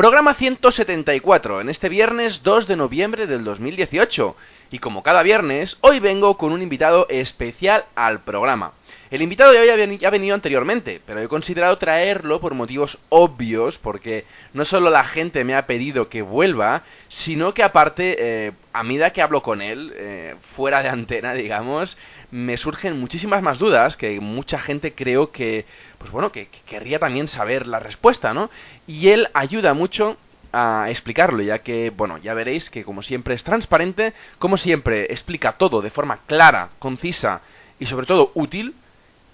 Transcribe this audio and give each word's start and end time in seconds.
Programa 0.00 0.32
174, 0.32 1.60
en 1.60 1.68
este 1.68 1.90
viernes 1.90 2.42
2 2.42 2.66
de 2.66 2.74
noviembre 2.74 3.26
del 3.26 3.44
2018. 3.44 4.34
Y 4.70 4.78
como 4.78 5.02
cada 5.02 5.22
viernes, 5.22 5.76
hoy 5.82 6.00
vengo 6.00 6.38
con 6.38 6.52
un 6.52 6.62
invitado 6.62 7.06
especial 7.10 7.84
al 7.94 8.20
programa. 8.20 8.72
El 9.10 9.20
invitado 9.20 9.52
de 9.52 9.58
hoy 9.58 9.98
ya 9.98 10.08
ha 10.08 10.10
venido 10.10 10.34
anteriormente, 10.34 11.02
pero 11.04 11.20
he 11.20 11.28
considerado 11.28 11.76
traerlo 11.76 12.40
por 12.40 12.54
motivos 12.54 12.96
obvios, 13.10 13.76
porque 13.76 14.24
no 14.54 14.64
solo 14.64 14.88
la 14.88 15.04
gente 15.04 15.44
me 15.44 15.54
ha 15.54 15.66
pedido 15.66 16.08
que 16.08 16.22
vuelva, 16.22 16.84
sino 17.08 17.52
que 17.52 17.62
aparte, 17.62 18.16
eh, 18.18 18.52
a 18.72 18.82
medida 18.82 19.12
que 19.12 19.20
hablo 19.20 19.42
con 19.42 19.60
él, 19.60 19.92
eh, 19.96 20.34
fuera 20.56 20.82
de 20.82 20.88
antena, 20.88 21.34
digamos, 21.34 21.98
me 22.30 22.56
surgen 22.56 23.00
muchísimas 23.00 23.42
más 23.42 23.58
dudas 23.58 23.96
que 23.96 24.20
mucha 24.20 24.58
gente 24.58 24.94
creo 24.94 25.32
que, 25.32 25.66
pues 25.98 26.10
bueno, 26.10 26.32
que, 26.32 26.46
que 26.46 26.60
querría 26.66 26.98
también 26.98 27.28
saber 27.28 27.66
la 27.66 27.80
respuesta, 27.80 28.32
¿no? 28.34 28.50
Y 28.86 29.08
él 29.08 29.28
ayuda 29.34 29.74
mucho 29.74 30.16
a 30.52 30.86
explicarlo, 30.88 31.42
ya 31.42 31.60
que, 31.60 31.90
bueno, 31.90 32.18
ya 32.18 32.34
veréis 32.34 32.70
que 32.70 32.84
como 32.84 33.02
siempre 33.02 33.34
es 33.34 33.44
transparente, 33.44 34.12
como 34.38 34.56
siempre 34.56 35.04
explica 35.10 35.52
todo 35.52 35.80
de 35.80 35.90
forma 35.90 36.20
clara, 36.26 36.70
concisa 36.78 37.42
y 37.78 37.86
sobre 37.86 38.06
todo 38.06 38.32
útil, 38.34 38.74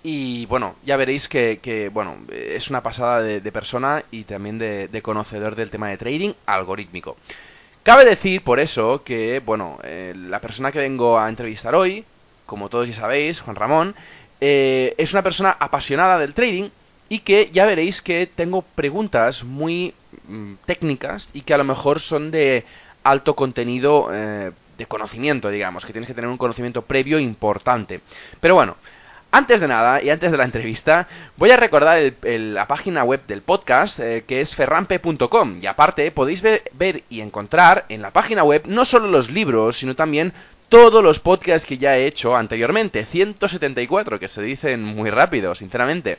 y 0.02 0.46
bueno, 0.46 0.76
ya 0.84 0.96
veréis 0.96 1.28
que, 1.28 1.58
que 1.60 1.88
bueno, 1.88 2.18
es 2.30 2.68
una 2.70 2.82
pasada 2.82 3.22
de, 3.22 3.52
persona 3.52 4.04
y 4.10 4.22
también 4.24 4.58
de, 4.58 4.86
de, 4.86 5.02
conocedor 5.02 5.56
del 5.56 5.70
tema 5.70 5.88
de 5.88 5.96
trading 5.96 6.32
algorítmico. 6.46 7.16
Cabe 7.82 8.04
decir, 8.04 8.42
por 8.42 8.60
eso, 8.60 9.02
que, 9.02 9.42
bueno, 9.44 9.78
eh, 9.82 10.12
la 10.16 10.40
persona 10.40 10.70
que 10.70 10.78
vengo 10.78 11.18
a 11.18 11.28
entrevistar 11.28 11.74
hoy, 11.74 12.04
como 12.46 12.68
todos 12.68 12.88
ya 12.88 12.96
sabéis, 12.96 13.40
Juan 13.40 13.56
Ramón, 13.56 13.94
eh, 14.40 14.94
es 14.98 15.12
una 15.12 15.22
persona 15.22 15.56
apasionada 15.58 16.18
del 16.18 16.34
trading 16.34 16.70
y 17.08 17.20
que 17.20 17.50
ya 17.52 17.66
veréis 17.66 18.02
que 18.02 18.26
tengo 18.26 18.62
preguntas 18.62 19.44
muy 19.44 19.94
mm, 20.26 20.54
técnicas 20.64 21.28
y 21.32 21.42
que 21.42 21.54
a 21.54 21.58
lo 21.58 21.64
mejor 21.64 22.00
son 22.00 22.30
de 22.30 22.64
alto 23.02 23.36
contenido 23.36 24.08
eh, 24.12 24.50
de 24.76 24.86
conocimiento, 24.86 25.48
digamos, 25.48 25.84
que 25.84 25.92
tienes 25.92 26.08
que 26.08 26.14
tener 26.14 26.28
un 26.28 26.36
conocimiento 26.36 26.82
previo 26.82 27.18
importante. 27.18 28.00
Pero 28.40 28.54
bueno, 28.54 28.76
antes 29.30 29.60
de 29.60 29.68
nada 29.68 30.02
y 30.02 30.10
antes 30.10 30.30
de 30.30 30.36
la 30.36 30.44
entrevista, 30.44 31.08
voy 31.36 31.50
a 31.50 31.56
recordar 31.56 31.98
el, 31.98 32.54
la 32.54 32.66
página 32.66 33.04
web 33.04 33.26
del 33.26 33.42
podcast 33.42 33.98
eh, 33.98 34.24
que 34.26 34.40
es 34.40 34.54
ferrampe.com 34.54 35.58
y 35.62 35.66
aparte 35.66 36.10
podéis 36.10 36.42
ver, 36.42 36.62
ver, 36.72 37.04
y 37.08 37.20
encontrar 37.20 37.84
en 37.88 38.02
la 38.02 38.12
página 38.12 38.44
web 38.44 38.62
no 38.66 38.84
solo 38.84 39.08
los 39.08 39.30
libros, 39.30 39.78
sino 39.78 39.94
también 39.94 40.32
todos 40.68 41.02
los 41.02 41.20
podcasts 41.20 41.66
que 41.66 41.78
ya 41.78 41.96
he 41.96 42.06
hecho 42.06 42.36
anteriormente, 42.36 43.06
174 43.06 44.18
que 44.18 44.28
se 44.28 44.42
dicen 44.42 44.82
muy 44.82 45.10
rápido, 45.10 45.54
sinceramente. 45.54 46.18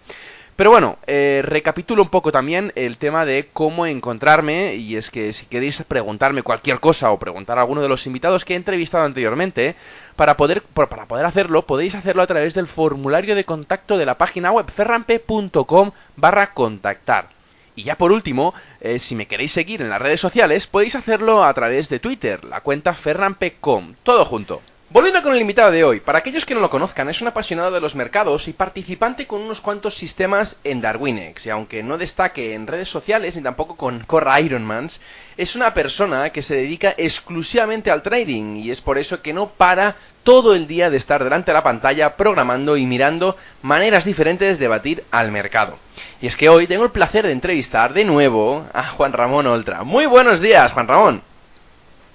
Pero 0.58 0.72
bueno, 0.72 0.98
eh, 1.06 1.42
recapitulo 1.45 2.02
un 2.02 2.09
poco 2.09 2.31
también 2.31 2.72
el 2.73 2.98
tema 2.98 3.26
de 3.26 3.50
cómo 3.54 3.86
encontrarme 3.86 4.73
y 4.73 4.95
es 4.95 5.12
que 5.12 5.31
si 5.31 5.45
queréis 5.45 5.84
preguntarme 5.84 6.42
cualquier 6.42 6.80
cosa 6.80 7.12
o 7.12 7.20
preguntar 7.20 7.59
a 7.59 7.62
alguno 7.62 7.84
de 7.84 7.88
los 7.88 8.08
invitados 8.08 8.44
que 8.44 8.54
he 8.54 8.58
entrevistado 8.58 9.06
anteriormente, 9.06 9.76
para 10.16 10.36
poder, 10.36 10.64
para 10.64 11.06
poder 11.06 11.27
hacerlo 11.27 11.61
podéis 11.61 11.93
hacerlo 11.93 12.23
a 12.23 12.27
través 12.27 12.55
del 12.55 12.66
formulario 12.66 13.36
de 13.36 13.43
contacto 13.43 13.99
de 13.99 14.08
la 14.08 14.17
página 14.17 14.52
web 14.52 14.66
ferrampe.com 14.72 15.92
barra 16.16 16.55
contactar. 16.55 17.36
Y 17.77 17.83
ya 17.83 17.95
por 17.95 18.11
último, 18.11 18.55
eh, 18.82 18.98
si 18.98 19.14
me 19.14 19.27
queréis 19.27 19.52
seguir 19.52 19.83
en 19.83 19.92
las 19.92 20.02
redes 20.02 20.20
sociales, 20.20 20.65
podéis 20.65 20.95
hacerlo 20.95 21.43
a 21.43 21.54
través 21.54 21.88
de 21.89 21.99
Twitter, 21.99 22.43
la 22.43 22.61
cuenta 22.61 22.95
ferrampe.com, 22.95 23.93
todo 24.02 24.26
junto. 24.26 24.64
Volviendo 24.89 25.21
con 25.21 25.33
el 25.33 25.42
invitado 25.42 25.70
de 25.70 25.83
hoy, 25.83 25.99
para 25.99 26.20
aquellos 26.20 26.45
que 26.45 26.55
no 26.55 26.61
lo 26.61 26.70
conozcan, 26.70 27.09
es 27.09 27.20
un 27.20 27.27
apasionado 27.27 27.71
de 27.71 27.81
los 27.81 27.93
mercados 27.93 28.48
y 28.48 28.53
participante 28.53 29.27
con 29.27 29.42
unos 29.42 29.59
cuantos 29.59 29.95
sistemas 29.95 30.55
en 30.64 30.80
Darwinex, 30.80 31.45
y 31.45 31.49
aunque 31.49 31.83
no 31.83 31.98
destaque 31.98 32.53
en 32.53 32.67
redes 32.67 32.87
sociales 32.87 33.36
ni 33.36 33.43
tampoco 33.43 33.75
con 33.75 33.99
Corra 34.05 34.39
Ironmans, 34.39 35.02
es 35.36 35.58
una 35.58 35.73
persona 35.73 36.30
que 36.30 36.42
se 36.42 36.55
dedica 36.55 36.95
exclusivamente 36.95 37.92
al 37.92 38.02
trading 38.02 38.55
y 38.55 38.71
es 38.71 38.80
por 38.80 38.98
eso 38.98 39.21
que 39.21 39.33
no 39.33 39.49
para 39.49 39.98
todo 40.23 40.55
el 40.55 40.67
día 40.67 40.89
de 40.89 40.95
estar 40.95 41.21
delante 41.21 41.52
de 41.52 41.55
la 41.55 41.64
pantalla 41.64 42.15
programando 42.15 42.77
y 42.77 42.86
mirando 42.86 43.36
maneras 43.64 44.05
diferentes 44.05 44.58
de 44.58 44.69
batir 44.69 45.04
al 45.11 45.33
mercado. 45.33 45.77
Y 46.21 46.27
es 46.27 46.37
que 46.37 46.48
hoy 46.48 46.65
tengo 46.65 46.86
el 46.86 46.92
placer 46.92 47.25
de 47.25 47.33
entrevistar 47.33 47.93
de 47.93 48.05
nuevo 48.05 48.65
a 48.71 48.87
Juan 48.92 49.11
Ramón 49.11 49.48
Oltra. 49.48 49.83
Muy 49.83 50.05
buenos 50.05 50.39
días, 50.39 50.71
Juan 50.71 50.87
Ramón. 50.87 51.21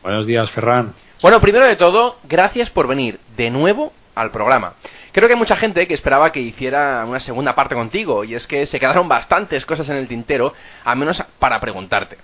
Buenos 0.03 0.27
días, 0.27 0.51
Ferran. 0.51 0.95
Bueno, 1.23 1.41
primero 1.41 1.65
de 1.69 1.77
todo, 1.77 2.19
gracias 2.25 2.69
por 2.71 2.89
venir 2.89 3.21
de 3.37 3.49
nuevo 3.49 3.93
al 4.17 4.33
programa. 4.33 4.75
Creo 5.13 5.29
que 5.29 5.35
hay 5.35 5.39
mucha 5.39 5.55
gente 5.55 5.87
que 5.87 5.95
esperaba 5.95 6.33
que 6.33 6.41
hiciera 6.41 7.05
una 7.07 7.21
segunda 7.21 7.55
parte 7.55 7.77
contigo, 7.77 8.25
y 8.25 8.35
es 8.35 8.49
que 8.49 8.67
se 8.67 8.81
quedaron 8.81 9.09
bastantes 9.09 9.65
cosas 9.65 9.89
en 9.89 9.99
el 9.99 10.09
tintero, 10.09 10.53
al 10.83 10.97
menos 10.97 11.23
para 11.39 11.61
preguntarte. 11.61 12.19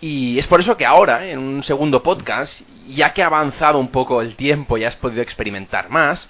Y 0.00 0.40
es 0.40 0.48
por 0.48 0.58
eso 0.58 0.76
que 0.76 0.84
ahora, 0.84 1.24
en 1.24 1.38
un 1.38 1.62
segundo 1.62 2.02
podcast, 2.02 2.62
ya 2.88 3.12
que 3.12 3.22
ha 3.22 3.26
avanzado 3.26 3.78
un 3.78 3.92
poco 3.92 4.20
el 4.20 4.34
tiempo 4.34 4.76
y 4.76 4.82
has 4.82 4.96
podido 4.96 5.22
experimentar 5.22 5.88
más, 5.88 6.28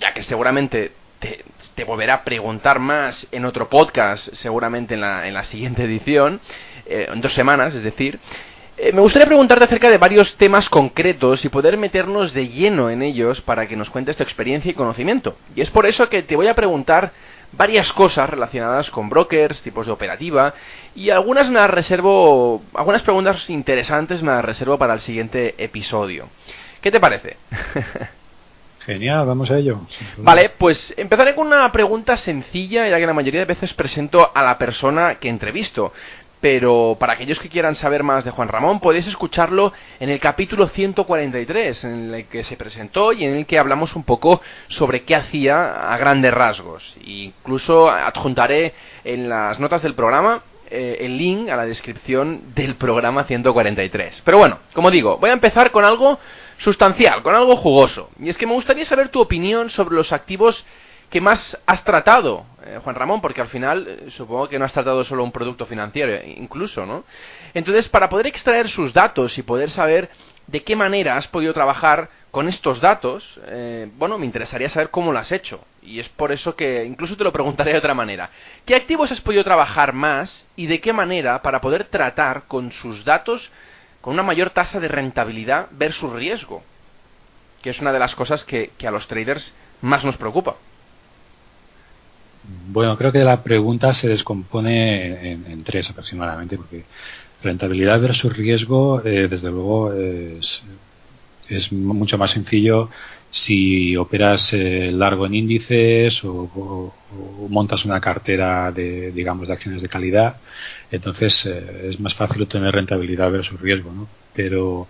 ya 0.00 0.14
que 0.14 0.22
seguramente 0.22 0.92
te, 1.18 1.44
te 1.74 1.84
volverá 1.84 2.14
a 2.14 2.24
preguntar 2.24 2.78
más 2.78 3.26
en 3.32 3.44
otro 3.44 3.68
podcast, 3.68 4.32
seguramente 4.32 4.94
en 4.94 5.02
la, 5.02 5.28
en 5.28 5.34
la 5.34 5.44
siguiente 5.44 5.84
edición, 5.84 6.40
eh, 6.86 7.08
en 7.12 7.20
dos 7.20 7.34
semanas, 7.34 7.74
es 7.74 7.82
decir, 7.82 8.18
eh, 8.76 8.92
me 8.92 9.00
gustaría 9.00 9.26
preguntarte 9.26 9.64
acerca 9.64 9.88
de 9.88 9.98
varios 9.98 10.34
temas 10.34 10.68
concretos 10.68 11.44
y 11.44 11.48
poder 11.48 11.76
meternos 11.76 12.32
de 12.32 12.48
lleno 12.48 12.90
en 12.90 13.02
ellos 13.02 13.40
para 13.40 13.66
que 13.66 13.76
nos 13.76 13.90
cuentes 13.90 14.16
tu 14.16 14.22
experiencia 14.22 14.70
y 14.70 14.74
conocimiento. 14.74 15.36
Y 15.54 15.60
es 15.60 15.70
por 15.70 15.86
eso 15.86 16.08
que 16.08 16.22
te 16.22 16.34
voy 16.34 16.48
a 16.48 16.54
preguntar 16.54 17.12
varias 17.52 17.92
cosas 17.92 18.28
relacionadas 18.28 18.90
con 18.90 19.08
brokers, 19.08 19.62
tipos 19.62 19.86
de 19.86 19.92
operativa 19.92 20.54
y 20.94 21.10
algunas 21.10 21.48
me 21.50 21.60
las 21.60 21.70
reservo, 21.70 22.62
algunas 22.74 23.02
preguntas 23.02 23.48
interesantes 23.48 24.22
me 24.22 24.32
las 24.32 24.44
reservo 24.44 24.76
para 24.76 24.94
el 24.94 25.00
siguiente 25.00 25.54
episodio. 25.58 26.28
¿Qué 26.80 26.90
te 26.90 27.00
parece? 27.00 27.36
Genial, 28.84 29.26
vamos 29.26 29.50
a 29.50 29.56
ello. 29.56 29.80
Vale, 30.18 30.50
pues 30.50 30.92
empezaré 30.98 31.34
con 31.34 31.46
una 31.46 31.72
pregunta 31.72 32.18
sencilla, 32.18 32.86
ya 32.86 32.98
que 32.98 33.06
la 33.06 33.14
mayoría 33.14 33.40
de 33.40 33.46
veces 33.46 33.72
presento 33.72 34.30
a 34.34 34.42
la 34.42 34.58
persona 34.58 35.14
que 35.14 35.30
entrevisto 35.30 35.94
pero 36.44 36.94
para 37.00 37.14
aquellos 37.14 37.38
que 37.38 37.48
quieran 37.48 37.74
saber 37.74 38.02
más 38.02 38.22
de 38.22 38.30
Juan 38.30 38.48
Ramón, 38.48 38.78
podéis 38.78 39.06
escucharlo 39.06 39.72
en 39.98 40.10
el 40.10 40.20
capítulo 40.20 40.68
143, 40.68 41.84
en 41.84 42.12
el 42.12 42.26
que 42.26 42.44
se 42.44 42.58
presentó 42.58 43.14
y 43.14 43.24
en 43.24 43.34
el 43.34 43.46
que 43.46 43.58
hablamos 43.58 43.96
un 43.96 44.04
poco 44.04 44.42
sobre 44.68 45.04
qué 45.04 45.16
hacía 45.16 45.90
a 45.90 45.96
grandes 45.96 46.34
rasgos. 46.34 46.96
incluso 47.02 47.88
adjuntaré 47.88 48.74
en 49.04 49.30
las 49.30 49.58
notas 49.58 49.80
del 49.80 49.94
programa 49.94 50.42
eh, 50.70 50.98
el 51.00 51.16
link 51.16 51.48
a 51.48 51.56
la 51.56 51.64
descripción 51.64 52.54
del 52.54 52.74
programa 52.74 53.24
143. 53.24 54.20
Pero 54.22 54.36
bueno, 54.36 54.58
como 54.74 54.90
digo, 54.90 55.16
voy 55.16 55.30
a 55.30 55.32
empezar 55.32 55.70
con 55.70 55.86
algo 55.86 56.18
sustancial, 56.58 57.22
con 57.22 57.34
algo 57.34 57.56
jugoso. 57.56 58.10
Y 58.20 58.28
es 58.28 58.36
que 58.36 58.46
me 58.46 58.52
gustaría 58.52 58.84
saber 58.84 59.08
tu 59.08 59.22
opinión 59.22 59.70
sobre 59.70 59.94
los 59.94 60.12
activos 60.12 60.62
que 61.08 61.22
más 61.22 61.58
has 61.64 61.84
tratado, 61.84 62.44
eh, 62.64 62.78
Juan 62.82 62.96
Ramón? 62.96 63.20
Porque 63.20 63.40
al 63.40 63.48
final 63.48 63.86
eh, 63.86 64.10
supongo 64.10 64.48
que 64.48 64.58
no 64.58 64.64
has 64.64 64.72
tratado 64.72 65.04
solo 65.04 65.24
un 65.24 65.32
producto 65.32 65.66
financiero, 65.66 66.14
incluso, 66.36 66.86
¿no? 66.86 67.04
Entonces, 67.52 67.88
para 67.88 68.08
poder 68.08 68.26
extraer 68.26 68.68
sus 68.68 68.92
datos 68.92 69.36
y 69.38 69.42
poder 69.42 69.70
saber 69.70 70.10
de 70.46 70.62
qué 70.62 70.76
manera 70.76 71.16
has 71.16 71.28
podido 71.28 71.52
trabajar 71.54 72.10
con 72.30 72.48
estos 72.48 72.80
datos, 72.80 73.38
eh, 73.46 73.88
bueno, 73.96 74.18
me 74.18 74.26
interesaría 74.26 74.68
saber 74.68 74.90
cómo 74.90 75.12
lo 75.12 75.18
has 75.18 75.32
hecho. 75.32 75.64
Y 75.82 76.00
es 76.00 76.08
por 76.08 76.32
eso 76.32 76.56
que 76.56 76.84
incluso 76.84 77.16
te 77.16 77.24
lo 77.24 77.32
preguntaré 77.32 77.72
de 77.72 77.78
otra 77.78 77.94
manera. 77.94 78.30
¿Qué 78.64 78.74
activos 78.74 79.12
has 79.12 79.20
podido 79.20 79.44
trabajar 79.44 79.92
más 79.92 80.46
y 80.56 80.66
de 80.66 80.80
qué 80.80 80.92
manera 80.92 81.42
para 81.42 81.60
poder 81.60 81.84
tratar 81.84 82.44
con 82.48 82.72
sus 82.72 83.04
datos 83.04 83.50
con 84.00 84.14
una 84.14 84.22
mayor 84.22 84.50
tasa 84.50 84.80
de 84.80 84.88
rentabilidad 84.88 85.68
versus 85.70 86.12
riesgo? 86.12 86.62
Que 87.62 87.70
es 87.70 87.80
una 87.80 87.92
de 87.92 87.98
las 87.98 88.14
cosas 88.14 88.44
que 88.44 88.72
a 88.84 88.90
los 88.90 89.06
traders 89.06 89.54
más 89.80 90.04
nos 90.04 90.16
preocupa. 90.16 90.56
Bueno, 92.74 92.98
creo 92.98 93.12
que 93.12 93.22
la 93.22 93.40
pregunta 93.40 93.94
se 93.94 94.08
descompone 94.08 95.30
en, 95.30 95.62
tres 95.62 95.90
aproximadamente, 95.90 96.56
porque 96.56 96.82
rentabilidad 97.40 98.00
versus 98.00 98.36
riesgo, 98.36 99.00
eh, 99.04 99.28
desde 99.28 99.48
luego, 99.48 99.92
es, 99.92 100.60
es, 101.48 101.70
mucho 101.72 102.18
más 102.18 102.32
sencillo 102.32 102.90
si 103.34 103.96
operas 103.96 104.52
eh, 104.52 104.92
largo 104.92 105.26
en 105.26 105.34
índices 105.34 106.22
o, 106.22 106.94
montas 107.48 107.84
una 107.84 108.00
cartera 108.00 108.70
de 108.70 109.10
digamos 109.10 109.48
de 109.48 109.54
acciones 109.54 109.82
de 109.82 109.88
calidad 109.88 110.36
entonces 110.88 111.46
eh, 111.46 111.88
es 111.90 111.98
más 111.98 112.14
fácil 112.14 112.42
obtener 112.42 112.72
rentabilidad 112.72 113.32
versus 113.32 113.60
riesgo 113.60 113.90
¿no? 113.92 114.06
pero 114.34 114.86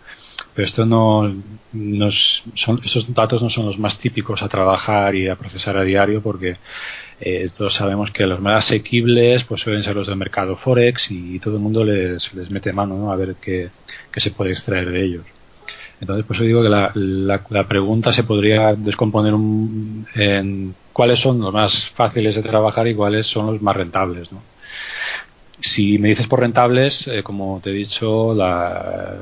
pero 0.55 0.67
esto 0.67 0.85
no, 0.85 1.23
son 2.55 2.81
estos 2.85 3.15
datos 3.15 3.41
no 3.43 3.49
son 3.49 3.65
los 3.65 3.79
más 3.79 3.99
típicos 3.99 4.43
a 4.43 4.49
trabajar 4.49 5.15
y 5.15 5.27
a 5.29 5.37
procesar 5.37 5.79
a 5.79 5.83
diario 5.83 6.21
porque 6.21 6.59
eh, 7.21 7.49
todos 7.57 7.73
sabemos 7.73 8.11
que 8.11 8.27
los 8.27 8.41
más 8.41 8.67
asequibles 8.67 9.45
pues 9.45 9.63
suelen 9.63 9.83
ser 9.83 9.97
los 9.97 10.07
del 10.07 10.17
mercado 10.17 10.57
forex 10.57 11.11
y, 11.11 11.39
todo 11.39 11.55
el 11.57 11.63
mundo 11.63 11.83
les, 11.83 12.35
les 12.35 12.51
mete 12.51 12.75
mano 12.75 12.95
¿no? 12.99 13.11
a 13.11 13.17
ver 13.17 13.37
qué, 13.41 13.71
qué 14.13 14.21
se 14.21 14.33
puede 14.33 14.51
extraer 14.51 14.91
de 14.91 15.03
ellos 15.03 15.34
entonces, 16.01 16.25
por 16.25 16.37
eso 16.37 16.45
digo 16.45 16.63
que 16.63 16.69
la, 16.69 16.93
la, 16.95 17.69
pregunta 17.69 18.13
se 18.13 18.25
podría 18.25 18.75
descomponer 18.75 19.33
en 20.17 20.75
cuáles 20.93 21.21
son 21.21 21.41
los 21.41 21.53
más 21.53 21.91
fáciles 21.91 22.35
de 22.35 22.43
trabajar 22.43 22.87
y 22.89 22.95
cuáles 22.95 23.27
son 23.27 23.47
los 23.47 23.63
más 23.63 23.77
rentables. 23.77 24.33
¿no? 24.33 24.43
Si 25.61 25.99
me 25.99 26.09
dices 26.09 26.27
por 26.27 26.41
rentables, 26.41 27.07
eh, 27.07 27.23
como 27.23 27.61
te 27.63 27.71
he 27.71 27.73
dicho, 27.73 28.35
la, 28.35 29.19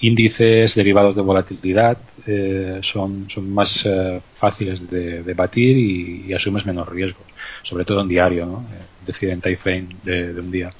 índices 0.00 0.74
derivados 0.74 1.16
de 1.16 1.22
volatilidad 1.22 1.98
eh, 2.26 2.80
son, 2.82 3.28
son 3.28 3.52
más 3.52 3.84
eh, 3.84 4.20
fáciles 4.36 4.88
de, 4.90 5.34
batir 5.34 5.76
y, 5.76 6.32
asumes 6.32 6.64
menos 6.64 6.88
riesgos, 6.88 7.26
sobre 7.62 7.84
todo 7.84 8.00
en 8.00 8.08
diario, 8.08 8.46
¿no? 8.46 8.66
es 9.00 9.06
decir, 9.06 9.30
en 9.30 9.40
time 9.40 9.56
frame 9.56 9.88
de, 10.02 10.32
de 10.32 10.40
un 10.40 10.50
día. 10.50 10.70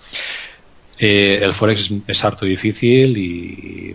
el 0.98 1.52
forex 1.52 1.90
es 2.06 2.24
harto 2.24 2.46
difícil 2.46 3.16
y 3.18 3.94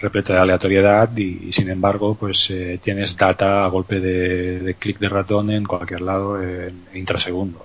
repleto 0.00 0.32
de 0.32 0.38
aleatoriedad 0.38 1.16
y, 1.16 1.52
sin 1.52 1.70
embargo 1.70 2.14
pues 2.14 2.50
eh, 2.50 2.78
tienes 2.82 3.16
data 3.16 3.64
a 3.64 3.68
golpe 3.68 4.00
de, 4.00 4.74
clic 4.78 4.98
de 4.98 5.08
ratón 5.08 5.50
en 5.50 5.64
cualquier 5.64 6.02
lado 6.02 6.42
en, 6.42 6.84
intrasegundo 6.94 7.62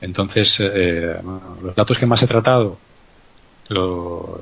entonces 0.00 0.56
eh, 0.60 1.16
los 1.62 1.74
datos 1.74 1.98
que 1.98 2.06
más 2.06 2.22
he 2.22 2.26
tratado 2.26 2.78
los, 3.68 4.40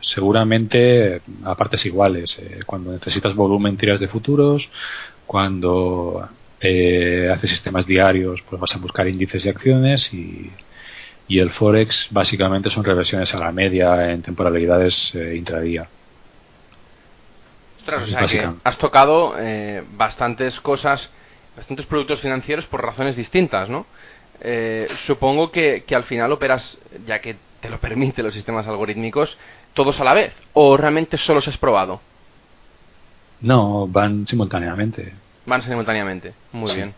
seguramente 0.00 1.22
a 1.44 1.54
partes 1.54 1.86
iguales 1.86 2.38
eh, 2.40 2.60
cuando 2.66 2.92
necesitas 2.92 3.34
volumen 3.34 3.76
tiras 3.76 4.00
de 4.00 4.08
futuros 4.08 4.68
cuando 5.26 6.28
haces 6.58 7.50
sistemas 7.50 7.86
diarios 7.86 8.42
pues 8.48 8.60
vas 8.60 8.74
a 8.74 8.78
buscar 8.78 9.08
índices 9.08 9.44
de 9.44 9.50
acciones 9.50 10.12
y 10.12 10.50
y 11.32 11.38
el 11.38 11.50
Forex 11.50 12.08
básicamente 12.10 12.70
son 12.70 12.84
reversiones 12.84 13.32
a 13.34 13.38
la 13.38 13.52
media 13.52 14.10
en 14.10 14.22
temporalidades 14.22 15.14
intradía 15.14 15.88
has 18.64 18.78
tocado 18.78 19.34
eh, 19.38 19.82
bastantes 19.92 20.60
cosas, 20.60 21.08
bastantes 21.56 21.86
productos 21.86 22.20
financieros 22.20 22.66
por 22.66 22.82
razones 22.82 23.16
distintas, 23.16 23.68
¿no? 23.68 23.86
Eh, 24.40 24.88
supongo 25.06 25.50
que, 25.50 25.84
al 25.94 26.04
final 26.04 26.32
operas, 26.32 26.78
ya 27.06 27.20
que 27.20 27.36
te 27.60 27.68
lo 27.68 27.78
permiten 27.78 28.24
los 28.24 28.34
sistemas 28.34 28.66
algorítmicos, 28.66 29.36
todos 29.74 30.00
a 30.00 30.04
la 30.04 30.14
vez, 30.14 30.32
o 30.52 30.76
realmente 30.76 31.16
solo 31.16 31.40
se 31.40 31.50
has 31.50 31.58
probado. 31.58 32.00
No, 33.40 33.86
van 33.88 34.26
simultáneamente. 34.26 35.12
Van 35.46 35.62
simultáneamente, 35.62 36.34
muy 36.52 36.74
bien. 36.74 36.94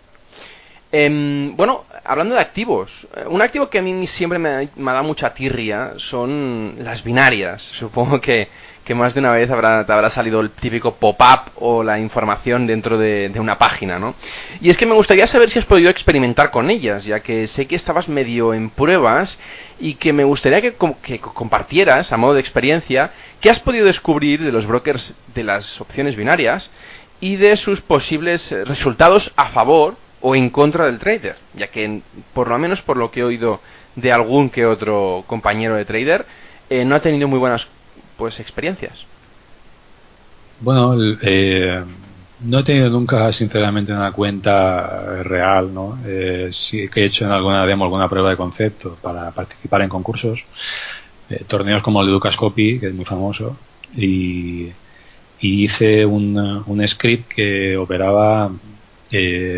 Em, 0.97 1.57
bueno, 1.57 1.87
hablando 2.05 2.37
de 2.37 2.41
activos, 2.41 2.89
eh, 3.17 3.25
un 3.27 3.43
activo 3.43 3.69
que 3.69 3.81
a 3.81 3.83
mí 3.83 4.07
siempre 4.07 4.39
me, 4.39 4.69
me 4.77 4.93
da 4.93 5.03
mucha 5.03 5.35
tirria 5.35 5.95
son 5.97 6.77
las 6.79 7.03
binarias. 7.03 7.63
Supongo 7.73 8.21
que, 8.21 8.47
que 8.85 8.95
más 8.95 9.13
de 9.13 9.19
una 9.19 9.33
vez 9.33 9.51
habrá, 9.51 9.85
te 9.85 9.93
habrá 9.93 10.09
salido 10.11 10.39
el 10.41 10.51
típico 10.51 10.95
pop-up 10.95 11.51
o 11.57 11.83
la 11.83 11.99
información 11.99 12.69
dentro 12.69 12.97
de, 12.97 13.29
una 13.41 13.59
página, 13.59 13.99
¿no? 13.99 14.15
Y 14.61 14.71
es 14.71 14.79
que 14.79 14.87
me 14.87 14.95
gustaría 14.95 15.27
saber 15.27 15.51
si 15.51 15.59
has 15.59 15.65
podido 15.65 15.91
experimentar 15.91 16.53
con 16.53 16.71
ellas, 16.71 17.05
ya 17.05 17.19
que 17.19 17.49
sé 17.49 17.67
que 17.67 17.75
estabas 17.75 18.09
medio 18.09 18.55
en 18.55 18.71
pruebas 18.71 19.37
y 19.81 19.95
que 19.95 20.13
me 20.13 20.23
gustaría 20.23 20.61
que, 20.61 20.77
que 21.03 21.19
compartieras, 21.19 22.13
a 22.13 22.17
modo 22.17 22.35
de 22.35 22.41
experiencia, 22.41 23.11
qué 23.41 23.51
has 23.51 23.59
podido 23.59 23.87
descubrir 23.87 24.45
de 24.45 24.53
los 24.53 24.65
brokers 24.65 25.13
de 25.35 25.43
las 25.43 25.81
opciones 25.81 26.15
binarias 26.15 26.71
y 27.19 27.35
de 27.35 27.57
sus 27.57 27.81
posibles 27.81 28.55
resultados 28.65 29.33
a 29.35 29.47
favor 29.47 30.04
o 30.27 30.35
en 30.35 30.49
contra 30.49 30.87
del 30.87 30.99
trader, 30.99 31.37
ya 31.53 31.67
que 31.67 32.01
por 32.33 32.49
lo 32.49 32.59
menos 32.59 32.81
por 32.81 32.97
lo 32.97 33.11
que 33.11 33.21
he 33.21 33.25
oído 33.25 33.61
de 33.95 34.11
algún 34.11 34.49
que 34.49 34.65
otro 34.65 35.23
compañero 35.27 35.75
de 35.75 35.85
trader, 35.85 36.25
eh, 36.71 36.83
no 36.87 36.95
ha 36.95 37.01
tenido 37.01 37.29
muy 37.29 37.39
buenas 37.39 37.67
pues 38.17 38.41
experiencias. 38.41 39.05
Bueno, 40.61 40.97
eh, 41.21 41.85
no 42.41 42.59
he 42.59 42.63
tenido 42.63 42.89
nunca, 42.89 43.31
sinceramente, 43.35 43.93
una 43.93 44.13
cuenta 44.13 45.23
real, 45.25 45.75
¿no? 45.75 45.99
Eh, 46.07 46.49
sí 46.53 46.89
que 46.89 47.03
he 47.03 47.05
hecho 47.05 47.27
en 47.27 47.31
alguna 47.31 47.67
demo 47.67 47.85
alguna 47.85 48.09
prueba 48.09 48.31
de 48.31 48.39
concepto 48.39 48.97
para 49.03 49.31
participar 49.31 49.83
en 49.83 49.91
concursos, 49.91 50.43
eh, 51.29 51.45
torneos 51.47 51.83
como 51.83 52.01
el 52.01 52.07
de 52.07 52.13
Ducascopy, 52.15 52.81
que 52.81 52.87
es 52.87 52.95
muy 52.95 53.05
famoso, 53.05 53.59
y, 53.95 54.73
hice 55.41 56.07
un, 56.07 56.39
un, 56.67 56.89
script 56.89 57.31
que 57.35 57.77
operaba 57.77 58.51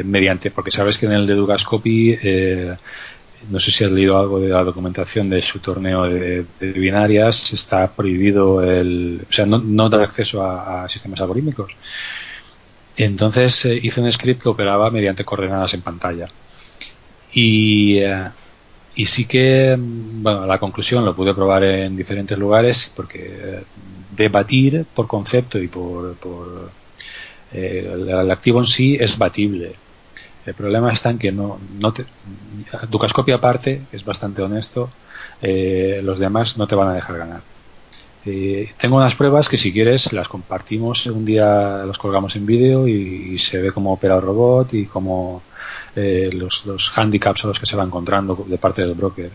mediante, 0.04 0.50
porque 0.50 0.70
sabes 0.70 0.98
que 0.98 1.06
en 1.06 1.12
el 1.12 1.26
de 1.26 1.34
Ducascopy 1.34 2.18
no 3.50 3.60
sé 3.60 3.70
si 3.70 3.84
has 3.84 3.90
leído 3.90 4.18
algo 4.18 4.40
de 4.40 4.48
la 4.48 4.64
documentación 4.64 5.28
de 5.28 5.42
su 5.42 5.58
torneo 5.60 6.04
de, 6.04 6.46
binarias, 6.60 7.52
está 7.52 7.94
prohibido 7.94 8.62
el, 8.62 9.26
o 9.28 9.32
sea, 9.32 9.46
no, 9.46 9.58
no 9.58 9.88
dar 9.88 10.02
acceso 10.02 10.42
a, 10.42 10.88
sistemas 10.88 11.20
algorítmicos. 11.20 11.72
Entonces 12.96 13.64
eh, 13.66 13.78
hice 13.82 14.00
un 14.00 14.10
script 14.10 14.42
que 14.42 14.48
operaba 14.48 14.90
mediante 14.90 15.24
coordenadas 15.24 15.74
en 15.74 15.82
pantalla. 15.82 16.28
Y, 17.34 17.98
eh, 17.98 18.30
y 18.94 19.06
sí 19.06 19.26
que, 19.26 19.76
bueno, 19.78 20.46
la 20.46 20.58
conclusión 20.58 21.04
lo 21.04 21.14
pude 21.14 21.34
probar 21.34 21.64
en 21.64 21.96
diferentes 21.96 22.38
lugares 22.38 22.90
porque 22.96 23.18
eh, 23.18 23.62
debatir 24.16 24.86
por 24.94 25.06
concepto 25.06 25.58
y 25.58 25.68
por 25.68 26.16
el 27.52 28.30
activo 28.30 28.60
en 28.60 28.66
sí 28.66 28.96
es 28.98 29.16
batible 29.16 29.76
el 30.46 30.54
problema 30.54 30.92
está 30.92 31.10
en 31.10 31.18
que 31.18 31.32
no, 31.32 31.58
no 31.80 31.92
te, 31.92 32.06
Ducascopia 32.88 33.34
aparte, 33.34 33.82
es 33.90 34.04
bastante 34.04 34.42
honesto, 34.42 34.90
eh, 35.42 36.00
los 36.04 36.20
demás 36.20 36.56
no 36.56 36.68
te 36.68 36.76
van 36.76 36.88
a 36.88 36.94
dejar 36.94 37.18
ganar. 37.18 37.40
Eh, 38.24 38.72
tengo 38.78 38.96
unas 38.96 39.14
pruebas 39.14 39.48
que 39.48 39.56
si 39.56 39.72
quieres 39.72 40.12
las 40.12 40.28
compartimos 40.28 41.06
un 41.06 41.24
día, 41.24 41.82
las 41.84 41.98
colgamos 41.98 42.34
en 42.36 42.46
vídeo 42.46 42.86
y, 42.88 43.38
se 43.38 43.58
ve 43.58 43.72
cómo 43.72 43.92
opera 43.92 44.16
el 44.16 44.22
robot 44.22 44.72
y 44.74 44.86
cómo 44.86 45.42
eh, 45.94 46.30
los, 46.32 46.64
los 46.64 46.92
handicaps 46.96 47.44
a 47.44 47.48
los 47.48 47.58
que 47.58 47.66
se 47.66 47.76
va 47.76 47.84
encontrando 47.84 48.46
de 48.48 48.58
parte 48.58 48.82
del 48.82 48.94
broker. 48.94 49.30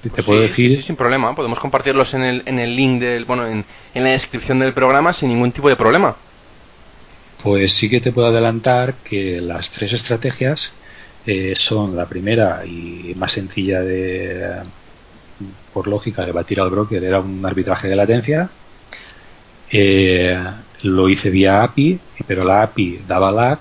Te 0.00 0.10
pues 0.10 0.24
puedo 0.24 0.40
decir. 0.40 0.82
sin 0.82 0.96
problema, 0.96 1.34
podemos 1.34 1.58
compartirlos 1.60 2.12
en 2.14 2.22
el, 2.22 2.42
en 2.46 2.58
el 2.58 2.74
link 2.74 3.00
del, 3.00 3.24
bueno, 3.24 3.46
en, 3.46 3.64
en 3.94 4.04
la 4.04 4.10
descripción 4.10 4.58
del 4.58 4.72
programa 4.72 5.12
sin 5.12 5.28
ningún 5.28 5.52
tipo 5.52 5.68
de 5.68 5.76
problema. 5.76 6.16
Pues 7.44 7.72
sí 7.74 7.90
que 7.90 8.00
te 8.00 8.10
puedo 8.10 8.28
adelantar 8.28 8.94
que 9.04 9.38
las 9.38 9.70
tres 9.70 9.92
estrategias 9.92 10.72
eh, 11.26 11.52
son 11.54 11.94
la 11.94 12.06
primera 12.08 12.64
y 12.64 13.12
más 13.16 13.32
sencilla 13.32 13.82
de, 13.82 14.62
por 15.74 15.86
lógica, 15.86 16.24
de 16.24 16.32
batir 16.32 16.58
al 16.58 16.70
broker 16.70 17.04
era 17.04 17.20
un 17.20 17.44
arbitraje 17.44 17.86
de 17.86 17.96
latencia. 17.96 18.48
Eh, 19.70 20.42
lo 20.84 21.06
hice 21.10 21.28
vía 21.28 21.62
API, 21.62 22.00
pero 22.26 22.44
la 22.44 22.62
API 22.62 23.00
daba 23.06 23.30
lag, 23.30 23.58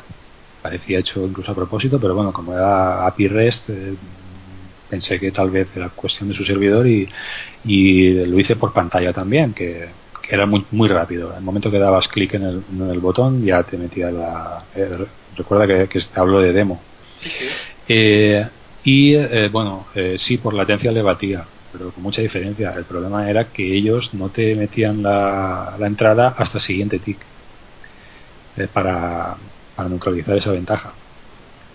parecía 0.62 1.00
hecho 1.00 1.26
incluso 1.26 1.52
a 1.52 1.56
propósito, 1.56 2.00
pero 2.00 2.16
bueno, 2.16 2.32
como 2.32 2.54
era 2.54 3.06
API 3.06 3.28
REST, 3.28 3.70
eh, 3.70 3.96
pensé 4.90 5.20
que 5.20 5.32
tal 5.32 5.52
vez 5.52 5.68
era 5.76 5.90
cuestión 5.90 6.30
de 6.30 6.36
su 6.36 6.46
servidor 6.46 6.88
y, 6.88 7.10
y 7.66 8.14
lo 8.14 8.40
hice 8.40 8.56
por 8.56 8.72
pantalla 8.72 9.12
también, 9.12 9.54
que 9.54 10.03
que 10.24 10.34
era 10.34 10.46
muy, 10.46 10.66
muy 10.72 10.88
rápido. 10.88 11.36
el 11.36 11.44
momento 11.44 11.70
que 11.70 11.78
dabas 11.78 12.08
clic 12.08 12.34
en 12.36 12.44
el, 12.44 12.64
en 12.72 12.90
el 12.90 13.00
botón 13.00 13.44
ya 13.44 13.62
te 13.64 13.78
metía 13.78 14.10
la... 14.10 14.64
Eh, 14.74 15.06
recuerda 15.36 15.68
que, 15.68 15.90
que 15.90 16.00
hablo 16.16 16.40
de 16.40 16.54
demo. 16.54 16.82
Eh, 17.88 18.48
y 18.86 19.16
eh, 19.16 19.50
bueno, 19.52 19.88
sí, 20.16 20.38
por 20.38 20.54
latencia 20.54 20.94
le 20.94 21.02
batía, 21.02 21.44
pero 21.74 21.92
con 21.92 22.02
mucha 22.02 22.22
diferencia. 22.22 22.74
El 22.74 22.86
problema 22.86 23.30
era 23.30 23.50
que 23.50 23.76
ellos 23.76 24.14
no 24.14 24.30
te 24.30 24.56
metían 24.56 25.04
la, 25.04 25.76
la 25.78 25.88
entrada 25.88 26.34
hasta 26.38 26.58
el 26.58 26.64
siguiente 26.64 27.00
tick 27.00 27.18
para, 28.72 29.36
para 29.76 29.90
neutralizar 29.90 30.38
esa 30.38 30.52
ventaja. 30.52 30.94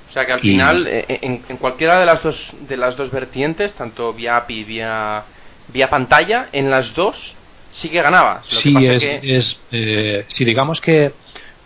O 0.08 0.12
sea 0.12 0.24
que 0.24 0.32
al 0.32 0.40
final, 0.40 0.86
en, 0.86 1.42
en, 1.46 1.56
cualquiera 1.58 1.98
de 1.98 2.06
las 2.06 2.22
dos 2.22 2.50
de 2.66 2.78
las 2.78 2.96
dos 2.96 3.10
vertientes, 3.10 3.74
tanto 3.74 4.14
vía 4.14 4.38
API 4.38 4.64
vía 4.64 5.24
vía 5.70 5.90
pantalla, 5.90 6.48
en 6.52 6.70
las 6.70 6.94
dos 6.94 7.34
sí 7.80 7.88
que 7.88 8.02
ganabas. 8.02 8.46
sí, 8.46 8.74
es, 8.86 9.58
eh, 9.72 10.24
si 10.26 10.44
digamos 10.44 10.80
que 10.80 11.12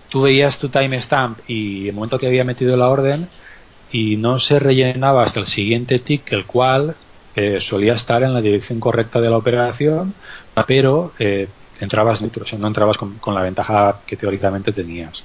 tú 0.08 0.22
veías 0.22 0.58
tu 0.58 0.68
timestamp 0.68 1.38
y 1.48 1.88
el 1.88 1.94
momento 1.94 2.18
que 2.18 2.26
había 2.26 2.44
metido 2.44 2.76
la 2.76 2.88
orden 2.88 3.28
y 3.90 4.16
no 4.16 4.38
se 4.38 4.58
rellenaba 4.58 5.22
hasta 5.22 5.40
el 5.40 5.46
siguiente 5.46 5.98
tick, 5.98 6.32
el 6.32 6.46
cual 6.46 6.96
eh, 7.34 7.60
solía 7.60 7.94
estar 7.94 8.22
en 8.22 8.34
la 8.34 8.42
dirección 8.42 8.78
correcta 8.78 9.20
de 9.20 9.30
la 9.30 9.38
operación, 9.38 10.14
pero 10.66 11.12
eh, 11.18 11.48
entrabas 11.80 12.20
neutro, 12.20 12.44
o 12.44 12.46
sea, 12.46 12.58
no 12.58 12.66
entrabas 12.66 12.98
con, 12.98 13.34
la 13.34 13.42
ventaja 13.42 14.00
que 14.06 14.16
teóricamente 14.16 14.72
tenías. 14.72 15.24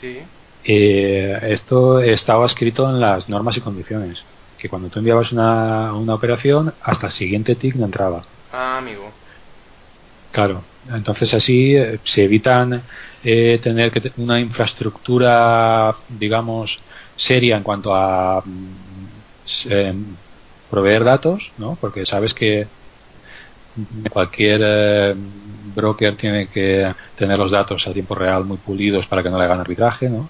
Sí. 0.00 0.18
Eh, 0.64 1.38
esto 1.42 2.00
estaba 2.00 2.46
escrito 2.46 2.88
en 2.88 3.00
las 3.00 3.28
normas 3.28 3.56
y 3.58 3.60
condiciones, 3.60 4.24
que 4.58 4.68
cuando 4.68 4.88
tú 4.88 4.98
enviabas 5.00 5.32
una, 5.32 5.92
una 5.92 6.14
operación, 6.14 6.72
hasta 6.82 7.06
el 7.06 7.12
siguiente 7.12 7.54
tick 7.54 7.74
no 7.74 7.84
entraba. 7.84 8.24
Ah, 8.50 8.78
amigo. 8.78 9.10
Claro, 10.32 10.64
entonces 10.88 11.32
así 11.34 11.76
eh, 11.76 12.00
se 12.04 12.24
evitan 12.24 12.82
eh, 13.22 13.60
tener 13.62 13.92
que 13.92 14.12
una 14.16 14.40
infraestructura, 14.40 15.94
digamos, 16.08 16.80
seria 17.14 17.56
en 17.56 17.62
cuanto 17.62 17.94
a 17.94 18.42
mm, 18.44 20.14
proveer 20.70 21.04
datos, 21.04 21.52
¿no? 21.58 21.76
Porque 21.80 22.06
sabes 22.06 22.34
que 22.34 22.68
cualquier 24.10 24.60
eh, 24.64 25.14
broker 25.74 26.16
tiene 26.16 26.48
que 26.48 26.94
tener 27.16 27.38
los 27.38 27.50
datos 27.50 27.86
a 27.86 27.92
tiempo 27.92 28.14
real 28.14 28.44
muy 28.44 28.58
pulidos 28.58 29.06
para 29.06 29.22
que 29.22 29.30
no 29.30 29.38
le 29.38 29.44
hagan 29.44 29.60
arbitraje, 29.60 30.08
¿no? 30.10 30.28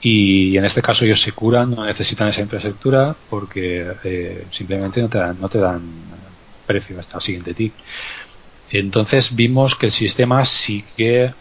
Y 0.00 0.56
en 0.56 0.64
este 0.64 0.82
caso 0.82 1.04
ellos 1.04 1.20
se 1.20 1.32
curan, 1.32 1.70
no 1.70 1.84
necesitan 1.84 2.28
esa 2.28 2.42
infraestructura 2.42 3.16
porque 3.30 3.94
eh, 4.04 4.46
simplemente 4.50 5.00
no 5.02 5.08
te 5.08 5.18
dan, 5.18 5.40
no 5.40 5.48
te 5.48 5.58
dan 5.58 5.82
precio 6.66 6.98
hasta 7.00 7.16
el 7.18 7.22
siguiente 7.22 7.54
tick. 7.54 7.74
Entonces 8.70 9.34
vimos 9.34 9.74
que 9.74 9.86
el 9.86 9.92
sistema 9.92 10.44
sí 10.44 10.84
que 10.96 11.32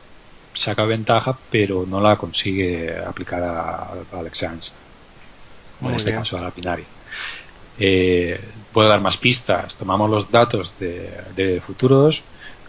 saca 0.53 0.85
ventaja, 0.85 1.37
pero 1.51 1.85
no 1.87 1.99
la 1.99 2.15
consigue 2.15 2.97
aplicar 2.97 3.43
al 3.43 4.27
exchange, 4.27 4.71
o 5.81 5.89
en 5.89 5.95
este 5.95 6.11
caso 6.11 6.37
a 6.37 6.41
la 6.41 6.51
binaria. 6.51 6.85
Eh, 7.77 8.39
puedo 8.71 8.87
dar 8.87 9.01
más 9.01 9.17
pistas. 9.17 9.75
Tomamos 9.75 10.09
los 10.09 10.31
datos 10.31 10.73
de, 10.79 11.61
futuros 11.65 12.21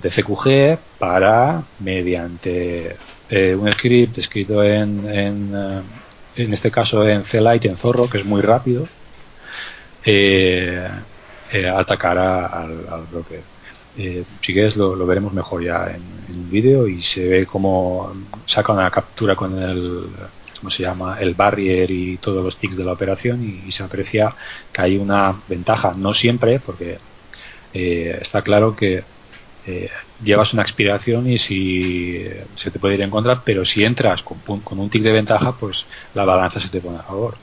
de 0.02 0.10
CQG 0.10 0.78
para, 0.98 1.62
mediante 1.78 2.96
eh, 3.28 3.54
un 3.54 3.70
script 3.72 4.18
escrito 4.18 4.62
en, 4.62 5.08
en, 5.08 5.52
eh, 5.54 5.82
en, 6.36 6.52
este 6.52 6.70
caso 6.70 7.06
en 7.08 7.24
C-Lite, 7.24 7.68
en 7.68 7.76
Zorro, 7.76 8.10
que 8.10 8.18
es 8.18 8.24
muy 8.24 8.42
rápido, 8.42 8.88
atacar 11.74 12.18
al, 12.18 13.06
broker. 13.10 13.55
Si 13.96 14.52
quieres 14.52 14.76
lo, 14.76 14.94
lo, 14.94 15.06
veremos 15.06 15.32
mejor 15.32 15.64
ya 15.64 15.86
en, 15.86 16.02
en 16.28 16.42
el 16.42 16.50
vídeo 16.50 16.86
y 16.86 17.00
se 17.00 17.26
ve 17.26 17.46
como 17.46 18.14
saca 18.44 18.72
una 18.72 18.90
captura 18.90 19.34
con 19.34 19.58
el 19.58 20.08
¿cómo 20.58 20.70
se 20.70 20.82
llama? 20.82 21.18
El 21.20 21.34
barrier 21.34 21.90
y 21.90 22.16
todos 22.16 22.44
los 22.44 22.56
ticks 22.56 22.76
de 22.76 22.84
la 22.84 22.92
operación 22.92 23.62
y, 23.66 23.70
se 23.70 23.84
aprecia 23.84 24.34
que 24.72 24.82
hay 24.82 24.96
una 24.96 25.40
ventaja, 25.48 25.92
no 25.96 26.12
siempre, 26.12 26.60
porque 26.60 26.98
eh, 27.72 28.18
está 28.20 28.42
claro 28.42 28.74
que 28.74 29.04
eh, 29.66 29.90
llevas 30.22 30.52
una 30.52 30.62
expiración 30.62 31.28
y 31.30 31.38
si 31.38 32.26
se 32.54 32.70
te 32.70 32.78
puede 32.78 32.94
ir 32.94 33.02
en 33.02 33.10
contra, 33.10 33.42
pero 33.44 33.64
si 33.64 33.84
entras 33.84 34.22
con, 34.22 34.62
un 34.78 34.90
tick 34.90 35.02
de 35.02 35.12
ventaja, 35.12 35.56
pues 35.56 35.86
la 36.14 36.24
balanza 36.24 36.60
se 36.60 36.68
te 36.68 36.80
pone 36.80 36.98
a 36.98 37.02
favor. 37.02 37.36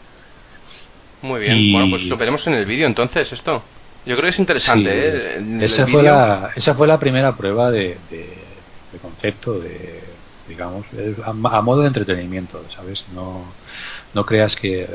Muy 1.22 1.42
bien, 1.42 1.72
bueno, 1.72 1.90
pues 1.92 2.04
lo 2.04 2.18
veremos 2.18 2.46
en 2.48 2.54
el 2.56 2.66
vídeo 2.66 2.88
entonces 2.88 3.32
esto. 3.32 3.64
Yo 4.06 4.16
creo 4.16 4.24
que 4.24 4.30
es 4.30 4.40
interesante. 4.40 4.90
¿eh? 4.92 5.58
Esa, 5.62 5.88
fue 5.88 6.04
la, 6.04 6.52
esa 6.56 6.76
fue 6.76 6.88
la 6.88 7.00
primera 7.00 7.36
prueba 7.36 7.72
de, 7.72 7.98
de 8.10 9.00
concepto, 9.00 9.60
de, 9.60 10.02
digamos, 10.48 10.86
a, 11.24 11.62
modo 11.62 11.82
de 11.82 11.88
entretenimiento, 11.88 12.64
¿sabes? 12.70 13.08
No, 13.14 13.46
no 14.14 14.26
creas 14.26 14.56
que 14.56 14.84
eh, 14.84 14.88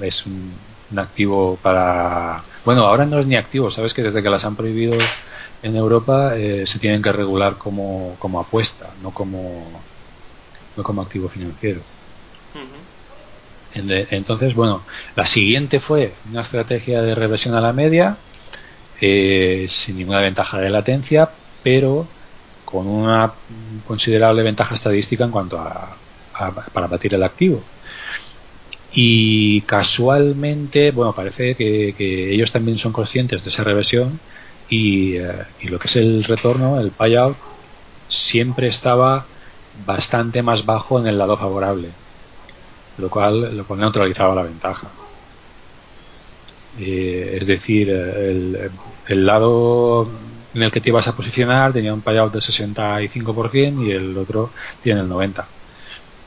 es 0.00 0.26
un, 0.26 0.52
activo 0.96 1.58
para... 1.62 2.42
Bueno, 2.64 2.82
ahora 2.82 3.04
no 3.06 3.18
es 3.18 3.26
ni 3.26 3.36
activo, 3.36 3.70
¿sabes? 3.70 3.94
Que 3.94 4.02
desde 4.02 4.22
que 4.22 4.30
las 4.30 4.44
han 4.44 4.56
prohibido 4.56 4.96
en 5.62 5.76
Europa 5.76 6.36
eh, 6.36 6.66
se 6.66 6.78
tienen 6.78 7.02
que 7.02 7.12
regular 7.12 7.56
como, 7.56 8.16
como 8.18 8.40
apuesta, 8.40 8.90
no 9.02 9.10
como, 9.12 9.66
no 10.76 10.82
como 10.82 11.02
activo 11.02 11.28
financiero. 11.28 11.80
Entonces, 13.74 14.54
bueno, 14.54 14.82
la 15.14 15.26
siguiente 15.26 15.80
fue 15.80 16.14
una 16.30 16.42
estrategia 16.42 17.02
de 17.02 17.14
reversión 17.14 17.54
a 17.54 17.60
la 17.60 17.72
media, 17.72 18.16
eh, 19.00 19.66
sin 19.68 19.98
ninguna 19.98 20.20
ventaja 20.20 20.58
de 20.58 20.70
latencia, 20.70 21.30
pero 21.62 22.06
con 22.64 22.86
una 22.86 23.32
considerable 23.86 24.42
ventaja 24.42 24.74
estadística 24.74 25.24
en 25.24 25.30
cuanto 25.30 25.58
a, 25.58 25.96
para 26.72 26.86
batir 26.86 27.14
el 27.14 27.22
activo. 27.22 27.62
Y 28.92 29.60
casualmente, 29.62 30.90
bueno, 30.90 31.14
parece 31.14 31.54
que, 31.54 32.32
ellos 32.32 32.52
también 32.52 32.78
son 32.78 32.92
conscientes 32.92 33.44
de 33.44 33.50
esa 33.50 33.64
reversión 33.64 34.20
y, 34.68 35.16
eh, 35.16 35.44
y, 35.60 35.68
lo 35.68 35.78
que 35.78 35.88
es 35.88 35.96
el 35.96 36.24
retorno, 36.24 36.80
el 36.80 36.90
payout, 36.90 37.36
siempre 38.08 38.68
estaba 38.68 39.26
bastante 39.86 40.42
más 40.42 40.64
bajo 40.64 40.98
en 40.98 41.06
el 41.06 41.18
lado 41.18 41.36
favorable, 41.36 41.90
lo 42.98 43.08
cual, 43.10 43.56
lo 43.56 43.66
cual 43.66 43.80
neutralizaba 43.80 44.34
la 44.34 44.42
ventaja. 44.42 44.88
Eh, 46.78 47.38
es 47.40 47.46
decir, 47.46 47.90
el, 47.90 48.70
el 49.06 49.26
lado 49.26 50.08
en 50.54 50.62
el 50.62 50.70
que 50.70 50.80
te 50.80 50.90
ibas 50.90 51.08
a 51.08 51.16
posicionar 51.16 51.72
tenía 51.72 51.92
un 51.92 52.02
payout 52.02 52.32
del 52.32 52.42
65% 52.42 53.86
y 53.86 53.92
el 53.92 54.16
otro 54.16 54.50
tiene 54.82 55.00
el 55.00 55.08
90%. 55.08 55.44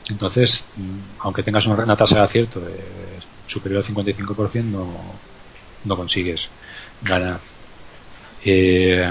Entonces, 0.08 0.64
mm, 0.76 1.20
aunque 1.20 1.42
tengas 1.42 1.66
una 1.66 1.96
tasa 1.96 2.16
de 2.16 2.22
acierto 2.22 2.62
superior 3.46 3.82
al 3.82 3.94
55%, 3.94 4.64
no, 4.64 4.88
no 5.84 5.96
consigues 5.96 6.48
ganar. 7.02 7.40
Eh, 8.44 9.08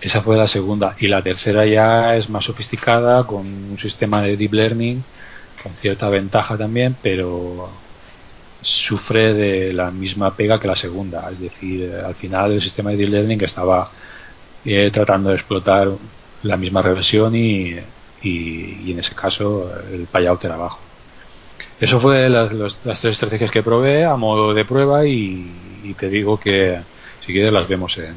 esa 0.00 0.22
fue 0.22 0.36
la 0.36 0.46
segunda. 0.46 0.96
Y 0.98 1.08
la 1.08 1.22
tercera 1.22 1.66
ya 1.66 2.16
es 2.16 2.28
más 2.28 2.44
sofisticada, 2.44 3.26
con 3.26 3.46
un 3.46 3.78
sistema 3.78 4.22
de 4.22 4.36
deep 4.36 4.52
learning, 4.52 5.02
con 5.66 5.76
cierta 5.78 6.08
ventaja 6.08 6.56
también, 6.56 6.96
pero 7.02 7.68
sufre 8.60 9.34
de 9.34 9.72
la 9.72 9.90
misma 9.90 10.36
pega 10.36 10.60
que 10.60 10.68
la 10.68 10.76
segunda. 10.76 11.28
Es 11.32 11.40
decir, 11.40 11.92
al 12.04 12.14
final 12.14 12.52
el 12.52 12.62
sistema 12.62 12.90
de 12.90 12.98
deep 12.98 13.10
learning 13.10 13.42
estaba 13.42 13.90
eh, 14.64 14.90
tratando 14.92 15.30
de 15.30 15.36
explotar 15.36 15.90
la 16.44 16.56
misma 16.56 16.82
reversión 16.82 17.34
y, 17.34 17.76
y, 18.22 18.92
en 18.92 18.98
ese 19.00 19.14
caso 19.14 19.72
el 19.92 20.06
payout 20.06 20.44
era 20.44 20.56
bajo. 20.56 20.78
Eso 21.80 21.98
fue 21.98 22.28
las, 22.28 22.50
tres 22.80 23.04
estrategias 23.04 23.50
que 23.50 23.62
probé 23.62 24.04
a 24.04 24.14
modo 24.14 24.54
de 24.54 24.64
prueba 24.64 25.04
y, 25.04 25.94
te 25.98 26.08
digo 26.08 26.38
que 26.38 26.80
si 27.24 27.32
quieres 27.32 27.52
las 27.52 27.66
vemos 27.68 27.98
en, 27.98 28.14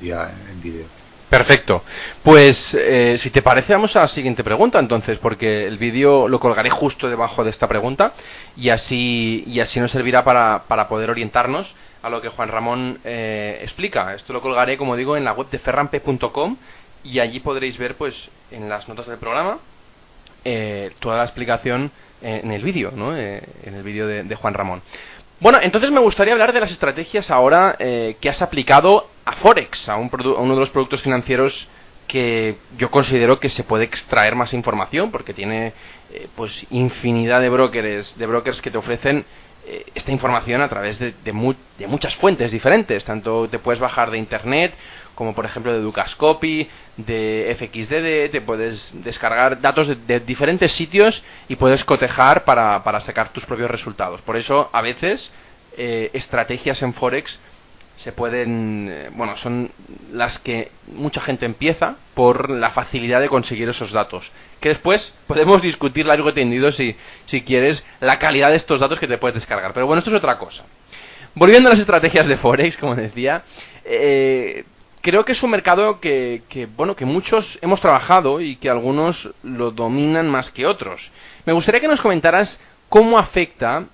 día, 0.00 0.30
en 0.50 0.60
vídeo. 0.60 1.01
Perfecto. 1.32 1.82
Pues 2.22 2.74
eh, 2.74 3.16
si 3.16 3.30
te 3.30 3.40
parece 3.40 3.72
vamos 3.72 3.96
a 3.96 4.00
la 4.00 4.08
siguiente 4.08 4.44
pregunta 4.44 4.78
entonces, 4.78 5.18
porque 5.18 5.66
el 5.66 5.78
vídeo 5.78 6.28
lo 6.28 6.38
colgaré 6.38 6.68
justo 6.68 7.08
debajo 7.08 7.42
de 7.42 7.48
esta 7.48 7.66
pregunta 7.66 8.12
y 8.54 8.68
así, 8.68 9.42
y 9.46 9.60
así 9.60 9.80
nos 9.80 9.90
servirá 9.92 10.24
para, 10.24 10.64
para 10.68 10.88
poder 10.88 11.08
orientarnos 11.08 11.74
a 12.02 12.10
lo 12.10 12.20
que 12.20 12.28
Juan 12.28 12.50
Ramón 12.50 12.98
eh, 13.04 13.60
explica. 13.62 14.12
Esto 14.12 14.34
lo 14.34 14.42
colgaré, 14.42 14.76
como 14.76 14.94
digo, 14.94 15.16
en 15.16 15.24
la 15.24 15.32
web 15.32 15.48
de 15.48 15.58
ferrampe.com 15.58 16.58
y 17.02 17.18
allí 17.18 17.40
podréis 17.40 17.78
ver, 17.78 17.94
pues, 17.94 18.14
en 18.50 18.68
las 18.68 18.86
notas 18.86 19.06
del 19.06 19.16
programa, 19.16 19.56
eh, 20.44 20.90
toda 20.98 21.16
la 21.16 21.24
explicación 21.24 21.92
eh, 22.20 22.42
en 22.44 22.52
el 22.52 22.62
vídeo, 22.62 22.92
¿no? 22.94 23.16
en 23.16 23.40
el 23.64 23.82
vídeo 23.82 24.06
de, 24.06 24.34
Juan 24.34 24.52
Ramón. 24.52 24.82
Bueno, 25.40 25.60
entonces 25.62 25.90
me 25.92 26.00
gustaría 26.00 26.34
hablar 26.34 26.52
de 26.52 26.60
las 26.60 26.70
estrategias 26.70 27.30
ahora 27.30 27.74
que 27.78 28.28
has 28.28 28.42
aplicado 28.42 29.08
a 29.24 29.32
Forex, 29.32 29.88
a, 29.88 29.96
un 29.96 30.10
a 30.12 30.40
uno 30.40 30.54
de 30.54 30.60
los 30.60 30.70
productos 30.70 31.02
financieros 31.02 31.68
que 32.08 32.56
yo 32.76 32.90
considero 32.90 33.40
que 33.40 33.48
se 33.48 33.64
puede 33.64 33.84
extraer 33.84 34.34
más 34.34 34.52
información 34.52 35.10
porque 35.10 35.32
tiene 35.32 35.72
pues 36.36 36.66
infinidad 36.70 37.40
de 37.40 37.48
brokers 37.48 38.18
de 38.18 38.26
brokers 38.26 38.60
que 38.60 38.70
te 38.70 38.76
ofrecen 38.76 39.24
eh, 39.64 39.86
esta 39.94 40.10
información 40.10 40.60
a 40.60 40.68
través 40.68 40.98
de, 40.98 41.32
muchas 41.32 42.16
fuentes 42.16 42.50
diferentes. 42.50 43.04
Tanto 43.04 43.48
te 43.48 43.60
puedes 43.60 43.78
bajar 43.78 44.10
de 44.10 44.18
internet, 44.18 44.74
como 45.14 45.34
por 45.34 45.44
ejemplo 45.44 45.72
de 45.72 45.78
Ducascopy, 45.78 46.68
de 46.96 47.56
FXDD, 47.56 48.32
te 48.32 48.40
puedes 48.40 48.90
descargar 49.04 49.60
datos 49.60 49.86
de, 49.86 50.20
diferentes 50.20 50.72
sitios 50.72 51.22
y 51.48 51.54
puedes 51.54 51.84
cotejar 51.84 52.42
para, 52.44 52.82
para, 52.82 53.00
sacar 53.02 53.32
tus 53.32 53.46
propios 53.46 53.70
resultados. 53.70 54.20
Por 54.22 54.36
eso, 54.36 54.68
a 54.72 54.80
veces, 54.80 55.30
eh, 55.76 56.10
estrategias 56.12 56.82
en 56.82 56.92
Forex 56.94 57.38
se 57.96 58.12
pueden, 58.12 58.88
eh, 58.90 59.10
bueno, 59.14 59.36
son 59.36 59.70
las 60.12 60.38
que 60.38 60.70
mucha 60.88 61.20
gente 61.20 61.46
empieza 61.46 61.96
por 62.14 62.50
la 62.50 62.70
facilidad 62.70 63.20
de 63.20 63.28
conseguir 63.28 63.68
esos 63.68 63.92
datos. 63.92 64.30
Que 64.60 64.70
después 64.70 65.12
podemos 65.26 65.62
discutir 65.62 66.06
largo 66.06 66.30
y 66.30 66.32
tendido 66.32 66.70
si, 66.72 66.96
si 67.26 67.42
quieres 67.42 67.84
la 68.00 68.18
calidad 68.18 68.50
de 68.50 68.56
estos 68.56 68.80
datos 68.80 68.98
que 68.98 69.06
te 69.06 69.18
puedes 69.18 69.34
descargar. 69.34 69.72
Pero 69.72 69.86
bueno, 69.86 69.98
esto 69.98 70.10
es 70.10 70.16
otra 70.16 70.38
cosa. 70.38 70.64
Volviendo 71.34 71.68
a 71.68 71.72
las 71.72 71.80
estrategias 71.80 72.26
de 72.26 72.36
Forex, 72.36 72.76
como 72.76 72.94
decía, 72.94 73.42
eh, 73.84 74.64
creo 75.00 75.24
que 75.24 75.32
es 75.32 75.42
un 75.42 75.50
mercado 75.50 76.00
que, 76.00 76.42
que, 76.48 76.66
bueno, 76.66 76.96
que 76.96 77.04
muchos 77.04 77.58
hemos 77.62 77.80
trabajado 77.80 78.40
y 78.40 78.56
que 78.56 78.68
algunos 78.68 79.30
lo 79.42 79.70
dominan 79.70 80.28
más 80.28 80.50
que 80.50 80.66
otros. 80.66 81.10
Me 81.46 81.52
gustaría 81.52 81.80
que 81.80 81.88
nos 81.88 82.00
comentaras 82.00 82.60
cómo 82.88 83.18
afecta 83.18 83.84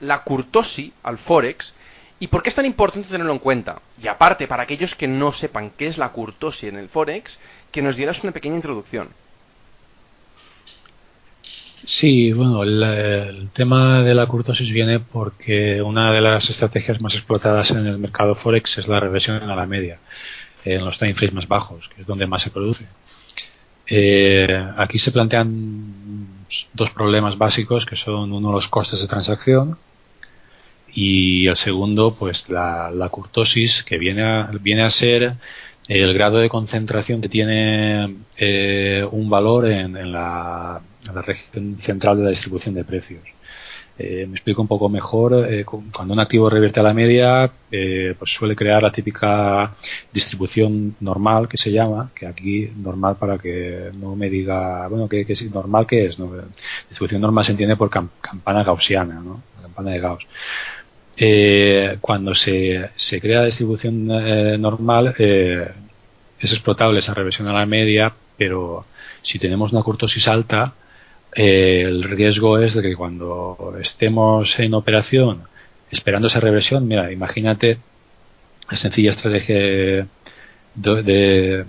la 0.00 0.22
curtosi 0.22 0.92
al 1.02 1.18
Forex 1.18 1.74
¿Y 2.20 2.28
por 2.28 2.42
qué 2.42 2.48
es 2.48 2.54
tan 2.54 2.64
importante 2.64 3.08
tenerlo 3.08 3.32
en 3.32 3.38
cuenta? 3.38 3.82
Y 4.02 4.06
aparte, 4.06 4.46
para 4.46 4.62
aquellos 4.62 4.94
que 4.94 5.08
no 5.08 5.32
sepan 5.32 5.72
qué 5.76 5.86
es 5.86 5.98
la 5.98 6.10
curtosis 6.10 6.64
en 6.64 6.76
el 6.76 6.88
Forex, 6.88 7.36
que 7.72 7.82
nos 7.82 7.96
dieras 7.96 8.22
una 8.22 8.32
pequeña 8.32 8.56
introducción. 8.56 9.08
Sí, 11.84 12.32
bueno, 12.32 12.62
el, 12.62 13.50
tema 13.52 14.02
de 14.02 14.14
la 14.14 14.26
curtosis 14.26 14.70
viene 14.70 15.00
porque 15.00 15.82
una 15.82 16.12
de 16.12 16.22
las 16.22 16.48
estrategias 16.48 17.02
más 17.02 17.14
explotadas 17.14 17.72
en 17.72 17.86
el 17.86 17.98
mercado 17.98 18.34
Forex 18.34 18.78
es 18.78 18.88
la 18.88 19.00
reversión 19.00 19.42
a 19.42 19.56
la 19.56 19.66
media, 19.66 19.98
en 20.64 20.82
los 20.82 20.96
time 20.96 21.14
frames 21.14 21.34
más 21.34 21.48
bajos, 21.48 21.90
que 21.94 22.00
es 22.00 22.06
donde 22.06 22.26
más 22.26 22.40
se 22.40 22.50
produce. 22.50 22.88
Eh, 23.86 24.66
aquí 24.78 24.98
se 24.98 25.12
plantean 25.12 26.46
dos 26.72 26.90
problemas 26.92 27.36
básicos, 27.36 27.84
que 27.84 27.96
son 27.96 28.32
uno 28.32 28.50
los 28.50 28.68
costes 28.68 29.02
de 29.02 29.08
transacción 29.08 29.76
y 30.94 31.48
el 31.48 31.56
segundo, 31.56 32.14
pues 32.14 32.48
la, 32.48 33.08
curtosis, 33.10 33.82
que 33.82 33.98
viene 33.98 34.22
a, 34.22 34.50
viene 34.60 34.82
a 34.82 34.90
ser 34.90 35.34
el 35.88 36.14
grado 36.14 36.38
de 36.38 36.48
concentración 36.48 37.20
que 37.20 37.28
tiene 37.28 38.16
eh, 38.38 39.06
un 39.10 39.28
valor 39.28 39.68
en, 39.68 40.12
la, 40.12 40.80
región 41.26 41.78
central 41.78 42.18
de 42.18 42.24
la 42.24 42.30
distribución 42.30 42.74
de 42.74 42.84
precios. 42.84 43.22
Eh, 43.96 44.26
me 44.26 44.34
explico 44.34 44.62
un 44.62 44.68
poco 44.68 44.88
mejor. 44.88 45.46
Eh, 45.48 45.64
cuando 45.64 46.14
un 46.14 46.20
activo 46.20 46.48
revierte 46.48 46.80
a 46.80 46.84
la 46.84 46.94
media, 46.94 47.50
pues 47.68 48.32
suele 48.32 48.54
crear 48.54 48.82
la 48.82 48.92
típica 48.92 49.74
distribución 50.12 50.96
normal 51.00 51.48
que 51.48 51.56
se 51.56 51.72
llama, 51.72 52.12
que 52.14 52.26
aquí 52.26 52.70
normal 52.76 53.16
para 53.18 53.36
que 53.38 53.90
no 53.94 54.14
me 54.14 54.30
diga, 54.30 54.86
bueno, 54.88 55.08
¿qué, 55.08 55.26
es 55.28 55.50
normal 55.52 55.86
qué 55.86 56.06
es? 56.06 56.18
Distribución 56.88 57.20
normal 57.20 57.44
se 57.44 57.52
entiende 57.52 57.76
por 57.76 57.90
campana 57.90 58.62
gaussiana, 58.62 59.20
¿no? 59.20 59.42
Campana 59.60 59.90
de 59.90 60.00
Gauss. 60.00 60.26
Eh, 61.16 61.98
cuando 62.00 62.34
se, 62.34 62.90
se, 62.96 63.20
crea 63.20 63.40
la 63.40 63.46
distribución 63.46 64.08
eh, 64.10 64.58
normal, 64.58 65.14
eh, 65.18 65.68
es 66.40 66.52
explotable 66.52 66.98
esa 66.98 67.14
reversión 67.14 67.46
a 67.48 67.52
la 67.52 67.66
media, 67.66 68.12
pero 68.36 68.84
si 69.22 69.38
tenemos 69.38 69.72
una 69.72 69.82
curtosis 69.82 70.26
alta, 70.26 70.74
el 71.32 72.02
riesgo 72.02 72.58
es 72.58 72.74
de 72.74 72.82
que 72.82 72.96
cuando 72.96 73.76
estemos 73.80 74.58
en 74.60 74.74
operación 74.74 75.48
esperando 75.90 76.28
esa 76.28 76.40
reversión, 76.40 76.86
mira, 76.86 77.10
imagínate 77.12 77.78
la 78.70 78.76
sencilla 78.76 79.10
estrategia 79.10 79.56
de, 79.56 80.06
de 80.74 81.64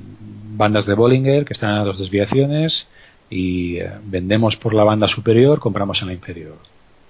bandas 0.56 0.86
de 0.86 0.94
Bollinger 0.96 1.46
que 1.46 1.54
están 1.54 1.72
a 1.72 1.84
dos 1.84 2.00
desviaciones 2.00 2.88
y 3.30 3.80
vendemos 4.04 4.56
por 4.56 4.74
la 4.74 4.84
banda 4.84 5.08
superior, 5.08 5.60
compramos 5.60 6.02
en 6.02 6.08
la 6.08 6.14
inferior, 6.14 6.58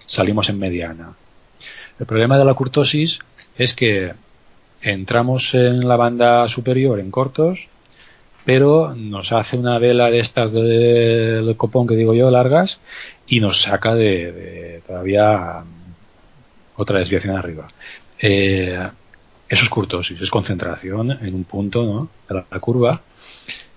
salimos 0.06 0.50
en 0.50 0.60
mediana 0.60 1.16
el 2.00 2.06
problema 2.06 2.38
de 2.38 2.46
la 2.46 2.54
curtosis 2.54 3.20
es 3.58 3.74
que 3.74 4.14
entramos 4.82 5.54
en 5.54 5.88
la 5.88 5.96
banda 5.96 6.48
superior 6.48 7.00
en 7.00 7.12
cortos, 7.12 7.68
pero 8.46 8.94
nos 8.96 9.32
hace 9.32 9.58
una 9.58 9.80
vela 9.80 10.12
de 10.12 10.20
estas 10.20 10.52
del 10.52 11.56
copón 11.58 11.88
que 11.88 11.96
digo 11.96 12.14
yo, 12.14 12.30
largas, 12.30 12.80
y 13.28 13.40
nos 13.40 13.62
saca 13.64 13.96
de, 13.96 14.82
todavía 14.86 15.64
otra 16.76 17.00
desviación 17.00 17.36
arriba. 17.36 17.68
Eh, 18.20 18.88
eso 19.50 19.64
es 19.64 19.70
curtosis, 19.70 20.22
es 20.22 20.30
concentración 20.30 21.12
en 21.12 21.34
un 21.34 21.44
punto 21.46 22.10
de 22.30 22.36
la, 22.36 22.60
curva, 22.60 23.02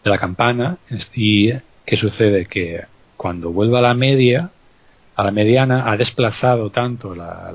de 0.05 0.11
la 0.11 0.19
campana, 0.19 0.79
y 1.15 1.53
¿qué 1.87 1.97
sucede? 1.97 2.47
Que 2.47 2.85
cuando 3.17 3.51
vuelva 3.51 3.79
a 3.79 3.83
la 3.83 3.95
media, 3.95 4.51
a 5.19 5.25
la 5.25 5.33
mediana 5.33 5.91
ha 5.91 5.97
desplazado 5.97 6.71
tanto 6.71 7.13
la, 7.13 7.51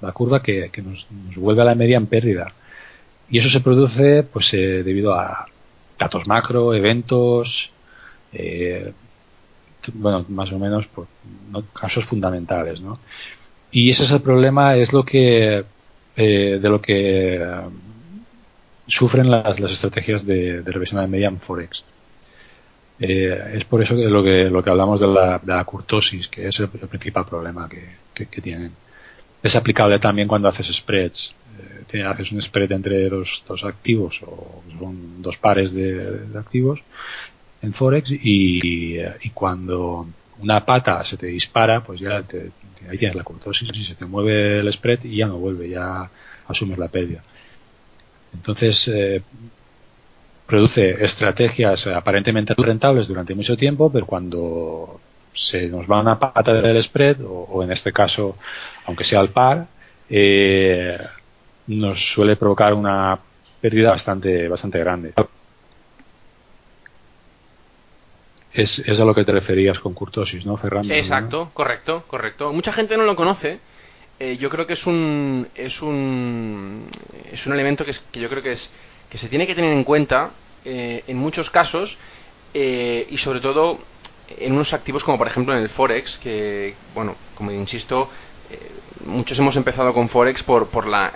la, 0.00 0.12
curva 0.12 0.42
que, 0.42 0.68
nos, 0.82 1.06
vuelve 1.36 1.62
a 1.62 1.66
la 1.66 1.76
media 1.76 1.96
en 1.96 2.08
pérdida. 2.08 2.52
Y 3.30 3.38
eso 3.38 3.48
se 3.48 3.60
produce 3.60 4.24
pues 4.24 4.52
eh, 4.54 4.82
debido 4.82 5.14
a 5.14 5.46
datos 5.96 6.26
macro, 6.26 6.74
eventos, 6.74 7.70
eh, 8.32 8.92
bueno, 9.94 10.26
más 10.28 10.50
o 10.50 10.58
menos 10.58 10.88
por 10.88 11.06
casos 11.72 12.04
fundamentales, 12.06 12.80
¿no? 12.80 12.98
Y 13.70 13.90
ese 13.90 14.02
es 14.02 14.10
el 14.10 14.20
problema, 14.20 14.74
es 14.74 14.92
lo 14.92 15.04
que 15.04 15.64
eh, 16.16 16.58
de 16.60 16.68
lo 16.68 16.82
que 16.82 17.40
sufren 18.88 19.30
las, 19.30 19.60
las 19.60 19.70
estrategias 19.70 20.26
de, 20.26 20.62
de 20.62 20.72
revisión 20.72 21.00
de 21.00 21.06
media 21.06 21.28
en 21.28 21.38
Forex. 21.38 21.84
Eh, 22.98 23.54
es 23.54 23.64
por 23.64 23.82
eso 23.82 23.96
que 23.96 24.08
lo 24.08 24.22
que, 24.22 24.70
hablamos 24.70 25.00
de 25.00 25.08
la, 25.08 25.38
de 25.38 25.64
curtosis, 25.64 26.28
que 26.28 26.48
es 26.48 26.60
el, 26.60 26.68
principal 26.68 27.26
problema 27.26 27.68
que, 27.68 28.40
tienen. 28.40 28.72
Es 29.42 29.56
aplicable 29.56 29.98
también 29.98 30.28
cuando 30.28 30.48
haces 30.48 30.68
spreads. 30.68 31.34
Eh, 31.92 32.02
haces 32.02 32.32
un 32.32 32.40
spread 32.40 32.72
entre 32.72 33.08
dos, 33.10 33.42
activos 33.64 34.20
o 34.22 34.62
son 34.78 35.20
dos 35.20 35.36
pares 35.36 35.72
de, 35.74 36.26
activos 36.38 36.80
en 37.60 37.74
Forex 37.74 38.10
y, 38.10 38.98
cuando 39.34 40.06
una 40.38 40.64
pata 40.64 41.04
se 41.04 41.16
te 41.16 41.26
dispara, 41.26 41.82
pues 41.84 42.00
ya 42.00 42.24
ahí 42.88 42.98
tienes 42.98 43.14
la 43.14 43.22
curtosis 43.22 43.68
y 43.74 43.84
se 43.84 43.94
te 43.94 44.06
mueve 44.06 44.58
el 44.58 44.72
spread 44.72 45.04
y 45.04 45.16
ya 45.16 45.26
no 45.26 45.38
vuelve, 45.38 45.68
ya 45.68 46.10
asumes 46.46 46.78
la 46.78 46.88
pérdida. 46.88 47.22
Entonces, 48.32 48.88
eh, 48.88 49.22
produce 50.52 51.02
estrategias 51.02 51.86
aparentemente 51.86 52.52
rentables 52.54 53.08
durante 53.08 53.34
mucho 53.34 53.56
tiempo, 53.56 53.90
pero 53.90 54.04
cuando 54.04 55.00
se 55.32 55.66
nos 55.70 55.90
va 55.90 56.02
una 56.02 56.18
pata 56.18 56.52
del 56.52 56.82
spread, 56.82 57.22
o, 57.24 57.62
en 57.64 57.72
este 57.72 57.90
caso, 57.90 58.36
aunque 58.84 59.02
sea 59.02 59.20
al 59.20 59.30
par, 59.30 59.66
eh, 60.10 60.98
nos 61.68 62.12
suele 62.12 62.36
provocar 62.36 62.74
una 62.74 63.18
pérdida 63.62 63.92
bastante, 63.92 64.46
bastante 64.46 64.78
grande. 64.78 65.14
Es, 68.52 68.78
es 68.80 69.00
a 69.00 69.06
lo 69.06 69.14
que 69.14 69.24
te 69.24 69.32
referías 69.32 69.78
con 69.78 69.94
curtosis, 69.94 70.44
¿no, 70.44 70.58
Fernando? 70.58 70.92
Exacto, 70.92 71.50
correcto, 71.54 72.04
correcto. 72.06 72.52
Mucha 72.52 72.74
gente 72.74 72.98
no 72.98 73.04
lo 73.04 73.16
conoce. 73.16 73.58
Eh, 74.20 74.36
yo 74.36 74.50
creo 74.50 74.66
que 74.66 74.74
es 74.74 74.86
un, 74.86 75.48
es 75.54 75.80
un, 75.80 76.90
es 77.32 77.46
un 77.46 77.54
elemento 77.54 77.86
que, 77.86 77.92
es, 77.92 78.02
que 78.12 78.20
yo 78.20 78.28
creo 78.28 78.42
que 78.42 78.52
es 78.52 78.70
que 79.08 79.18
se 79.18 79.28
tiene 79.28 79.46
que 79.46 79.54
tener 79.54 79.72
en 79.74 79.84
cuenta 79.84 80.30
eh, 80.64 81.02
en 81.06 81.16
muchos 81.16 81.50
casos 81.50 81.96
eh, 82.54 83.06
y 83.10 83.18
sobre 83.18 83.40
todo 83.40 83.78
en 84.38 84.52
unos 84.52 84.72
activos 84.72 85.04
como 85.04 85.18
por 85.18 85.26
ejemplo 85.26 85.54
en 85.54 85.62
el 85.62 85.68
Forex, 85.68 86.18
que, 86.18 86.74
bueno, 86.94 87.16
como 87.34 87.50
insisto, 87.50 88.08
eh, 88.50 88.70
muchos 89.04 89.38
hemos 89.38 89.56
empezado 89.56 89.92
con 89.92 90.08
Forex 90.08 90.42
por, 90.42 90.68
por 90.68 90.86
la, 90.86 91.12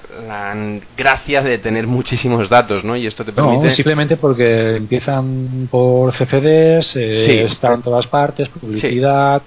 gracia 0.96 1.42
de 1.42 1.58
tener 1.58 1.86
muchísimos 1.86 2.48
datos, 2.48 2.84
¿no? 2.84 2.96
Y 2.96 3.06
esto 3.06 3.24
te 3.24 3.32
permite... 3.32 3.70
simplemente 3.70 4.16
porque 4.16 4.76
empiezan 4.76 5.68
por 5.70 6.12
CFDs, 6.12 6.96
están 6.96 7.74
en 7.74 7.82
todas 7.82 8.06
partes, 8.06 8.48
publicidad... 8.48 9.42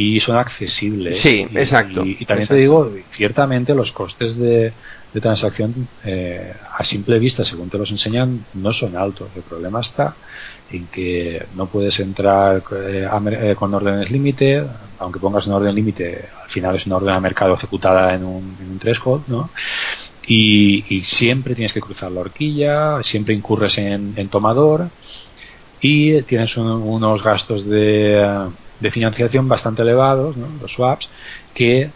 y 0.00 0.18
son 0.20 0.36
accesibles. 0.36 1.20
Sí, 1.20 1.46
exacto. 1.54 2.04
Y, 2.04 2.24
también 2.24 2.48
te 2.48 2.54
digo, 2.54 2.90
ciertamente 3.12 3.74
los 3.74 3.92
costes 3.92 4.36
de, 4.36 4.72
de 5.12 5.20
transacción 5.20 5.88
eh, 6.04 6.54
a 6.78 6.82
simple 6.84 7.18
vista, 7.18 7.44
según 7.44 7.68
te 7.68 7.76
los 7.76 7.90
enseñan, 7.90 8.46
no 8.54 8.72
son 8.72 8.96
altos. 8.96 9.28
El 9.36 9.42
problema 9.42 9.80
está 9.80 10.14
en 10.70 10.86
que 10.86 11.44
no 11.54 11.66
puedes 11.66 11.98
entrar 12.00 12.62
eh, 12.72 13.08
eh, 13.32 13.54
con 13.58 13.74
órdenes 13.74 14.10
límite, 14.10 14.64
aunque 14.98 15.18
pongas 15.18 15.46
un 15.46 15.54
orden 15.54 15.74
límite, 15.74 16.28
al 16.42 16.48
final 16.48 16.76
es 16.76 16.86
una 16.86 16.96
orden 16.96 17.14
a 17.14 17.20
mercado 17.20 17.54
ejecutada 17.54 18.14
en 18.14 18.24
un, 18.24 18.56
en 18.58 18.70
un 18.70 18.78
threshold, 18.78 19.24
¿no? 19.26 19.50
Y, 20.26 21.02
siempre 21.02 21.54
tienes 21.54 21.72
que 21.72 21.80
cruzar 21.80 22.12
la 22.12 22.20
horquilla, 22.20 23.02
siempre 23.02 23.34
incurres 23.34 23.76
en, 23.78 24.28
tomador 24.28 24.88
y 25.80 26.22
tienes 26.22 26.56
unos 26.56 27.22
gastos 27.22 27.66
de, 27.66 28.48
de, 28.80 28.90
financiación 28.90 29.48
bastante 29.48 29.82
elevados, 29.82 30.36
¿no? 30.36 30.48
los 30.60 30.72
swaps, 30.72 31.08
que 31.54 31.90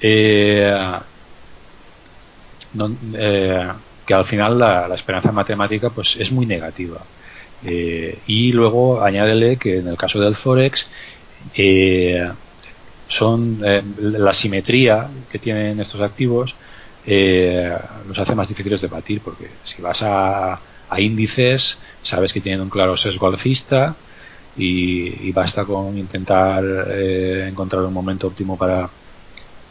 eh, 0.00 0.98
eh, 3.14 3.68
que 4.06 4.14
al 4.14 4.24
final 4.24 4.58
la, 4.58 4.94
esperanza 4.94 5.32
matemática 5.32 5.90
pues 5.90 6.16
es 6.16 6.32
muy 6.32 6.46
negativa. 6.46 6.98
Eh, 7.64 8.18
y 8.26 8.52
luego 8.52 9.02
añádele 9.02 9.56
que 9.56 9.78
en 9.78 9.88
el 9.88 9.96
caso 9.96 10.18
del 10.18 10.34
Forex 10.34 10.86
eh, 11.54 12.30
son 13.06 13.60
la 13.98 14.32
simetría 14.32 15.08
que 15.30 15.38
tienen 15.38 15.78
estos 15.80 16.00
activos 16.00 16.54
los 18.06 18.18
hace 18.18 18.34
más 18.34 18.48
difíciles 18.48 18.80
de 18.82 18.88
batir 18.88 19.20
porque 19.20 19.48
si 19.64 19.82
vas 19.82 20.02
a, 20.02 20.60
índices 20.98 21.78
sabes 22.02 22.32
que 22.32 22.40
tienen 22.40 22.60
un 22.60 22.70
claro 22.70 22.96
sesgo 22.96 23.26
alcista 23.26 23.96
y, 24.56 25.30
basta 25.32 25.64
con 25.64 25.96
intentar 25.96 26.64
encontrar 27.46 27.82
un 27.84 27.92
momento 27.92 28.26
óptimo 28.26 28.56
para 28.56 28.90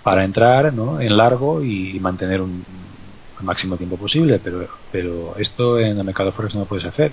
para 0.03 0.23
entrar 0.23 0.73
¿no? 0.73 0.99
en 0.99 1.15
largo 1.15 1.63
y 1.63 1.99
mantener 1.99 2.41
un, 2.41 2.65
el 3.39 3.45
máximo 3.45 3.77
tiempo 3.77 3.97
posible, 3.97 4.39
pero, 4.43 4.67
pero 4.91 5.35
esto 5.37 5.79
en 5.79 5.97
el 5.97 6.03
mercado 6.03 6.31
forex 6.31 6.55
no 6.55 6.61
lo 6.61 6.67
puedes 6.67 6.85
hacer. 6.85 7.11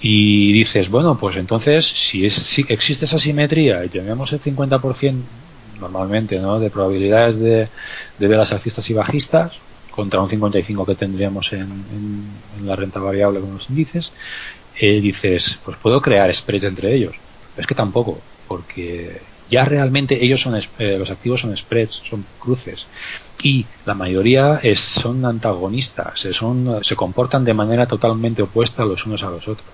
Y 0.00 0.52
dices, 0.52 0.88
bueno, 0.88 1.18
pues 1.18 1.36
entonces, 1.36 1.86
si, 1.86 2.24
es, 2.24 2.34
si 2.34 2.64
existe 2.68 3.04
esa 3.04 3.18
simetría 3.18 3.84
y 3.84 3.88
tenemos 3.88 4.32
el 4.32 4.40
50% 4.40 5.22
normalmente, 5.78 6.38
¿no? 6.38 6.58
De 6.58 6.70
probabilidades 6.70 7.38
de, 7.38 7.68
de 8.18 8.28
velas 8.28 8.52
alcistas 8.52 8.88
y 8.90 8.94
bajistas 8.94 9.52
contra 9.90 10.20
un 10.20 10.30
55 10.30 10.86
que 10.86 10.94
tendríamos 10.94 11.52
en, 11.52 12.28
la 12.62 12.76
renta 12.76 13.00
variable 13.00 13.40
con 13.40 13.54
los 13.54 13.68
índices, 13.68 14.12
eh, 14.80 15.00
dices, 15.00 15.58
pues 15.64 15.76
puedo 15.76 16.00
crear 16.00 16.32
spreads 16.34 16.64
entre 16.64 16.94
ellos. 16.94 17.14
Pero 17.54 17.60
es 17.60 17.66
que 17.66 17.74
tampoco, 17.74 18.18
porque 18.48 19.20
ya 19.50 19.64
realmente 19.64 20.24
ellos 20.24 20.40
son 20.40 20.54
eh, 20.78 20.96
los 20.98 21.10
activos 21.10 21.40
son 21.40 21.56
spreads, 21.56 22.02
son 22.08 22.24
cruces 22.38 22.86
y 23.42 23.66
la 23.84 23.94
mayoría 23.94 24.60
es, 24.62 24.78
son 24.78 25.24
antagonistas, 25.24 26.20
son, 26.32 26.82
se 26.82 26.94
comportan 26.94 27.44
de 27.44 27.52
manera 27.52 27.86
totalmente 27.86 28.42
opuesta 28.42 28.84
los 28.84 29.04
unos 29.06 29.22
a 29.22 29.30
los 29.30 29.48
otros. 29.48 29.68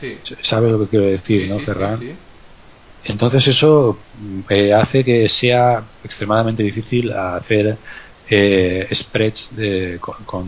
Sí. 0.00 0.18
¿Sabes 0.42 0.70
lo 0.70 0.80
que 0.80 0.88
quiero 0.88 1.06
decir, 1.06 1.48
no, 1.48 1.58
Ferran? 1.60 2.00
Entonces 3.04 3.46
eso 3.48 3.98
eh, 4.48 4.72
hace 4.72 5.02
que 5.02 5.28
sea 5.28 5.82
extremadamente 6.04 6.62
difícil 6.62 7.10
hacer 7.12 7.78
eh, 8.28 8.86
spreads 8.92 9.56
de, 9.56 9.98
con, 9.98 10.24
con, 10.24 10.46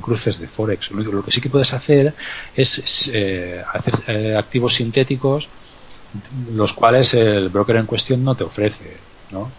cruces 0.00 0.38
de 0.38 0.48
forex. 0.48 0.90
Lo, 0.90 1.24
que 1.24 1.30
sí 1.30 1.40
que 1.40 1.50
puedes 1.50 1.72
hacer 1.72 2.14
es 2.54 3.10
eh, 3.12 3.62
hacer 3.72 3.94
eh, 4.08 4.36
activos 4.36 4.74
sintéticos 4.74 5.48
los 6.52 6.72
cuales 6.72 7.12
el 7.14 7.48
broker 7.48 7.76
en 7.76 7.86
cuestión 7.86 8.24
no 8.24 8.34
te 8.34 8.44
ofrece, 8.44 8.96
¿no? 9.30 9.50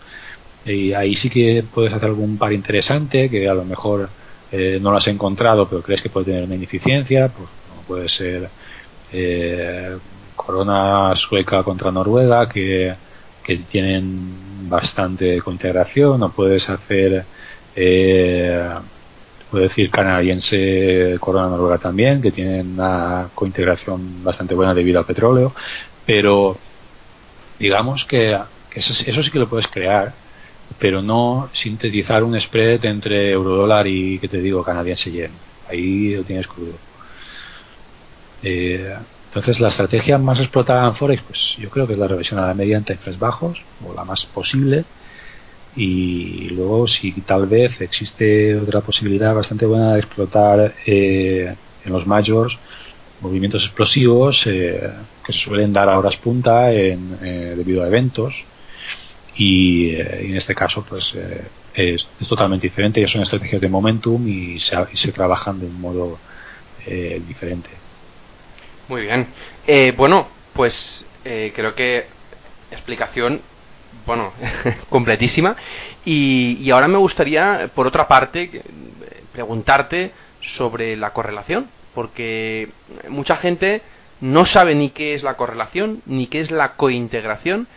Y 0.66 0.94
ahí 0.94 1.16
sí 1.16 1.30
que 1.30 1.64
puedes 1.74 1.94
hacer 1.94 2.10
algún 2.10 2.38
par 2.38 2.52
interesante 2.52 3.30
que 3.30 3.48
a 3.48 3.54
lo 3.54 3.64
mejor 3.64 4.10
eh, 4.52 4.80
no 4.82 4.92
lo 4.92 4.98
has 4.98 5.08
encontrado 5.08 5.68
pero 5.68 5.82
crees 5.82 6.02
que 6.02 6.10
puede 6.10 6.28
tener 6.28 6.44
una 6.44 6.56
ineficiencia, 6.56 7.30
pues 7.30 7.50
puede 7.88 8.10
ser 8.10 8.50
eh, 9.14 9.98
Corona 10.36 11.16
sueca 11.16 11.64
contra 11.64 11.92
Noruega 11.92 12.50
que, 12.50 12.94
que 13.42 13.58
tienen 13.60 14.70
bastante 14.70 15.40
cointegración 15.42 16.22
o 16.22 16.30
puedes 16.32 16.70
hacer 16.70 17.26
eh, 17.76 18.70
puedo 19.50 19.64
decir 19.64 19.90
canadiense 19.90 21.18
Corona 21.20 21.48
Noruega 21.48 21.78
también 21.78 22.22
que 22.22 22.32
tienen 22.32 22.74
una 22.74 23.30
cointegración 23.34 24.24
bastante 24.24 24.56
buena 24.56 24.74
debido 24.74 25.00
al 25.00 25.06
petróleo 25.06 25.54
pero 26.06 26.58
digamos 27.60 28.06
que, 28.06 28.38
eso, 28.74 28.94
eso 29.06 29.24
sí 29.24 29.32
que 29.32 29.40
lo 29.40 29.50
puedes 29.50 29.68
crear 29.68 30.14
pero 30.80 31.02
no 31.02 31.50
sintetizar 31.54 32.24
un 32.24 32.40
spread 32.40 32.86
entre 32.86 33.32
eurodólar 33.32 33.88
y, 33.88 34.20
que 34.20 34.28
te 34.28 34.40
digo, 34.40 34.64
canadiense 34.64 35.12
yen. 35.12 35.32
Ahí 35.68 36.16
lo 36.16 36.24
tienes 36.24 36.48
crudo. 36.48 36.74
Eh, 38.44 38.96
entonces, 39.26 39.60
la 39.60 39.70
estrategia 39.70 40.18
más 40.18 40.40
explotada 40.40 40.88
en 40.88 40.96
Forex, 40.96 41.24
pues 41.24 41.58
yo 41.58 41.70
creo 41.70 41.88
que 41.88 41.94
es 41.94 42.00
la 42.00 42.08
revisión 42.08 42.40
a 42.40 42.48
la 42.48 42.54
media 42.54 42.78
en 42.78 42.84
timeframes 42.84 43.20
bajos, 43.20 43.62
o 43.86 43.94
la 43.94 44.04
más 44.04 44.26
posible. 44.28 44.86
Y 45.76 46.50
luego, 46.50 46.88
si 46.88 47.12
tal 47.22 47.46
vez 47.46 47.82
existe 47.82 48.56
otra 48.56 48.82
posibilidad 48.82 49.36
bastante 49.36 49.66
buena 49.66 49.94
de 49.94 50.00
explotar 50.00 50.74
eh, 50.86 51.56
en 51.86 51.94
los 51.94 52.08
majors 52.08 52.58
movimientos 53.22 53.64
explosivos 53.64 54.46
eh, 54.48 54.92
que 55.26 55.34
suelen 55.34 55.74
dar 55.74 55.90
a 55.90 55.98
horas 55.98 56.18
punta 56.18 56.72
en, 56.72 57.20
debido 57.58 57.84
a 57.84 57.88
eventos. 57.88 58.34
Y, 59.36 59.94
en 59.96 60.36
este 60.36 60.56
caso 60.56 60.84
pues 60.88 61.16
es, 61.76 62.08
totalmente 62.28 62.68
diferente. 62.68 63.02
Ya 63.02 63.08
son 63.08 63.22
estrategias 63.22 63.62
de 63.62 63.70
momentum 63.70 64.28
y 64.28 64.60
se, 64.60 64.76
y 64.92 64.98
se 64.98 65.12
trabajan 65.12 65.60
de 65.60 65.68
un 65.68 65.80
modo 65.80 66.18
diferente. 67.28 67.70
Muy 68.88 69.02
bien. 69.02 69.28
Eh, 69.66 69.94
bueno, 69.96 70.28
pues 70.54 71.06
eh, 71.26 71.52
creo 71.54 71.76
que 71.76 72.06
explicación, 72.72 73.42
bueno, 74.06 74.34
completísima. 74.90 75.56
Y, 76.06 76.58
y, 76.62 76.72
ahora 76.72 76.88
me 76.88 76.98
gustaría, 76.98 77.70
por 77.74 77.88
otra 77.88 78.08
parte, 78.08 78.62
preguntarte 79.32 80.12
sobre 80.42 80.96
la 80.96 81.12
correlación, 81.12 81.68
porque 81.94 82.70
mucha 83.10 83.38
gente 83.38 83.82
no 84.22 84.46
sabe 84.46 84.76
ni 84.76 84.90
qué 84.90 85.14
es 85.14 85.24
la 85.24 85.36
correlación, 85.36 86.02
ni 86.06 86.28
qué 86.28 86.40
es 86.40 86.52
la 86.52 86.74
cointegración, 86.74 87.68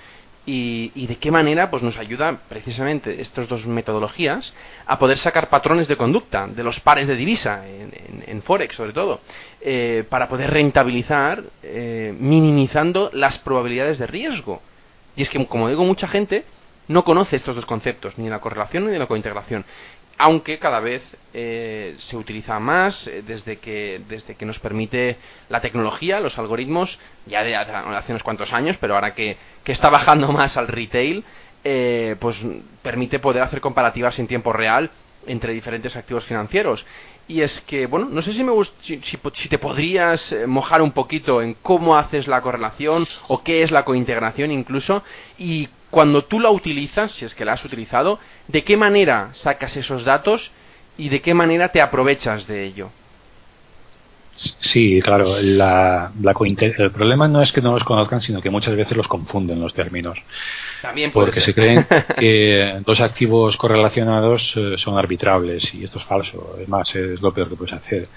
y, 0.46 1.06
de 1.06 1.16
qué 1.16 1.30
manera 1.30 1.70
pues 1.70 1.82
nos 1.82 1.96
ayuda 1.96 2.40
precisamente 2.48 3.20
estas 3.20 3.48
dos 3.48 3.66
metodologías 3.66 4.54
a 4.86 4.98
poder 4.98 5.18
sacar 5.18 5.48
patrones 5.48 5.86
de 5.86 5.96
conducta 5.96 6.46
de 6.46 6.62
los 6.62 6.80
pares 6.80 7.06
de 7.06 7.16
divisa 7.16 7.62
en, 7.66 8.42
forex 8.42 8.74
sobre 8.74 8.92
todo 8.92 9.20
eh, 9.60 10.04
para 10.08 10.28
poder 10.28 10.50
rentabilizar 10.50 11.44
eh, 11.62 12.14
minimizando 12.18 13.10
las 13.12 13.38
probabilidades 13.38 13.98
de 13.98 14.06
riesgo 14.06 14.62
y 15.20 15.22
es 15.22 15.28
que 15.28 15.44
como 15.46 15.68
digo 15.68 15.84
mucha 15.84 16.08
gente 16.08 16.46
no 16.88 17.04
conoce 17.04 17.36
estos 17.36 17.54
dos 17.54 17.66
conceptos 17.66 18.16
ni 18.16 18.30
la 18.30 18.40
correlación 18.40 18.90
ni 18.90 18.96
la 18.96 19.04
cointegración 19.04 19.66
aunque 20.16 20.58
cada 20.58 20.80
vez 20.80 21.02
eh, 21.34 21.94
se 21.98 22.16
utiliza 22.16 22.58
más 22.58 23.06
eh, 23.06 23.22
desde 23.26 23.56
que 23.56 24.00
desde 24.08 24.34
que 24.34 24.46
nos 24.46 24.58
permite 24.58 25.16
la 25.48 25.62
tecnología, 25.62 26.20
los 26.20 26.38
algoritmos, 26.38 26.98
ya 27.24 27.42
de 27.42 27.56
hace 27.56 28.12
unos 28.12 28.22
cuantos 28.22 28.52
años, 28.52 28.76
pero 28.80 28.94
ahora 28.94 29.14
que, 29.14 29.38
que 29.64 29.72
está 29.72 29.88
bajando 29.88 30.30
más 30.30 30.58
al 30.58 30.68
retail, 30.68 31.24
eh, 31.64 32.16
pues 32.20 32.36
permite 32.82 33.18
poder 33.18 33.42
hacer 33.42 33.62
comparativas 33.62 34.18
en 34.18 34.26
tiempo 34.26 34.52
real 34.52 34.90
entre 35.26 35.54
diferentes 35.54 35.96
activos 35.96 36.24
financieros. 36.26 36.84
Y 37.30 37.42
es 37.42 37.60
que, 37.60 37.86
bueno, 37.86 38.08
no 38.10 38.22
sé 38.22 38.32
si, 38.32 38.42
me 38.42 38.52
si, 38.80 39.00
si, 39.04 39.48
te 39.48 39.58
podrías 39.58 40.34
mojar 40.48 40.82
un 40.82 40.90
poquito 40.90 41.40
en 41.40 41.54
cómo 41.62 41.96
haces 41.96 42.26
la 42.26 42.42
correlación 42.42 43.06
o 43.28 43.44
qué 43.44 43.62
es 43.62 43.70
la 43.70 43.84
cointegración 43.84 44.50
incluso 44.50 45.04
y 45.38 45.68
cuando 45.90 46.24
tú 46.24 46.40
la 46.40 46.50
utilizas, 46.50 47.12
si 47.12 47.24
es 47.24 47.36
que 47.36 47.44
la 47.44 47.52
has 47.52 47.64
utilizado, 47.64 48.18
de 48.48 48.64
qué 48.64 48.76
manera 48.76 49.28
sacas 49.32 49.76
esos 49.76 50.04
datos 50.04 50.50
y 50.98 51.08
de 51.08 51.20
qué 51.20 51.32
manera 51.32 51.68
te 51.68 51.80
aprovechas 51.80 52.48
de 52.48 52.64
ello. 52.64 52.90
Sí, 54.40 55.02
claro. 55.02 55.36
La, 55.42 56.12
el 56.18 56.90
problema 56.92 57.28
no 57.28 57.42
es 57.42 57.52
que 57.52 57.60
no 57.60 57.72
los 57.72 57.84
conozcan, 57.84 58.22
sino 58.22 58.40
que 58.40 58.48
muchas 58.48 58.74
veces 58.74 58.96
los 58.96 59.06
confunden 59.06 59.60
los 59.60 59.74
términos. 59.74 60.18
También 60.80 61.12
porque 61.12 61.42
se 61.42 61.52
creen 61.52 61.86
que 62.18 62.80
dos 62.86 63.02
activos 63.02 63.58
correlacionados 63.58 64.54
eh, 64.56 64.78
son 64.78 64.96
arbitrables 64.96 65.74
y 65.74 65.84
esto 65.84 65.98
es 65.98 66.06
falso. 66.06 66.54
Además, 66.56 66.94
es 66.94 67.20
lo 67.20 67.34
peor 67.34 67.50
que 67.50 67.56
puedes 67.56 67.74
hacer. 67.74 68.08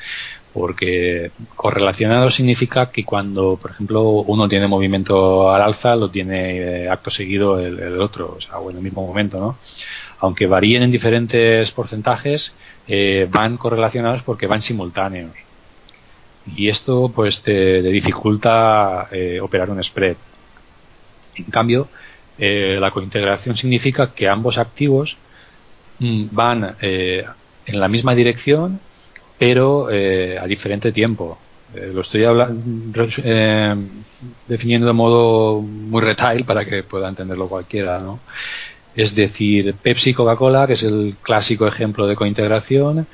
Porque 0.54 1.32
correlacionado 1.56 2.32
significa 2.32 2.90
que 2.90 3.04
cuando, 3.04 3.58
por 3.62 3.72
ejemplo, 3.72 4.04
uno 4.04 4.48
tiene 4.48 4.68
movimiento 4.68 5.52
al 5.52 5.62
alza, 5.62 5.94
lo 5.98 6.10
tiene 6.10 6.84
eh, 6.84 6.90
acto 6.90 7.10
seguido 7.10 7.60
el, 7.60 8.00
otro, 8.00 8.36
o 8.38 8.42
sea, 8.42 8.60
o 8.60 8.70
en 8.70 8.78
el 8.78 8.84
mismo 8.84 9.06
momento, 9.06 9.40
¿no? 9.40 9.58
Aunque 10.20 10.48
varíen 10.48 10.84
en 10.84 10.92
diferentes 10.92 11.70
porcentajes, 11.72 12.54
eh, 12.88 13.28
van 13.30 13.58
correlacionados 13.58 14.22
porque 14.22 14.48
van 14.48 14.62
simultáneos 14.62 15.34
y 16.46 16.68
esto 16.68 17.12
pues 17.14 17.42
te, 17.42 17.82
dificulta 17.82 19.08
eh, 19.12 19.40
operar 19.42 19.70
un 19.70 19.84
spread. 19.84 20.18
En 21.36 21.46
cambio, 21.46 21.88
eh, 22.38 22.78
la 22.80 22.92
cointegración 22.92 23.58
significa 23.58 24.12
que 24.14 24.28
ambos 24.28 24.58
activos 24.58 25.18
mm, 26.00 26.26
van 26.32 26.76
eh, 26.82 27.26
en 27.66 27.80
la 27.80 27.88
misma 27.88 28.14
dirección, 28.16 28.80
pero 29.40 29.88
a 29.88 30.48
diferente 30.48 30.92
tiempo. 30.92 31.38
lo 31.76 32.02
estoy 32.02 32.24
hablando, 32.24 33.08
definiendo 34.48 34.88
de 34.88 34.94
modo 34.94 35.60
muy 35.60 36.02
retail 36.02 36.46
para 36.46 36.64
que 36.66 36.84
pueda 36.84 37.10
entenderlo 37.10 37.50
cualquiera. 37.50 38.00
¿no? 38.00 38.20
Es 38.96 39.16
decir, 39.16 39.74
Pepsi 39.82 40.14
Coca-Cola, 40.14 40.68
que 40.68 40.74
es 40.74 40.84
el 40.84 41.16
clásico 41.22 41.68
ejemplo 41.68 42.06
de 42.06 42.16
cointegración, 42.16 43.08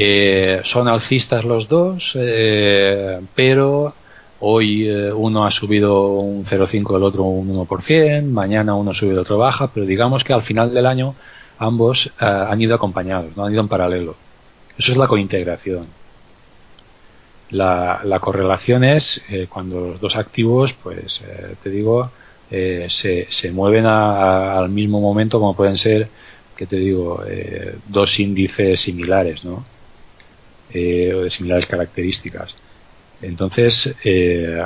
eh, 0.00 0.60
son 0.62 0.86
alcistas 0.86 1.44
los 1.44 1.66
dos, 1.66 2.12
eh, 2.14 3.20
pero 3.34 3.92
hoy 4.38 4.88
eh, 4.88 5.12
uno 5.12 5.44
ha 5.44 5.50
subido 5.50 6.10
un 6.10 6.44
0,5, 6.44 6.96
el 6.96 7.02
otro 7.02 7.24
un 7.24 7.66
1%, 7.66 8.22
mañana 8.26 8.76
uno 8.76 8.94
sube, 8.94 9.10
el 9.10 9.18
otro 9.18 9.38
baja, 9.38 9.72
pero 9.74 9.84
digamos 9.86 10.22
que 10.22 10.32
al 10.32 10.42
final 10.42 10.72
del 10.72 10.86
año 10.86 11.16
ambos 11.58 12.12
han 12.20 12.60
ido 12.60 12.76
acompañados, 12.76 13.36
no 13.36 13.44
han 13.44 13.52
ido 13.52 13.60
en 13.60 13.66
paralelo. 13.66 14.14
Eso 14.78 14.92
es 14.92 14.98
la 14.98 15.08
cointegración. 15.08 15.88
La, 17.50 18.20
correlación 18.20 18.84
es 18.84 19.20
cuando 19.48 19.80
los 19.80 20.00
dos 20.00 20.14
activos, 20.14 20.74
pues 20.80 21.24
te 21.60 21.70
digo, 21.70 22.12
se, 22.48 23.26
se, 23.28 23.50
mueven 23.50 23.86
al 23.86 24.68
mismo 24.68 25.00
momento 25.00 25.40
como 25.40 25.56
pueden 25.56 25.76
ser, 25.76 26.08
que 26.54 26.66
te 26.66 26.76
digo, 26.76 27.24
dos 27.88 28.20
índices 28.20 28.80
similares, 28.80 29.44
¿no? 29.44 29.64
Eh, 30.72 31.12
o 31.14 31.22
de 31.22 31.30
similares 31.30 31.66
características. 31.66 32.56
Entonces, 33.22 33.94
eh, 34.04 34.62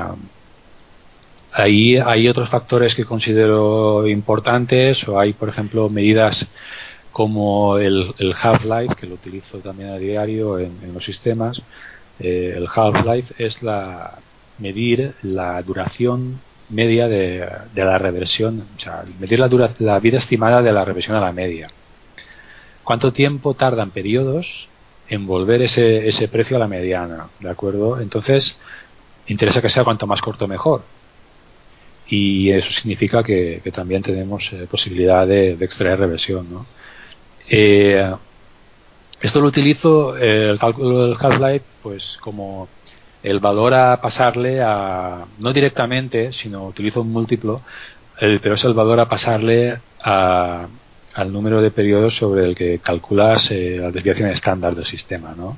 ahí 1.53 1.97
hay 1.97 2.29
otros 2.29 2.49
factores 2.49 2.95
que 2.95 3.05
considero 3.05 4.07
importantes, 4.07 5.07
o 5.09 5.19
hay, 5.19 5.33
por 5.33 5.49
ejemplo, 5.49 5.89
medidas 5.89 6.47
como 7.13 7.79
el, 7.79 8.15
half-life, 8.41 8.95
que 8.95 9.07
lo 9.07 9.15
utilizo 9.15 9.59
también 9.59 9.91
a 9.91 9.99
diario 9.99 10.59
en, 10.59 10.93
los 10.93 11.05
sistemas. 11.05 11.63
Eh, 12.19 12.55
el 12.57 12.67
half-life 12.75 13.35
es 13.39 13.63
la 13.63 14.19
medir 14.59 15.15
la 15.23 15.61
duración 15.63 16.41
media 16.69 17.09
de, 17.09 17.47
la 17.75 17.99
reversión, 17.99 18.67
o 18.77 18.81
sea, 18.81 19.05
medir 19.19 19.39
la, 19.39 19.49
la 19.79 20.01
vida 20.01 20.19
estimada 20.19 20.63
de 20.63 20.73
la 20.73 20.85
reversión 20.85 21.17
a 21.17 21.21
la 21.21 21.33
media. 21.33 21.69
¿Cuánto 22.85 23.13
tiempo 23.13 23.55
tardan 23.55 23.91
periodos 23.91 24.69
en 25.13 25.27
volver 25.27 25.61
ese, 25.61 26.09
ese 26.09 26.27
precio 26.27 26.57
a 26.57 26.61
la 26.61 26.67
mediana? 26.67 27.29
¿De 27.39 27.51
acuerdo? 27.51 28.01
Entonces, 28.01 28.57
interesa 29.27 29.61
que 29.61 29.69
sea 29.69 29.85
cuanto 29.85 30.07
más 30.07 30.23
corto 30.23 30.49
mejor. 30.49 30.83
Y 32.09 32.51
eso 32.51 32.71
significa 32.71 33.23
que, 33.23 33.61
también 33.75 34.01
tenemos 34.03 34.51
eh, 34.55 34.67
posibilidad 34.71 35.27
de, 35.27 35.51
extraer 35.61 35.99
reversión. 35.99 36.51
¿no? 36.51 36.67
Eh, 37.47 38.11
esto 39.21 39.41
lo 39.43 39.49
utilizo, 39.49 40.17
eh, 40.17 40.49
el 40.51 40.59
cálculo 40.59 41.07
del 41.07 41.17
half-life, 41.21 41.65
pues 41.83 42.17
como 42.19 42.69
el 43.23 43.39
valor 43.39 43.75
a 43.75 44.01
pasarle 44.01 44.63
a, 44.63 45.27
no 45.41 45.53
directamente, 45.53 46.33
sino 46.33 46.65
utilizo 46.65 47.03
un 47.03 47.13
múltiplo, 47.13 47.61
pero 48.19 48.55
es 48.55 48.65
el 48.65 48.75
valor 48.75 48.99
a 49.01 49.09
pasarle 49.09 49.79
a, 50.03 50.67
al 51.15 51.33
número 51.33 51.61
de 51.61 51.71
periodos 51.71 52.17
sobre 52.17 52.45
el 52.45 52.55
que 52.55 52.79
calculas 52.79 53.51
la 53.51 53.91
desviación 53.91 54.31
estándar 54.31 54.75
del 54.75 54.85
sistema, 54.85 55.35
¿no? 55.37 55.57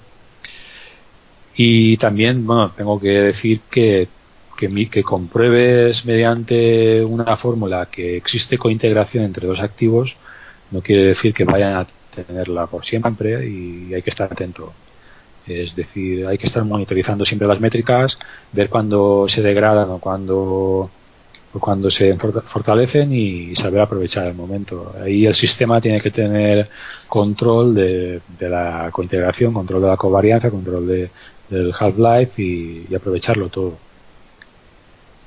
Y 1.56 1.96
también, 1.98 2.44
bueno, 2.46 2.72
tengo 2.72 2.98
que 2.98 3.08
decir 3.08 3.60
que, 3.70 4.08
que, 4.56 4.88
que 4.88 5.02
compruebes 5.04 6.04
mediante 6.04 7.02
una 7.04 7.36
fórmula 7.36 7.86
que 7.86 8.16
existe 8.16 8.58
cointegración 8.58 9.24
entre 9.24 9.46
dos 9.46 9.60
activos, 9.60 10.16
no 10.70 10.80
quiere 10.80 11.06
decir 11.06 11.32
que 11.32 11.44
vayan 11.44 11.76
a 11.76 11.86
tenerla 12.14 12.66
por 12.66 12.84
siempre 12.84 13.46
y 13.46 13.94
hay 13.94 14.02
que 14.02 14.10
estar 14.10 14.32
atento. 14.32 14.72
Es 15.46 15.76
decir, 15.76 16.26
hay 16.26 16.38
que 16.38 16.46
estar 16.46 16.64
monitorizando 16.64 17.24
siempre 17.24 17.46
las 17.46 17.60
métricas, 17.60 18.18
ver 18.52 18.70
cuándo 18.70 19.26
se 19.28 19.42
degradan 19.42 19.90
o 19.90 19.98
cuándo 19.98 20.90
cuando 21.60 21.90
se 21.90 22.16
fortalecen 22.16 23.12
y 23.12 23.54
saber 23.54 23.80
aprovechar 23.80 24.26
el 24.26 24.34
momento. 24.34 24.94
Ahí 25.00 25.26
el 25.26 25.34
sistema 25.34 25.80
tiene 25.80 26.00
que 26.00 26.10
tener 26.10 26.68
control 27.08 27.74
de, 27.74 28.20
la 28.40 28.90
cointegración, 28.92 29.52
control 29.52 29.82
de 29.82 29.88
la 29.88 29.96
covarianza, 29.96 30.50
control 30.50 30.86
de, 30.86 31.10
del 31.48 31.72
half-life 31.78 32.42
y, 32.42 32.94
aprovecharlo 32.94 33.48
todo. 33.48 33.78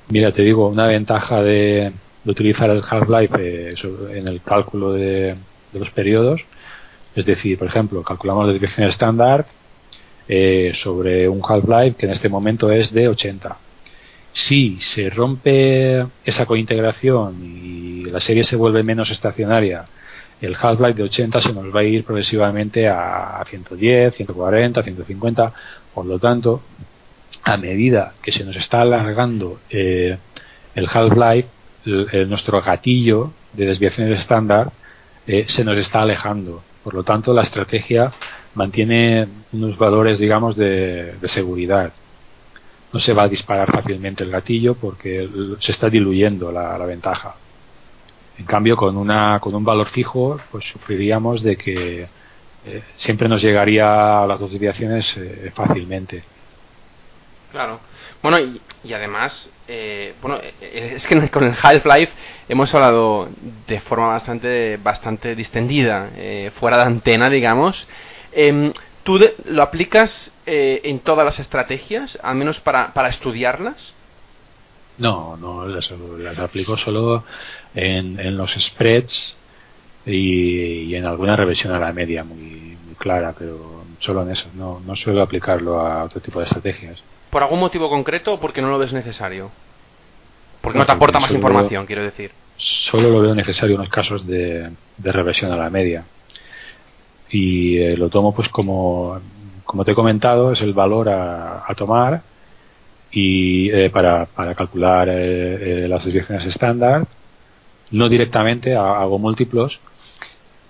Mira, 0.08 0.32
te 0.32 0.42
digo, 0.42 0.68
una 0.68 0.86
ventaja 0.86 1.42
de, 1.42 1.92
utilizar 2.26 2.70
el 2.70 2.82
half-life 2.88 3.34
eh, 3.38 3.74
en 4.14 4.28
el 4.28 4.42
cálculo 4.42 4.92
de, 4.92 5.36
los 5.72 5.90
periodos, 5.90 6.42
es 7.14 7.26
decir, 7.26 7.58
por 7.58 7.68
ejemplo, 7.68 8.02
calculamos 8.02 8.46
la 8.46 8.52
desviación 8.52 8.86
estándar 8.86 9.46
eh, 10.28 10.72
sobre 10.74 11.28
un 11.28 11.40
half-life 11.46 11.96
que 11.96 12.06
en 12.06 12.12
este 12.12 12.28
momento 12.28 12.70
es 12.70 12.92
de 12.92 13.08
80 13.08 13.67
si 14.38 14.78
se 14.78 15.10
rompe 15.10 16.06
esa 16.24 16.46
cointegración 16.46 17.44
y 17.44 18.04
la 18.04 18.20
serie 18.20 18.44
se 18.44 18.54
vuelve 18.54 18.84
menos 18.84 19.10
estacionaria, 19.10 19.84
el 20.40 20.54
half-life 20.54 20.94
de 20.94 21.02
80 21.02 21.40
se 21.40 21.52
nos 21.52 21.74
va 21.74 21.80
a 21.80 21.84
ir 21.84 22.04
progresivamente 22.04 22.88
a 22.88 23.42
110, 23.44 24.14
140, 24.14 24.82
150. 24.84 25.52
Por 25.92 26.06
lo 26.06 26.20
tanto, 26.20 26.62
a 27.42 27.56
medida 27.56 28.14
que 28.22 28.30
se 28.30 28.44
nos 28.44 28.54
está 28.54 28.82
alargando 28.82 29.58
eh, 29.70 30.16
el 30.76 30.88
half-life, 30.92 31.48
nuestro 32.28 32.60
gatillo 32.62 33.32
de 33.54 33.66
desviaciones 33.66 34.20
estándar 34.20 34.70
eh, 35.26 35.46
se 35.48 35.64
nos 35.64 35.76
está 35.78 36.02
alejando. 36.02 36.62
Por 36.84 36.94
lo 36.94 37.02
tanto, 37.02 37.34
la 37.34 37.42
estrategia 37.42 38.12
mantiene 38.54 39.26
unos 39.52 39.76
valores, 39.76 40.20
digamos, 40.20 40.54
de 40.54 41.16
seguridad 41.24 41.92
no 42.92 43.00
se 43.00 43.12
va 43.12 43.24
a 43.24 43.28
disparar 43.28 43.70
fácilmente 43.70 44.24
el 44.24 44.30
gatillo 44.30 44.74
porque 44.74 45.28
se 45.58 45.72
está 45.72 45.90
diluyendo 45.90 46.50
la, 46.50 46.76
ventaja. 46.86 47.34
En 48.38 48.44
cambio, 48.44 48.76
con, 48.76 48.96
una, 48.96 49.38
con 49.40 49.54
un 49.54 49.64
valor 49.64 49.88
fijo, 49.88 50.40
pues 50.50 50.64
sufriríamos 50.64 51.42
de 51.42 51.56
que 51.56 52.06
eh, 52.66 52.82
siempre 52.88 53.28
nos 53.28 53.42
llegaría 53.42 54.22
a 54.22 54.26
las 54.26 54.40
dos 54.40 54.50
desviaciones 54.50 55.16
eh, 55.16 55.50
fácilmente. 55.54 56.22
Claro. 57.50 57.80
Bueno, 58.22 58.38
y, 58.84 58.92
además, 58.92 59.48
eh, 59.66 60.14
bueno, 60.20 60.38
es 60.60 61.06
que 61.06 61.28
con 61.30 61.44
el 61.44 61.54
Half-Life 61.60 62.12
hemos 62.48 62.74
hablado 62.74 63.28
de 63.66 63.80
forma 63.80 64.08
bastante, 64.08 64.76
bastante 64.76 65.34
distendida, 65.34 66.10
fuera 66.58 66.78
de 66.78 66.82
antena, 66.84 67.30
digamos. 67.30 67.86
¿Tú 69.08 69.18
lo 69.46 69.62
aplicas 69.62 70.30
eh, 70.44 70.82
en 70.84 70.98
todas 70.98 71.24
las 71.24 71.38
estrategias, 71.38 72.18
al 72.22 72.34
menos 72.34 72.60
para, 72.60 72.92
para 72.92 73.08
estudiarlas? 73.08 73.94
No, 74.98 75.34
no, 75.38 75.66
las, 75.66 75.90
aplico 76.38 76.76
solo 76.76 77.24
en, 77.74 78.36
los 78.36 78.52
spreads 78.52 79.34
y, 80.04 80.94
en 80.94 81.06
alguna 81.06 81.36
revisión 81.36 81.72
a 81.72 81.78
la 81.78 81.90
media 81.94 82.22
muy, 82.22 82.76
clara, 82.98 83.34
pero 83.38 83.82
solo 83.98 84.24
en 84.24 84.32
eso. 84.32 84.50
No, 84.52 84.78
no 84.80 84.94
suelo 84.94 85.22
aplicarlo 85.22 85.80
a 85.80 86.04
otro 86.04 86.20
tipo 86.20 86.40
de 86.40 86.44
estrategias. 86.44 87.02
¿Por 87.30 87.42
algún 87.42 87.60
motivo 87.60 87.88
concreto 87.88 88.34
o 88.34 88.40
porque 88.40 88.60
no 88.60 88.68
lo 88.68 88.78
ves 88.78 88.92
necesario? 88.92 89.50
Porque 90.60 90.80
no, 90.80 90.84
te 90.84 90.92
aporta 90.92 91.18
más 91.18 91.30
información, 91.30 91.86
quiero 91.86 92.02
decir. 92.02 92.32
Solo 92.58 93.08
lo 93.08 93.22
veo 93.22 93.34
necesario 93.34 93.76
en 93.76 93.80
los 93.80 93.88
casos 93.88 94.26
de, 94.26 94.70
de 94.98 95.12
reversión 95.12 95.50
a 95.50 95.56
la 95.56 95.70
media 95.70 96.04
y 97.30 97.78
eh, 97.78 97.96
lo 97.96 98.08
tomo 98.08 98.34
pues 98.34 98.48
como, 98.48 99.20
como 99.64 99.84
te 99.84 99.92
he 99.92 99.94
comentado, 99.94 100.52
es 100.52 100.60
el 100.62 100.72
valor 100.72 101.08
a, 101.08 101.66
tomar 101.76 102.22
y 103.10 103.70
eh, 103.70 103.90
para, 103.90 104.26
para, 104.26 104.54
calcular 104.54 105.08
eh, 105.10 105.86
las 105.88 106.04
desviaciones 106.04 106.44
estándar. 106.44 107.06
No 107.90 108.08
directamente, 108.08 108.76
hago 108.76 109.18
múltiplos 109.18 109.80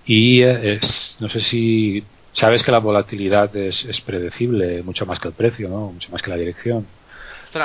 y 0.05 0.41
es, 0.41 1.17
no 1.19 1.27
sé 1.27 1.41
si 1.41 2.03
sabes 2.31 2.63
que 2.63 2.71
la 2.71 2.79
volatilidad 2.79 3.53
es, 3.57 3.83
es, 3.83 3.99
predecible 3.99 4.83
mucho 4.83 5.05
más 5.05 5.19
que 5.19 5.27
el 5.27 5.33
precio, 5.33 5.67
¿no? 5.67 5.91
mucho 5.91 6.11
más 6.11 6.21
que 6.21 6.29
la 6.29 6.37
dirección. 6.37 6.87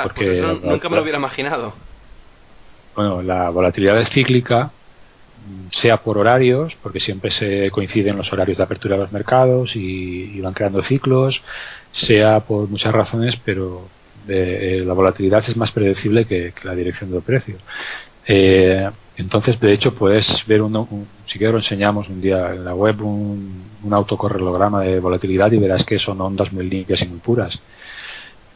porque 0.03 0.41
nunca 0.61 0.89
me 0.89 0.97
lo 0.97 1.01
hubiera 1.03 1.17
imaginado. 1.17 1.73
Bueno, 2.95 3.21
la 3.21 3.49
volatilidad 3.49 3.99
es 3.99 4.09
cíclica 4.09 4.71
sea 5.71 5.97
por 5.97 6.17
horarios, 6.17 6.75
porque 6.81 6.99
siempre 6.99 7.31
se 7.31 7.69
coinciden 7.71 8.17
los 8.17 8.31
horarios 8.33 8.57
de 8.57 8.63
apertura 8.63 8.95
de 8.95 9.03
los 9.03 9.11
mercados 9.11 9.75
y, 9.75 10.39
van 10.41 10.53
creando 10.53 10.81
ciclos, 10.81 11.41
sea 11.91 12.39
por 12.41 12.67
muchas 12.69 12.93
razones, 12.93 13.37
pero 13.43 13.87
eh, 14.27 14.83
la 14.85 14.93
volatilidad 14.93 15.43
es 15.47 15.55
más 15.57 15.71
predecible 15.71 16.25
que, 16.25 16.53
la 16.63 16.75
dirección 16.75 17.11
del 17.11 17.21
precio. 17.21 17.57
Eh, 18.27 18.89
entonces, 19.17 19.59
de 19.59 19.71
hecho, 19.71 19.93
puedes 19.93 20.45
ver, 20.47 20.61
un, 20.61 21.07
si 21.25 21.37
quieres 21.37 21.53
lo 21.53 21.59
enseñamos 21.59 22.09
un 22.09 22.19
día 22.19 22.53
en 22.53 22.65
la 22.65 22.73
web, 22.73 23.01
un, 23.01 23.63
un 23.83 23.93
autocorrelograma 23.93 24.81
de 24.81 24.99
volatilidad 24.99 25.51
y 25.51 25.57
verás 25.57 25.83
que 25.83 25.99
son 25.99 26.19
ondas 26.19 26.51
muy 26.51 26.67
limpias 26.67 27.01
y 27.01 27.07
muy 27.07 27.19
puras. 27.19 27.59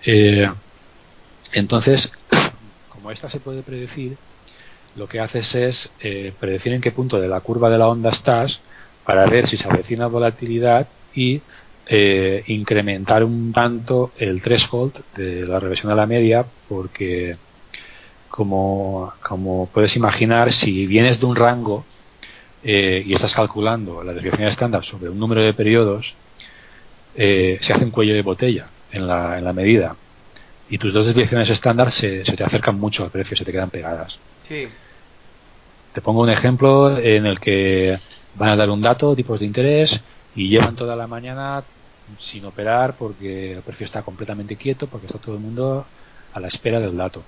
Eh, 0.06 0.50
entonces, 1.54 2.12
como 2.90 3.12
esta 3.12 3.30
se 3.30 3.40
puede 3.40 3.62
predecir, 3.64 4.18
lo 4.96 5.08
que 5.08 5.20
haces 5.20 5.56
es 5.56 5.92
eh, 6.00 6.34
predecir 6.40 6.74
en 6.74 6.82
qué 6.82 6.92
punto 6.92 7.20
de 7.20 7.28
la 7.28 7.42
curva 7.42 7.70
de 7.70 7.78
la 7.78 7.88
onda 7.88 8.10
estás 8.10 8.62
para 9.06 9.26
ver 9.26 9.48
si 9.48 9.58
se 9.58 9.68
avecina 9.68 10.08
volatilidad 10.08 10.88
y 11.14 11.42
eh, 11.88 12.44
incrementar 12.48 13.24
un 13.24 13.52
tanto 13.52 14.12
el 14.18 14.42
threshold 14.42 15.04
de 15.16 15.46
la 15.46 15.60
reversión 15.60 15.92
a 15.92 15.96
la 15.96 16.06
media 16.06 16.46
porque 16.68 17.38
como, 18.30 19.12
puedes 19.74 19.96
imaginar 19.96 20.52
si 20.52 20.86
vienes 20.86 21.20
de 21.20 21.26
un 21.26 21.36
rango 21.36 21.84
eh, 22.64 23.04
y 23.06 23.14
estás 23.14 23.34
calculando 23.34 24.04
la 24.04 24.14
desviación 24.14 24.48
estándar 24.48 24.84
sobre 24.84 25.10
un 25.10 25.20
número 25.20 25.44
de 25.44 25.54
periodos 25.54 26.14
se 27.16 27.74
hace 27.74 27.84
un 27.84 27.92
cuello 27.92 28.14
de 28.14 28.22
botella 28.22 28.68
en 28.94 29.06
la, 29.06 29.38
en 29.38 29.44
la 29.44 29.52
medida. 29.52 29.94
Y 30.70 30.78
tus 30.78 30.94
dos 30.94 31.06
desviaciones 31.06 31.50
estándar 31.50 31.92
se 31.92 32.22
te 32.24 32.44
acercan 32.46 32.80
mucho 32.80 33.04
al 33.04 33.10
precio 33.10 33.36
se 33.36 33.44
te 33.44 33.52
quedan 33.52 33.72
pegadas 33.72 34.20
te 35.94 36.02
pongo 36.02 36.22
un 36.22 36.30
ejemplo 36.30 36.98
en 36.98 37.26
el 37.28 37.40
que 37.40 38.00
van 38.36 38.50
a 38.50 38.56
dar 38.56 38.70
un 38.70 38.82
dato, 38.82 39.16
tipos 39.16 39.40
de 39.40 39.46
interés, 39.46 40.02
y 40.36 40.50
llevan 40.50 40.76
toda 40.76 40.96
la 40.96 41.06
mañana 41.06 41.64
sin 42.18 42.46
operar 42.46 42.96
porque 42.98 43.54
el 43.54 43.62
precio 43.62 43.86
está 43.86 44.02
completamente 44.02 44.56
quieto, 44.56 44.88
porque 44.88 45.06
está 45.06 45.20
todo 45.20 45.36
el 45.36 45.42
mundo 45.42 45.86
a 46.34 46.40
la 46.40 46.48
espera 46.48 46.80
del 46.80 46.98
dato. 46.98 47.24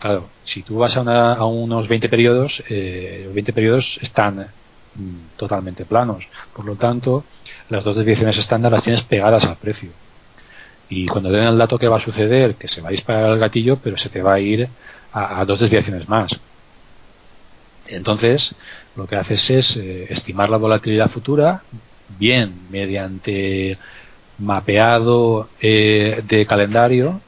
Claro, 0.00 0.28
si 0.42 0.62
tú 0.62 0.78
vas 0.78 0.96
a, 0.96 1.44
unos 1.44 1.86
20 1.86 2.08
periodos, 2.08 2.62
eh, 2.68 3.30
20 3.32 3.52
periodos 3.52 3.98
están 4.02 4.48
mm, 4.94 5.36
totalmente 5.36 5.84
planos. 5.84 6.26
Por 6.52 6.64
lo 6.64 6.74
tanto, 6.74 7.24
las 7.68 7.84
dos 7.84 7.96
desviaciones 7.96 8.36
estándar 8.36 8.72
las 8.72 8.82
tienes 8.82 9.02
pegadas 9.02 9.44
al 9.44 9.56
precio. 9.56 9.90
Y 10.88 11.06
cuando 11.06 11.30
den 11.30 11.46
el 11.46 11.56
dato 11.56 11.78
que 11.78 11.88
va 11.88 11.96
a 11.96 12.00
suceder, 12.00 12.56
que 12.56 12.68
se 12.68 12.80
va 12.80 12.88
a 12.88 12.92
disparar 12.92 13.30
el 13.30 13.38
gatillo, 13.38 13.78
pero 13.82 13.96
se 13.96 14.08
te 14.08 14.22
va 14.22 14.34
a 14.34 14.40
ir 14.40 14.68
a 15.12 15.44
dos 15.44 15.60
desviaciones 15.60 16.08
más. 16.08 16.40
Entonces, 17.86 18.54
lo 18.96 19.06
que 19.06 19.16
haces 19.16 19.50
es 19.50 19.76
eh, 19.76 20.06
estimar 20.08 20.48
la 20.48 20.56
volatilidad 20.56 21.10
futura, 21.10 21.62
bien 22.18 22.66
mediante 22.70 23.78
mapeado 24.38 25.48
eh, 25.60 26.22
de 26.26 26.46
calendario, 26.46 27.20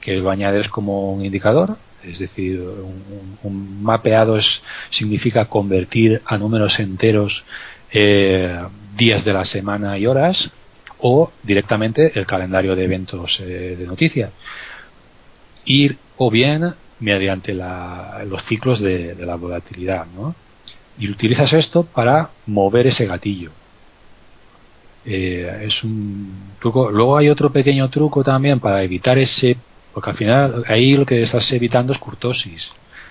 que 0.00 0.16
lo 0.16 0.30
añades 0.30 0.68
como 0.68 1.12
un 1.12 1.24
indicador, 1.24 1.76
Es 2.02 2.18
decir, 2.18 2.60
un, 3.42 3.82
mapeado 3.82 4.36
significa 4.90 5.44
convertir 5.44 6.20
a 6.26 6.36
números 6.36 6.80
enteros 6.80 7.44
eh, 7.92 8.58
días 8.96 9.24
de 9.24 9.32
la 9.32 9.44
semana 9.44 9.96
y 9.98 10.06
horas 10.06 10.50
o 10.98 11.30
directamente 11.44 12.18
el 12.18 12.26
calendario 12.26 12.74
de 12.74 12.84
eventos 12.84 13.38
de 13.38 13.84
noticias. 13.86 14.32
Ir 15.64 15.96
o 16.16 16.30
bien 16.30 16.74
mediante 17.02 17.52
los 17.52 18.42
ciclos 18.44 18.80
de, 18.80 19.14
la 19.18 19.34
volatilidad. 19.36 20.06
¿no? 20.16 20.34
Y 20.98 21.10
utilizas 21.10 21.52
esto 21.52 21.82
para 21.84 22.30
mover 22.46 22.86
ese 22.86 23.06
gatillo. 23.06 23.50
Eh, 25.04 25.64
es 25.66 25.82
un 25.82 26.52
truco. 26.60 26.90
Luego 26.90 27.16
hay 27.16 27.28
otro 27.28 27.50
pequeño 27.50 27.90
truco 27.90 28.22
también 28.22 28.60
para 28.60 28.82
evitar 28.82 29.18
ese, 29.18 29.56
porque 29.92 30.10
al 30.10 30.16
final 30.16 30.64
ahí 30.68 30.96
lo 30.96 31.04
que 31.04 31.22
estás 31.22 31.50
evitando 31.52 31.92
es 31.92 31.98
curtosis, 31.98 32.70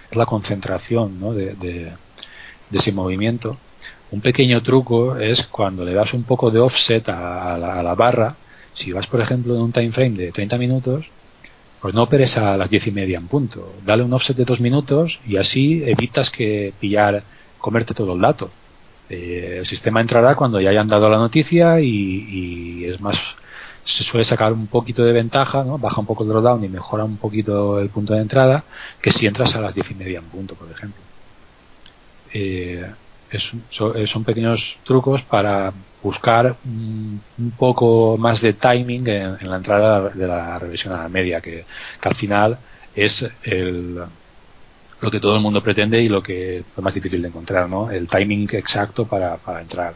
es 0.10 0.18
la 0.18 0.26
concentración 0.26 1.20
¿no? 1.20 1.34
de, 1.34 1.56
de, 1.56 1.92
ese 2.72 2.94
movimiento. 2.94 3.58
Un 4.12 4.22
pequeño 4.22 4.62
truco 4.64 5.18
es 5.18 5.46
cuando 5.48 5.84
le 5.84 5.94
das 5.94 6.14
un 6.14 6.24
poco 6.24 6.50
de 6.50 6.60
offset 6.60 7.10
a, 7.10 7.58
la, 7.58 7.80
a 7.80 7.84
la, 7.84 7.96
barra, 7.96 8.36
si 8.74 8.94
vas 8.94 9.08
por 9.08 9.20
ejemplo 9.20 9.56
en 9.56 9.62
un 9.62 9.72
time 9.74 9.92
frame 9.92 10.18
de 10.18 10.32
30 10.32 10.58
minutos, 10.58 11.06
pues 11.82 11.96
no 11.96 12.04
operes 12.04 12.38
a 12.38 12.56
las 12.58 12.70
diez 12.70 12.86
y 12.88 12.92
media 12.92 13.18
en 13.18 13.28
punto. 13.28 13.74
Dale 13.84 14.04
un 14.04 14.14
offset 14.14 14.38
de 14.38 14.46
dos 14.46 14.60
minutos 14.60 15.20
y 15.28 15.38
así 15.38 15.84
evitas 15.84 16.30
que 16.30 16.74
pillar, 16.80 17.24
comerte 17.58 17.96
todo 17.96 18.14
el 18.14 18.22
dato. 18.22 18.52
Eh, 19.10 19.58
el 19.60 19.66
sistema 19.66 20.00
entrará 20.00 20.36
cuando 20.36 20.62
ya 20.62 20.70
hayan 20.70 20.88
dado 20.88 21.10
la 21.10 21.18
noticia 21.18 21.82
y, 21.82 22.86
es 22.86 23.02
más, 23.02 23.18
se 23.84 24.04
suele 24.04 24.24
sacar 24.24 24.54
un 24.54 24.68
poquito 24.68 25.04
de 25.04 25.12
ventaja, 25.12 25.64
¿no? 25.64 25.80
baja 25.80 26.00
un 26.00 26.06
poco 26.06 26.24
el 26.24 26.30
drawdown 26.30 26.64
y 26.64 26.70
mejora 26.70 27.04
un 27.04 27.18
poquito 27.18 27.80
el 27.80 27.90
punto 27.90 28.14
de 28.14 28.22
entrada 28.22 28.64
que 29.02 29.12
si 29.12 29.26
entras 29.26 29.56
a 29.56 29.62
las 29.62 29.74
diez 29.74 29.90
y 29.90 29.96
media 29.96 30.20
en 30.20 30.26
punto, 30.26 30.54
por 30.56 30.72
ejemplo. 30.72 31.02
Eh, 32.34 32.86
eh, 33.32 34.08
son 34.08 34.24
pequeños 34.24 34.78
trucos 34.84 35.22
para 35.24 35.74
buscar 36.04 36.56
un, 36.66 37.22
poco 37.58 38.18
más 38.18 38.42
de 38.42 38.54
timing 38.54 39.08
en, 39.08 39.50
la 39.50 39.56
entrada 39.58 40.10
de 40.10 40.28
la 40.28 40.60
revisión 40.60 40.94
a 40.94 41.04
la 41.04 41.10
media, 41.10 41.42
que, 41.42 41.66
al 42.02 42.16
final 42.16 42.58
es 42.96 43.30
el, 43.44 43.96
lo 45.00 45.12
que 45.12 45.20
todo 45.20 45.36
el 45.36 45.42
mundo 45.42 45.64
pretende 45.64 46.02
y 46.02 46.10
lo 46.10 46.22
que 46.22 46.58
es 46.60 46.66
más 46.78 46.94
difícil 46.94 47.22
de 47.22 47.30
encontrar, 47.30 47.70
¿no? 47.70 47.90
El 47.90 48.08
timing 48.08 48.50
exacto 48.54 49.06
para, 49.06 49.38
para 49.38 49.62
entrar. 49.62 49.94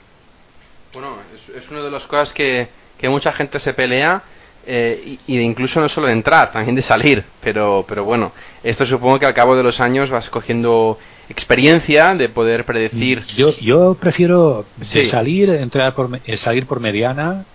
Bueno, 0.93 1.17
es, 1.53 1.69
una 1.69 1.81
de 1.81 1.91
las 1.91 2.03
cosas 2.03 2.31
que, 2.31 2.69
mucha 3.03 3.31
gente 3.33 3.59
se 3.59 3.73
pelea 3.73 4.23
eh, 4.65 5.19
y, 5.27 5.37
de 5.37 5.43
incluso 5.43 5.79
no 5.79 5.89
solo 5.89 6.07
de 6.07 6.13
entrar, 6.13 6.51
también 6.51 6.75
de 6.75 6.81
salir. 6.81 7.23
Pero, 7.41 7.85
pero 7.87 8.03
bueno, 8.03 8.31
esto 8.63 8.85
supongo 8.85 9.19
que 9.19 9.25
al 9.25 9.33
cabo 9.33 9.55
de 9.55 9.61
los 9.63 9.79
años 9.79 10.09
vas 10.09 10.29
cogiendo 10.29 10.97
experiencia 11.29 12.13
de 12.15 12.29
poder 12.29 12.65
predecir. 12.65 13.21
Mm, 13.21 13.35
yo, 13.35 13.57
yo 13.59 13.95
prefiero 13.95 14.65
de 14.77 15.05
salir, 15.05 15.49
entrar 15.49 15.93
por, 15.95 16.19
eh, 16.25 16.37
salir 16.37 16.65
por 16.65 16.79
mediana 16.79 17.45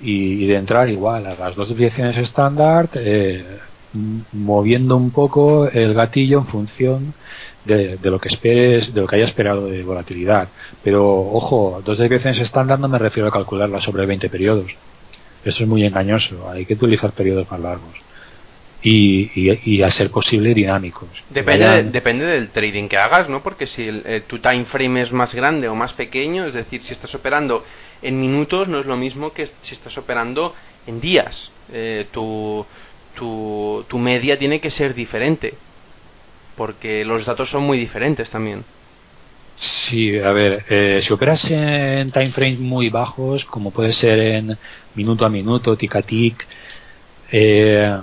y, 0.00 0.46
de 0.46 0.56
entrar 0.56 0.88
igual 0.88 1.26
a 1.26 1.34
las 1.34 1.56
dos 1.56 1.68
direcciones 1.68 2.16
estándar, 2.16 2.88
eh, 2.94 3.58
moviendo 4.32 4.96
un 4.96 5.10
poco 5.10 5.68
el 5.68 5.94
gatillo 5.94 6.38
en 6.38 6.46
función 6.46 7.14
de, 7.64 7.98
lo 8.02 8.18
que 8.20 8.28
esperes, 8.28 8.94
de 8.94 9.00
lo 9.00 9.06
que 9.06 9.16
haya 9.16 9.24
esperado 9.24 9.66
de 9.66 9.82
volatilidad. 9.82 10.48
Pero 10.82 11.04
ojo, 11.20 11.82
dos 11.84 11.98
direcciones 11.98 12.40
estándar 12.40 12.78
no 12.78 12.88
me 12.88 12.98
refiero 12.98 13.28
a 13.28 13.32
calcularla 13.32 13.80
sobre 13.80 14.06
20 14.06 14.28
periodos. 14.30 14.72
Eso 15.44 15.62
es 15.64 15.68
muy 15.68 15.84
engañoso. 15.84 16.48
Hay 16.48 16.66
que 16.66 16.74
utilizar 16.74 17.12
periodos 17.12 17.50
más 17.50 17.60
largos 17.60 18.09
y, 18.82 19.30
y, 19.64 19.82
a 19.82 19.90
ser 19.90 20.10
posible 20.10 20.54
dinámicos. 20.54 21.08
Depende, 21.28 21.84
depende 21.84 22.24
del 22.24 22.48
trading 22.48 22.88
que 22.88 22.96
hagas, 22.96 23.28
¿no? 23.28 23.42
Porque 23.42 23.66
si 23.66 23.86
eh, 23.88 24.22
tu 24.26 24.38
time 24.38 24.64
frame 24.64 25.02
es 25.02 25.12
más 25.12 25.34
grande 25.34 25.68
o 25.68 25.74
más 25.74 25.92
pequeño, 25.92 26.46
es 26.46 26.54
decir, 26.54 26.82
si 26.82 26.94
estás 26.94 27.14
operando 27.14 27.64
en 28.00 28.18
minutos, 28.20 28.68
no 28.68 28.80
es 28.80 28.86
lo 28.86 28.96
mismo 28.96 29.32
que 29.32 29.46
si 29.62 29.74
estás 29.74 29.96
operando 29.98 30.54
en 30.86 31.00
días. 31.00 31.50
Eh, 31.72 32.06
tu, 32.10 32.64
tu, 33.14 33.84
tu 33.86 33.98
media 33.98 34.38
tiene 34.38 34.60
que 34.60 34.70
ser 34.70 34.94
diferente, 34.94 35.54
porque 36.56 37.04
los 37.04 37.26
datos 37.26 37.50
son 37.50 37.64
muy 37.64 37.78
diferentes 37.78 38.30
también. 38.30 38.64
Sí, 39.56 40.18
a 40.18 40.32
ver, 40.32 40.64
eh, 40.70 41.00
si 41.02 41.12
operas 41.12 41.50
en 41.50 42.10
time 42.10 42.30
frames 42.30 42.58
muy 42.60 42.88
bajos, 42.88 43.44
como 43.44 43.70
puede 43.72 43.92
ser 43.92 44.18
en 44.18 44.56
minuto 44.94 45.26
a 45.26 45.28
minuto, 45.28 45.76
tic 45.76 45.96
a 45.96 46.00
tic, 46.00 46.46
eh, 47.30 48.00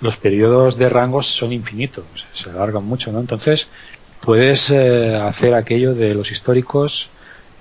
los 0.00 0.16
periodos 0.16 0.76
de 0.76 0.88
rangos 0.88 1.26
son 1.26 1.52
infinitos, 1.52 2.04
se 2.32 2.50
alargan 2.50 2.84
mucho, 2.84 3.10
¿no? 3.10 3.20
Entonces, 3.20 3.68
puedes 4.20 4.70
eh, 4.70 5.16
hacer 5.16 5.54
aquello 5.54 5.94
de 5.94 6.14
los 6.14 6.30
históricos, 6.30 7.10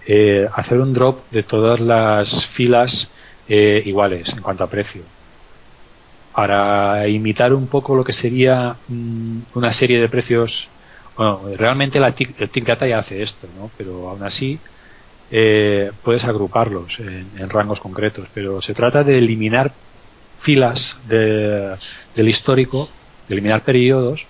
eh, 0.06 0.47
hacer 0.54 0.80
un 0.80 0.93
drop 0.93 1.19
de 1.32 1.43
todas 1.43 1.80
las 1.80 2.45
filas 2.45 3.10
eh, 3.47 3.82
iguales 3.86 4.30
en 4.30 4.41
cuanto 4.41 4.63
a 4.63 4.69
precio. 4.69 5.04
Para 6.34 7.08
imitar 7.08 7.54
un 7.54 7.67
poco 7.67 7.95
lo 7.95 8.04
que 8.04 8.13
sería 8.13 8.78
mm, 8.88 9.39
una 9.56 9.71
serie 9.71 10.00
de 10.00 10.08
precios. 10.08 10.69
Bueno, 11.15 11.41
realmente 11.58 12.00
la 12.00 12.10
el 12.10 12.50
Tick 12.50 12.65
Data 12.65 12.86
ya 12.86 13.00
hace 13.00 13.23
esto, 13.23 13.47
¿no? 13.58 13.71
Pero 13.76 14.10
aún 14.10 14.23
así 14.23 14.60
puedes 16.04 16.23
agruparlos 16.23 17.00
en 17.00 17.50
rangos 17.50 17.82
concretos. 17.82 18.28
Pero 18.36 18.62
se 18.62 18.76
trata 18.76 19.04
de 19.04 19.17
eliminar 19.17 19.73
filas 20.39 20.97
de, 21.08 21.78
del 22.15 22.30
histórico, 22.30 22.89
de 23.28 23.36
eliminar 23.36 23.63
periodos, 23.63 24.26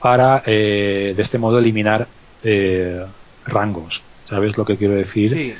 para 0.00 0.42
eh, 0.46 1.14
de 1.16 1.22
este 1.22 1.38
modo 1.38 1.58
eliminar 1.58 2.06
eh, 2.42 3.04
rangos. 3.44 4.02
¿Sabes 4.24 4.56
lo 4.56 4.64
que 4.64 4.76
quiero 4.76 4.94
decir? 4.94 5.56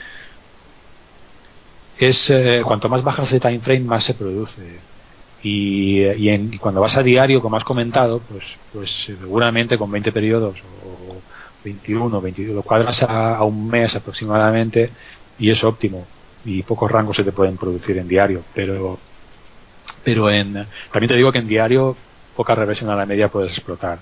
Es 1.99 2.31
eh, 2.31 2.63
cuanto 2.65 2.89
más 2.89 3.03
bajas 3.03 3.31
de 3.31 3.41
time 3.41 3.61
frame 3.61 3.81
más 3.81 4.05
se 4.05 4.15
produce. 4.15 4.81
Y, 5.43 6.05
y, 6.05 6.59
cuando 6.59 6.81
vas 6.81 6.97
a 6.97 7.03
diario, 7.03 7.41
como 7.41 7.57
has 7.57 7.65
comentado, 7.65 8.21
pues, 8.21 8.45
pues 8.73 8.91
seguramente 8.91 9.79
con 9.79 9.91
20 9.91 10.11
periodos 10.13 10.59
o 10.85 11.17
21, 11.65 12.21
22, 12.21 12.57
lo 12.57 12.63
cuadras 12.63 13.03
a, 13.05 13.37
a 13.37 13.45
un 13.45 13.69
mes 13.69 13.95
aproximadamente 13.95 14.91
y 15.39 15.51
es 15.51 15.63
óptimo. 15.65 16.07
Y 16.45 16.63
pocos 16.63 16.91
rangos 16.91 17.17
se 17.17 17.25
te 17.25 17.33
pueden 17.33 17.57
producir 17.57 17.99
en 17.99 18.09
diario, 18.09 18.43
pero 18.55 18.99
pero 20.05 20.31
en, 20.31 20.67
también 20.93 21.09
te 21.09 21.17
digo 21.17 21.33
que 21.33 21.39
en 21.39 21.49
diario 21.49 21.97
poca 22.37 22.55
reversión 22.55 22.91
a 22.91 22.97
la 22.97 23.07
media 23.07 23.29
puedes 23.29 23.53
explotar. 23.53 23.99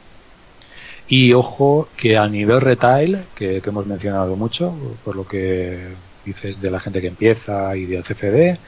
Y 1.09 1.33
ojo 1.33 1.89
que 1.97 2.19
a 2.19 2.27
nivel 2.27 2.61
retail, 2.61 3.27
que, 3.35 3.63
hemos 3.65 3.87
mencionado 3.87 4.35
mucho, 4.37 4.75
por 5.05 5.15
lo 5.15 5.27
que 5.27 5.95
dices 6.25 6.61
de 6.61 6.71
la 6.71 6.81
gente 6.81 7.01
que 7.01 7.07
empieza 7.07 7.77
y 7.77 7.87
del 7.87 8.03
CFD, 8.03 8.59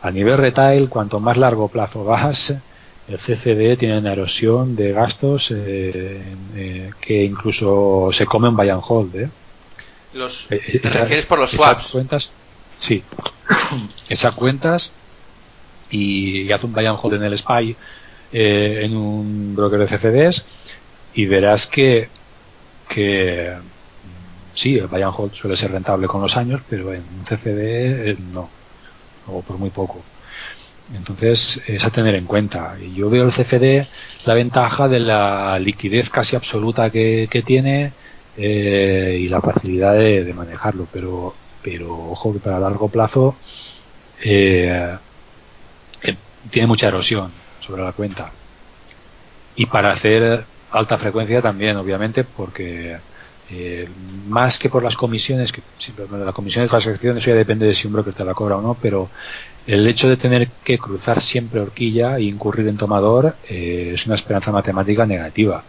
a 0.00 0.10
nivel 0.10 0.38
retail, 0.38 0.88
cuanto 0.88 1.18
más 1.18 1.36
largo 1.36 1.68
plazo 1.68 2.04
vas, 2.04 2.54
el 3.08 3.18
CFD 3.18 3.76
tiene 3.76 3.98
una 3.98 4.12
erosión 4.12 4.76
de 4.76 4.92
gastos 4.92 5.50
eh, 5.50 6.22
eh, 6.54 6.90
que 7.00 7.24
incluso 7.24 8.10
se 8.12 8.24
come 8.24 8.48
un 8.48 8.56
buy 8.56 8.68
and 8.68 8.82
hold. 8.86 9.16
¿eh? 9.16 9.28
Los, 10.12 10.46
¿Te 10.48 11.22
por 11.24 11.40
los 11.40 11.50
swaps? 11.50 11.88
Cuentas, 11.88 12.30
sí. 12.78 13.02
Esas 14.08 14.34
cuentas 14.34 14.92
y, 15.90 16.50
haz 16.52 16.64
un 16.64 16.72
buy 16.72 16.86
and 16.86 16.98
hold 17.00 17.14
en 17.14 17.24
el 17.24 17.36
SPY 17.36 17.76
eh, 18.32 18.80
en 18.82 18.96
un 18.96 19.54
broker 19.56 19.80
de 19.80 19.86
CFDs 19.86 20.44
y 21.14 21.26
verás 21.26 21.66
que, 21.66 22.08
que 22.88 23.56
sí, 24.54 24.76
el 24.76 24.86
buy 24.86 25.02
and 25.02 25.14
hold 25.16 25.34
suele 25.34 25.56
ser 25.56 25.72
rentable 25.72 26.06
con 26.06 26.20
los 26.20 26.36
años, 26.36 26.60
pero 26.68 26.92
en 26.92 27.02
un 27.02 27.24
CFD 27.24 28.10
eh, 28.10 28.16
no, 28.32 28.48
o 29.26 29.42
por 29.42 29.58
muy 29.58 29.70
poco. 29.70 30.02
Entonces 30.94 31.60
es 31.66 31.84
a 31.84 31.90
tener 31.90 32.16
en 32.16 32.26
cuenta. 32.26 32.76
Yo 32.96 33.10
veo 33.10 33.24
el 33.24 33.32
CFD 33.32 33.86
la 34.26 34.34
ventaja 34.34 34.88
de 34.88 35.00
la 35.00 35.58
liquidez 35.58 36.10
casi 36.10 36.34
absoluta 36.34 36.90
que, 36.90 37.42
tiene 37.46 37.92
eh, 38.36 39.16
y 39.20 39.28
la 39.28 39.40
facilidad 39.40 39.94
de, 39.94 40.32
manejarlo, 40.34 40.88
pero 40.92 41.34
pero 41.62 41.94
ojo 42.10 42.32
que 42.32 42.38
para 42.38 42.58
largo 42.58 42.88
plazo 42.88 43.36
tiene 46.50 46.66
mucha 46.66 46.88
erosión 46.88 47.32
sobre 47.60 47.82
la 47.82 47.92
cuenta. 47.92 48.32
Y 49.56 49.66
para 49.66 49.92
hacer 49.92 50.44
alta 50.70 50.98
frecuencia 50.98 51.42
también, 51.42 51.76
obviamente, 51.76 52.24
porque 52.24 52.98
eh, 53.50 53.88
más 54.28 54.58
que 54.58 54.68
por 54.68 54.82
las 54.82 54.94
comisiones, 54.94 55.50
que 55.50 55.60
de 55.60 56.24
las 56.24 56.34
comisiones 56.34 56.70
de 56.70 56.70
transacciones 56.70 57.22
eso 57.22 57.30
ya 57.30 57.36
depende 57.36 57.66
de 57.66 57.74
si 57.74 57.88
un 57.88 57.94
broker 57.94 58.14
te 58.14 58.24
la 58.24 58.32
cobra 58.32 58.56
o 58.56 58.62
no, 58.62 58.76
pero 58.80 59.10
el 59.66 59.86
hecho 59.88 60.08
de 60.08 60.16
tener 60.16 60.48
que 60.64 60.78
cruzar 60.78 61.20
siempre 61.20 61.60
horquilla 61.60 62.16
e 62.16 62.22
incurrir 62.22 62.68
en 62.68 62.76
tomador 62.76 63.34
eh, 63.48 63.92
es 63.94 64.06
una 64.06 64.14
esperanza 64.14 64.52
matemática 64.52 65.04
negativa. 65.04 65.64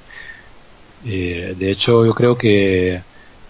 Eh, 1.06 1.56
de 1.58 1.72
hecho, 1.72 2.06
yo 2.06 2.14
creo 2.14 2.38
que, 2.38 3.02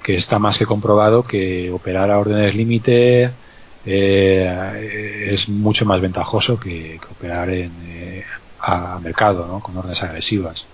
que 0.02 0.16
está 0.16 0.40
más 0.40 0.58
que 0.58 0.66
comprobado 0.66 1.24
que 1.24 1.70
operar 1.70 2.10
a 2.10 2.20
órdenes 2.20 2.56
límite 2.56 3.32
eh, 3.86 5.30
es 5.32 5.50
mucho 5.50 5.86
más 5.86 6.00
ventajoso 6.02 6.60
que, 6.60 7.00
operar 7.10 7.50
en, 7.50 7.72
eh, 7.86 8.24
a 8.60 9.00
mercado, 9.00 9.48
¿no? 9.48 9.60
con 9.60 9.78
órdenes 9.78 10.02
agresivas. 10.04 10.66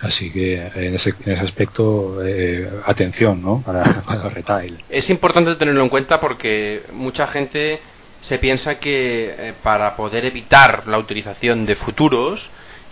Así 0.00 0.30
que 0.30 0.56
en 0.56 0.94
ese, 0.94 1.14
en 1.24 1.32
ese 1.32 1.44
aspecto, 1.44 2.18
eh, 2.22 2.68
atención, 2.84 3.40
¿no? 3.40 3.62
Para, 3.62 3.82
para 4.06 4.28
retail. 4.28 4.84
Es 4.88 5.08
importante 5.08 5.54
tenerlo 5.54 5.82
en 5.82 5.88
cuenta 5.88 6.20
porque 6.20 6.82
mucha 6.92 7.26
gente 7.28 7.80
se 8.28 8.38
piensa 8.38 8.78
que 8.78 9.34
eh, 9.36 9.54
para 9.62 9.96
poder 9.96 10.24
evitar 10.24 10.86
la 10.86 10.98
utilización 10.98 11.66
de 11.66 11.76
futuros 11.76 12.46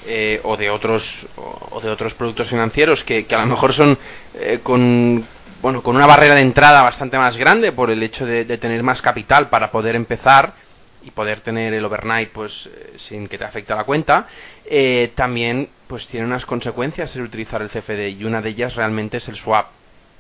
eh, 0.06 0.40
o 0.44 0.56
de 0.56 0.70
otros 0.70 1.06
o 1.36 1.80
de 1.80 1.90
otros 1.90 2.14
productos 2.14 2.48
financieros 2.48 3.04
que, 3.04 3.24
que 3.24 3.34
a 3.34 3.40
lo 3.40 3.46
mejor 3.46 3.72
son 3.72 3.98
eh, 4.34 4.60
con 4.62 5.24
bueno 5.62 5.82
con 5.82 5.96
una 5.96 6.06
barrera 6.06 6.34
de 6.34 6.42
entrada 6.42 6.82
bastante 6.82 7.16
más 7.16 7.36
grande 7.36 7.72
por 7.72 7.90
el 7.90 8.02
hecho 8.02 8.26
de, 8.26 8.44
tener 8.58 8.82
más 8.82 9.00
capital 9.00 9.48
para 9.48 9.70
poder 9.70 9.94
empezar 9.96 10.54
y 11.02 11.10
poder 11.12 11.40
tener 11.40 11.72
el 11.72 11.84
overnight 11.84 12.30
pues 12.30 12.68
eh, 12.72 12.94
sin 13.08 13.28
que 13.28 13.38
te 13.38 13.44
afecte 13.44 13.74
la 13.74 13.84
cuenta. 13.84 14.26
Eh, 14.64 15.12
también 15.14 15.68
pues 15.86 16.06
tiene 16.08 16.26
unas 16.26 16.44
consecuencias 16.44 17.14
el 17.16 17.22
utilizar 17.22 17.62
el 17.62 17.70
CFD 17.70 18.08
y 18.10 18.24
una 18.24 18.42
de 18.42 18.50
ellas 18.50 18.74
realmente 18.74 19.16
es 19.16 19.28
el 19.28 19.36
swap. 19.36 19.68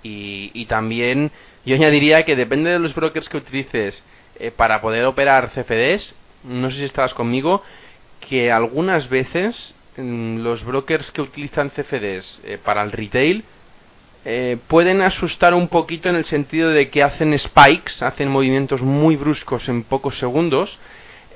Y, 0.02 0.50
y 0.54 0.66
también 0.66 1.30
yo 1.64 1.76
añadiría 1.76 2.24
que 2.24 2.34
depende 2.34 2.70
de 2.70 2.78
los 2.78 2.94
brokers 2.94 3.28
que 3.28 3.36
utilices 3.36 4.02
eh, 4.40 4.50
para 4.50 4.80
poder 4.80 5.04
operar 5.04 5.50
CFDs 5.50 6.14
no 6.44 6.70
sé 6.70 6.78
si 6.78 6.84
estarás 6.84 7.14
conmigo 7.14 7.62
que 8.28 8.50
algunas 8.50 9.08
veces 9.08 9.74
mm, 9.96 10.38
los 10.38 10.64
brokers 10.64 11.10
que 11.10 11.22
utilizan 11.22 11.70
CFDs 11.70 12.40
eh, 12.44 12.58
para 12.62 12.82
el 12.82 12.92
retail 12.92 13.44
eh, 14.24 14.56
pueden 14.68 15.02
asustar 15.02 15.52
un 15.52 15.66
poquito 15.66 16.08
en 16.08 16.14
el 16.14 16.24
sentido 16.24 16.70
de 16.70 16.90
que 16.90 17.02
hacen 17.02 17.36
spikes, 17.36 18.04
hacen 18.04 18.28
movimientos 18.28 18.80
muy 18.80 19.16
bruscos 19.16 19.68
en 19.68 19.82
pocos 19.82 20.16
segundos, 20.18 20.78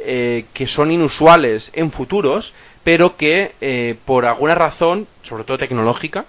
eh, 0.01 0.45
que 0.55 0.69
son 0.69 0.93
inusuales 0.93 1.71
en 1.75 1.91
futuros, 1.91 2.53
pero 2.85 3.17
que 3.17 3.55
eh, 3.61 3.97
por 4.05 4.25
alguna 4.25 4.55
razón, 4.55 5.09
sobre 5.23 5.45
todo 5.45 5.59
tecnológica, 5.59 6.27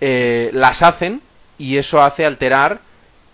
las 0.00 0.80
hacen 0.80 1.20
y 1.58 1.76
eso 1.76 2.00
hace 2.00 2.24
alterar 2.24 2.80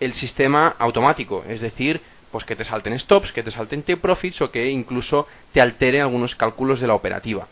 el 0.00 0.14
sistema 0.14 0.74
automático, 0.80 1.44
es 1.48 1.61
decir, 1.61 2.00
pues 2.32 2.44
que 2.44 2.57
te 2.57 2.64
salten 2.64 2.98
stops, 2.98 3.30
que 3.30 3.44
te 3.44 3.52
salten 3.52 3.82
take 3.82 3.98
profits 3.98 4.40
o 4.40 4.50
que 4.50 4.68
incluso 4.68 5.28
te 5.52 5.61
altere 5.61 6.00
algunos 6.00 6.34
cálculos 6.34 6.80
de 6.80 6.88
la 6.88 6.94
operativa. 6.94 7.46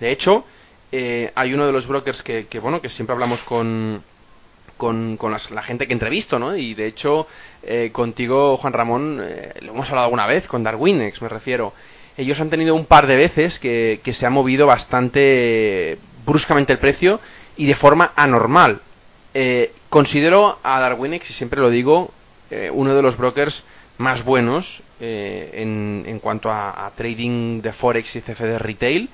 De 0.00 0.10
hecho, 0.10 0.44
hay 0.92 1.54
uno 1.54 1.64
de 1.64 1.72
los 1.72 1.86
brokers 1.86 2.22
que, 2.22 2.46
que, 2.46 2.58
bueno, 2.58 2.82
que 2.82 2.90
siempre 2.90 3.14
hablamos 3.14 3.42
con, 3.44 4.02
con, 4.78 5.18
las- 5.30 5.50
la 5.50 5.62
gente 5.62 5.86
que 5.86 5.92
entrevisto, 5.92 6.38
¿no? 6.38 6.56
Y 6.56 6.72
de 6.72 6.86
hecho, 6.86 7.26
eh, 7.62 7.90
contigo, 7.92 8.56
Juan 8.56 8.72
Ramón, 8.72 9.20
eh, 9.22 9.52
lo 9.60 9.72
hemos 9.72 9.88
hablado 9.90 10.06
alguna 10.06 10.26
vez, 10.26 10.46
con 10.46 10.62
Darwinex 10.62 11.20
me 11.20 11.28
refiero. 11.28 11.74
Ellos 12.16 12.40
han 12.40 12.48
tenido 12.50 12.74
un 12.74 12.86
par 12.86 13.06
de 13.06 13.16
veces 13.16 13.58
que, 13.58 14.00
que 14.02 14.12
se 14.14 14.24
ha 14.24 14.30
movido 14.30 14.66
bastante 14.66 15.98
bruscamente 16.24 16.72
el 16.72 16.78
precio 16.78 17.20
y 17.56 17.66
de 17.66 17.74
forma 17.74 18.12
anormal. 18.16 18.80
Eh, 19.34 19.72
considero 19.90 20.58
a 20.62 20.80
Darwinex, 20.80 21.28
y 21.30 21.32
siempre 21.34 21.60
lo 21.60 21.70
digo, 21.70 22.10
eh, 22.50 22.70
uno 22.72 22.94
de 22.94 23.02
los 23.02 23.16
brokers 23.16 23.62
más 23.98 24.24
buenos 24.24 24.82
en, 25.00 26.04
en 26.06 26.18
cuanto 26.20 26.50
a, 26.50 26.86
a 26.86 26.90
trading 26.92 27.60
de 27.62 27.72
Forex 27.72 28.16
y 28.16 28.20
CFD 28.20 28.58
retail, 28.58 29.08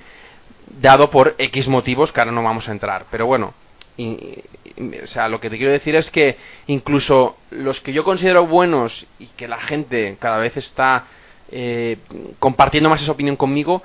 dado 0.81 1.11
por 1.11 1.35
X 1.39 1.69
motivos 1.69 2.11
que 2.13 2.21
ahora 2.21 2.33
no 2.33 2.43
vamos 2.43 2.69
a 2.69 2.73
entrar. 2.73 3.05
Pero 3.11 3.27
bueno, 3.27 3.53
y- 3.97 4.43
y- 4.77 4.99
o 5.03 5.07
sea, 5.07 5.29
lo 5.29 5.41
que 5.41 5.51
te 5.51 5.57
quiero 5.57 5.73
decir 5.73 5.95
es 5.95 6.11
que 6.11 6.37
incluso 6.67 7.37
los 7.51 7.81
que 7.81 7.93
yo 7.93 8.05
considero 8.05 8.47
buenos 8.47 9.07
y 9.19 9.27
que 9.29 9.49
la 9.49 9.59
gente 9.61 10.17
cada 10.19 10.39
vez 10.39 10.57
está 10.57 11.07
eh, 11.53 11.99
compartiendo 12.39 12.91
más 12.91 13.03
esa 13.03 13.13
opinión 13.13 13.37
conmigo, 13.37 13.83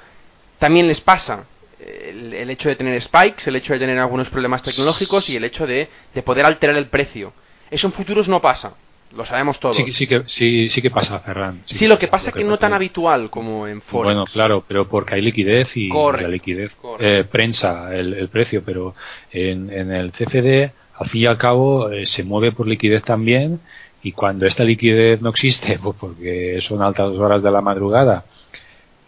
también 0.58 0.88
les 0.88 1.02
pasa 1.02 1.46
el, 1.80 2.50
hecho 2.50 2.70
de 2.70 2.76
tener 2.76 3.00
spikes, 3.02 3.48
el 3.48 3.56
hecho 3.56 3.74
de 3.74 3.80
tener 3.80 3.98
algunos 4.00 4.30
problemas 4.30 4.62
tecnológicos 4.64 5.30
y 5.30 5.36
el 5.36 5.44
hecho 5.44 5.66
de, 5.66 5.90
de 6.14 6.24
poder 6.24 6.46
alterar 6.46 6.76
el 6.76 6.88
precio. 6.88 7.34
Eso 7.72 7.88
en 7.88 7.94
futuros 7.94 8.28
no 8.28 8.42
pasa, 8.42 8.74
lo 9.16 9.26
sabemos 9.26 9.60
todos. 9.60 9.76
Sí, 9.76 9.92
sí, 9.94 10.08
que, 10.08 10.24
sí, 10.26 10.70
sí 10.70 10.82
que 10.82 10.92
pasa, 10.92 11.20
Ferran. 11.20 11.62
Sí, 11.66 11.88
lo 11.88 11.98
que 11.98 12.08
pasa 12.08 12.30
es 12.30 12.36
que 12.36 12.44
no 12.44 12.58
tan 12.58 12.74
habitual 12.74 13.30
como 13.30 13.68
en 13.68 13.82
Forex. 13.82 14.06
Bueno, 14.06 14.26
claro, 14.26 14.64
pero 14.68 14.88
porque 14.88 15.16
hay 15.16 15.22
liquidez 15.22 15.76
y 15.76 15.90
Correcto, 15.90 16.28
la 16.28 16.32
liquidez 16.34 16.78
eh, 17.00 17.26
prensa 17.30 17.96
el, 17.96 18.14
el 18.14 18.30
precio, 18.30 18.64
pero 18.66 18.94
en, 19.32 19.72
en 19.72 19.92
el 19.92 20.12
CFD, 20.12 20.72
al 20.96 21.08
fin 21.08 21.22
y 21.22 21.26
al 21.26 21.38
cabo, 21.38 21.90
eh, 21.90 22.06
se 22.06 22.24
mueve 22.24 22.52
por 22.52 22.68
liquidez 22.68 23.04
también 23.04 23.60
y 24.02 24.12
cuando 24.12 24.46
esta 24.46 24.64
liquidez 24.64 25.22
no 25.22 25.30
existe, 25.30 25.80
pues 25.84 25.96
porque 26.00 26.60
son 26.62 26.82
altas 26.82 27.10
horas 27.10 27.42
de 27.44 27.52
la 27.52 27.62
madrugada 27.62 28.26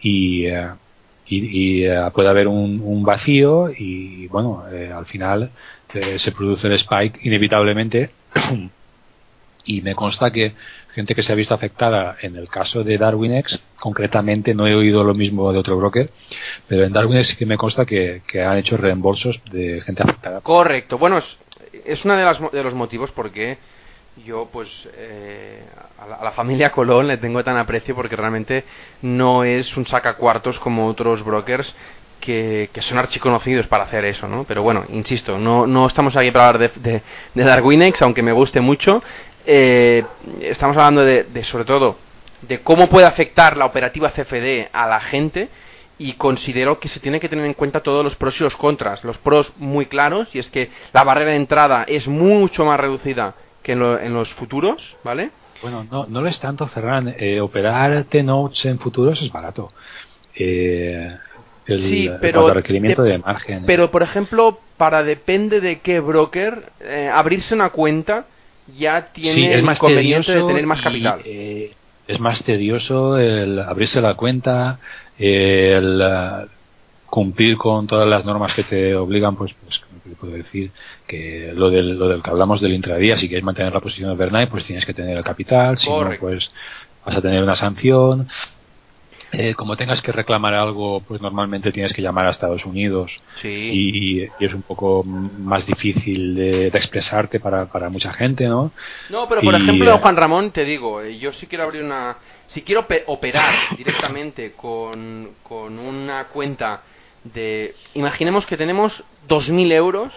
y, 0.01 0.45
eh, 0.45 0.69
y, 1.27 1.37
y, 1.37 1.85
eh, 1.85 2.09
puede 2.13 2.29
haber 2.29 2.47
un, 2.47 2.81
un 2.83 3.03
vacío 3.03 3.69
y 3.69 4.27
bueno, 4.27 4.63
eh, 4.71 4.91
al 4.93 5.05
final 5.05 5.51
se 6.15 6.31
produce 6.31 6.67
el 6.67 6.73
spike 6.73 7.19
inevitablemente 7.25 8.11
y 9.65 9.81
me 9.81 9.95
consta 9.95 10.31
que 10.31 10.53
gente 10.93 11.15
que 11.15 11.21
se 11.21 11.31
ha 11.31 11.35
visto 11.35 11.53
afectada 11.53 12.17
en 12.21 12.35
el 12.35 12.49
caso 12.49 12.83
de 12.83 12.97
DarwinX, 12.97 13.59
concretamente 13.79 14.53
no 14.53 14.67
he 14.67 14.75
oído 14.75 15.03
lo 15.03 15.13
mismo 15.13 15.51
de 15.51 15.59
otro 15.59 15.77
broker, 15.77 16.09
pero 16.67 16.83
en 16.83 16.93
DarwinX 16.93 17.27
sí 17.29 17.35
que 17.37 17.45
me 17.45 17.57
consta 17.57 17.85
que, 17.85 18.21
que 18.27 18.43
han 18.43 18.57
hecho 18.57 18.77
reembolsos 18.77 19.41
de 19.51 19.81
gente 19.81 20.03
afectada. 20.03 20.41
Correcto. 20.41 20.97
Bueno, 20.97 21.21
es, 21.85 22.05
uno 22.05 22.15
de, 22.15 22.49
de 22.51 22.63
los 22.63 22.73
motivos 22.73 23.11
por 23.11 23.31
qué 23.31 23.57
yo, 24.25 24.49
pues, 24.51 24.67
eh, 24.97 25.63
a, 25.97 26.05
la, 26.05 26.15
a 26.15 26.23
la 26.25 26.31
familia 26.31 26.71
Colón 26.71 27.07
le 27.07 27.17
tengo 27.17 27.43
tan 27.43 27.57
aprecio 27.57 27.95
porque 27.95 28.15
realmente 28.15 28.65
no 29.01 29.43
es 29.45 29.75
un 29.77 29.87
sacacuartos 29.87 30.59
como 30.59 30.87
otros 30.87 31.23
brokers 31.23 31.73
que, 32.19 32.69
que 32.71 32.81
son 32.81 32.97
archiconocidos 32.97 33.67
para 33.67 33.85
hacer 33.85 34.05
eso, 34.05 34.27
¿no? 34.27 34.43
Pero 34.43 34.63
bueno, 34.63 34.85
insisto, 34.89 35.37
no, 35.37 35.65
no 35.65 35.87
estamos 35.87 36.15
aquí 36.15 36.31
para 36.31 36.49
hablar 36.49 36.71
de, 36.75 36.91
de, 36.91 37.01
de 37.33 37.43
Darwinex, 37.43 38.01
aunque 38.03 38.21
me 38.21 38.31
guste 38.31 38.61
mucho. 38.61 39.03
Eh, 39.45 40.03
estamos 40.41 40.77
hablando 40.77 41.01
de, 41.03 41.23
de, 41.23 41.43
sobre 41.43 41.65
todo, 41.65 41.97
de 42.41 42.59
cómo 42.61 42.87
puede 42.89 43.05
afectar 43.07 43.57
la 43.57 43.65
operativa 43.65 44.09
CFD 44.11 44.67
a 44.71 44.87
la 44.87 44.99
gente 45.01 45.49
y 45.97 46.13
considero 46.13 46.79
que 46.79 46.87
se 46.87 46.99
tiene 46.99 47.19
que 47.19 47.29
tener 47.29 47.45
en 47.45 47.53
cuenta 47.53 47.81
todos 47.81 48.03
los 48.03 48.15
pros 48.15 48.39
y 48.39 48.43
los 48.43 48.55
contras. 48.55 49.03
Los 49.03 49.17
pros 49.19 49.53
muy 49.57 49.85
claros, 49.85 50.27
y 50.33 50.39
es 50.39 50.47
que 50.49 50.69
la 50.93 51.03
barrera 51.03 51.31
de 51.31 51.37
entrada 51.37 51.83
es 51.87 52.07
mucho 52.07 52.65
más 52.65 52.79
reducida 52.79 53.35
que 53.61 53.73
en, 53.73 53.79
lo- 53.79 53.99
en 53.99 54.13
los 54.13 54.29
futuros, 54.33 54.95
¿vale? 55.03 55.29
Bueno, 55.61 55.85
no, 55.91 56.07
no 56.07 56.21
lo 56.21 56.27
es 56.27 56.39
tanto, 56.39 56.67
Ferran. 56.67 57.13
Eh, 57.19 57.39
operar 57.39 58.03
T-Notes 58.05 58.65
en 58.65 58.79
futuros 58.79 59.21
es 59.21 59.31
barato. 59.31 59.71
Eh, 60.35 61.15
el, 61.67 61.79
Sí, 61.83 62.09
pero 62.19 62.47
a 62.47 62.53
requerimiento 62.55 63.03
de- 63.03 63.11
de 63.11 63.17
margen. 63.19 63.63
Pero, 63.67 63.91
por 63.91 64.01
ejemplo, 64.01 64.59
para 64.77 65.03
depende 65.03 65.61
de 65.61 65.79
qué 65.81 65.99
broker, 65.99 66.71
eh, 66.79 67.11
abrirse 67.13 67.53
una 67.53 67.69
cuenta 67.69 68.25
ya 68.77 69.07
tiene 69.13 69.33
sí, 69.33 69.45
es 69.45 69.57
el 69.57 69.63
más 69.63 69.77
inconveniente 69.77 70.35
de 70.35 70.43
tener 70.43 70.65
más 70.65 70.79
y, 70.79 70.83
capital. 70.83 71.21
eh, 71.25 71.73
es 72.07 72.19
más 72.19 72.43
tedioso 72.43 73.17
el 73.17 73.59
abrirse 73.59 74.01
la 74.01 74.15
cuenta, 74.15 74.79
el 75.17 76.01
eh, 76.01 76.45
cumplir 77.05 77.57
con 77.57 77.87
todas 77.87 78.07
las 78.07 78.25
normas 78.25 78.53
que 78.53 78.63
te 78.63 78.95
obligan, 78.95 79.35
pues, 79.35 79.53
pues 79.63 79.79
¿qué 80.03 80.09
te 80.09 80.15
puedo 80.15 80.33
decir 80.33 80.71
que 81.05 81.51
lo 81.53 81.69
del, 81.69 81.97
lo 81.97 82.07
del 82.07 82.23
que 82.23 82.29
hablamos 82.29 82.61
del 82.61 82.73
intradía, 82.73 83.17
si 83.17 83.27
quieres 83.27 83.43
mantener 83.43 83.73
la 83.73 83.81
posición 83.81 84.11
overnight, 84.11 84.49
pues 84.49 84.65
tienes 84.65 84.85
que 84.85 84.93
tener 84.93 85.17
el 85.17 85.23
capital, 85.23 85.77
si 85.77 85.89
no, 85.89 86.09
pues 86.19 86.51
vas 87.05 87.17
a 87.17 87.21
tener 87.21 87.43
una 87.43 87.55
sanción. 87.55 88.27
Eh, 89.33 89.53
como 89.55 89.77
tengas 89.77 90.01
que 90.01 90.11
reclamar 90.11 90.53
algo, 90.53 91.01
pues 91.07 91.21
normalmente 91.21 91.71
tienes 91.71 91.93
que 91.93 92.01
llamar 92.01 92.25
a 92.25 92.31
Estados 92.31 92.65
Unidos 92.65 93.21
sí. 93.41 93.47
y, 93.47 94.23
y 94.39 94.45
es 94.45 94.53
un 94.53 94.61
poco 94.61 95.03
más 95.05 95.65
difícil 95.65 96.35
de, 96.35 96.69
de 96.69 96.77
expresarte 96.77 97.39
para, 97.39 97.67
para 97.67 97.89
mucha 97.89 98.11
gente, 98.13 98.45
¿no? 98.47 98.71
No, 99.09 99.29
pero 99.29 99.41
por 99.41 99.53
Y, 99.53 99.57
ejemplo, 99.57 99.93
eh, 99.95 99.99
Juan 100.01 100.17
Ramón, 100.17 100.51
te 100.51 100.65
digo, 100.65 101.01
eh, 101.01 101.17
yo 101.17 101.31
sí 101.33 101.47
quiero 101.47 101.63
abrir 101.63 101.81
una... 101.83 102.17
Si 102.53 102.61
quiero 102.63 102.85
pe- 102.87 103.05
operar 103.07 103.45
directamente 103.77 104.51
con, 104.51 105.29
con 105.43 105.79
una 105.79 106.25
cuenta 106.25 106.81
de... 107.23 107.73
Imaginemos 107.93 108.45
que 108.45 108.57
tenemos 108.57 109.01
2.000 109.29 109.71
euros 109.71 110.11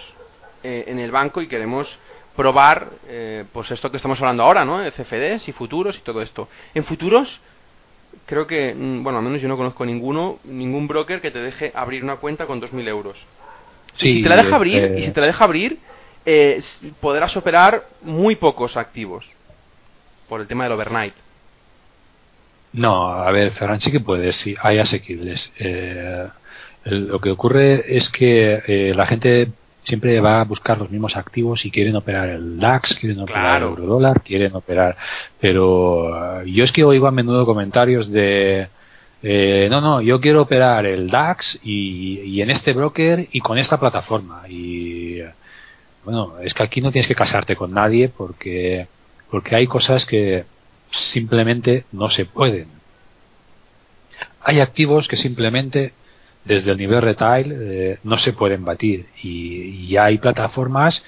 eh, 0.64 0.86
en 0.88 0.98
el 0.98 1.12
banco 1.12 1.40
y 1.40 1.46
queremos 1.46 1.86
probar 2.34 2.90
eh, 3.06 3.44
pues 3.52 3.70
esto 3.70 3.92
que 3.92 3.98
estamos 3.98 4.18
hablando 4.20 4.42
ahora, 4.42 4.64
¿no? 4.64 4.80
De 4.80 4.90
CFDs 4.90 5.46
y 5.48 5.52
futuros 5.52 5.96
y 5.96 6.00
todo 6.00 6.20
esto. 6.20 6.48
En 6.74 6.84
futuros, 6.84 7.40
creo 8.26 8.46
que, 8.46 8.74
mm, 8.74 9.02
bueno, 9.02 9.18
al 9.18 9.24
menos 9.24 9.40
yo 9.40 9.48
no 9.48 9.56
conozco 9.56 9.84
ninguno, 9.84 10.38
ningún 10.44 10.86
broker 10.88 11.20
que 11.20 11.30
te 11.30 11.38
deje 11.38 11.72
abrir 11.74 12.02
una 12.02 12.16
cuenta 12.16 12.46
con 12.46 12.60
2.000 12.60 12.88
euros. 12.88 13.16
Y 13.96 13.98
si 13.98 14.22
te 14.22 14.28
la 14.28 14.36
deja 14.36 14.56
abrir, 14.56 14.82
eh, 14.82 14.98
y 14.98 15.02
si 15.04 15.10
te 15.12 15.20
la 15.20 15.26
deja 15.26 15.44
abrir, 15.44 15.78
eh, 16.26 16.62
podrás 17.00 17.36
operar 17.36 17.86
muy 18.02 18.36
pocos 18.36 18.76
activos 18.76 19.28
por 20.28 20.40
el 20.40 20.46
tema 20.46 20.64
del 20.64 20.72
overnight. 20.72 21.14
No, 22.72 23.08
a 23.08 23.30
ver, 23.30 23.52
Ferran 23.52 23.80
sí 23.80 23.92
que 23.92 24.00
puedes, 24.00 24.34
sí, 24.36 24.56
hay 24.60 24.78
asequibles. 24.78 25.52
Eh, 25.58 26.26
lo 26.84 27.20
que 27.20 27.30
ocurre 27.30 27.96
es 27.96 28.10
que 28.10 28.62
eh, 28.66 28.92
la 28.94 29.06
gente 29.06 29.48
siempre 29.84 30.18
va 30.20 30.40
a 30.40 30.44
buscar 30.44 30.78
los 30.78 30.90
mismos 30.90 31.16
activos 31.16 31.64
y 31.64 31.70
quieren 31.70 31.94
operar 31.94 32.28
el 32.30 32.58
DAX, 32.58 32.94
quieren 32.94 33.20
operar 33.20 33.42
Claro. 33.42 33.66
el 33.66 33.70
eurodólar, 33.72 34.22
quieren 34.22 34.54
operar. 34.56 34.96
Pero 35.40 36.40
eh, 36.42 36.50
yo 36.50 36.64
es 36.64 36.72
que 36.72 36.84
oigo 36.84 37.06
a 37.06 37.10
menudo 37.12 37.46
comentarios 37.46 38.10
de 38.10 38.68
eh, 39.22 39.68
no, 39.70 39.80
no, 39.80 40.02
yo 40.02 40.20
quiero 40.20 40.42
operar 40.42 40.84
el 40.84 41.08
DAX 41.08 41.58
y, 41.62 42.20
y, 42.24 42.42
en 42.42 42.50
este 42.50 42.74
broker 42.74 43.26
y 43.32 43.40
con 43.40 43.56
esta 43.56 43.80
plataforma. 43.80 44.42
Y 44.48 45.20
bueno, 46.04 46.34
es 46.42 46.52
que 46.52 46.62
aquí 46.62 46.82
no 46.82 46.92
tienes 46.92 47.08
que 47.08 47.14
casarte 47.14 47.56
con 47.56 47.72
nadie 47.72 48.10
porque, 48.10 48.86
porque 49.30 49.54
hay 49.56 49.66
cosas 49.66 50.04
que 50.04 50.44
simplemente 50.90 51.86
no 51.92 52.10
se 52.10 52.26
pueden. 52.26 52.68
Hay 54.42 54.60
activos 54.60 55.08
que 55.08 55.16
simplemente 55.16 55.94
desde 56.44 56.72
el 56.72 56.78
nivel 56.78 57.02
retail 57.02 57.52
eh, 57.52 57.98
no 58.04 58.18
se 58.18 58.32
pueden 58.32 58.64
batir 58.64 59.06
y, 59.22 59.86
y 59.88 59.96
hay 59.96 60.18
plataformas 60.18 61.02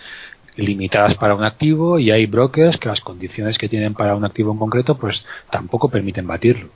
limitadas 0.56 1.14
para 1.14 1.34
un 1.34 1.44
activo 1.44 1.98
y 1.98 2.10
hay 2.10 2.26
brokers 2.26 2.78
que 2.78 2.88
las 2.88 3.00
condiciones 3.00 3.58
que 3.58 3.68
tienen 3.68 3.94
para 3.94 4.16
un 4.16 4.24
activo 4.24 4.52
en 4.52 4.58
concreto 4.58 4.96
pues 4.96 5.24
tampoco 5.50 5.88
permiten 5.88 6.26
batirlo. 6.26 6.70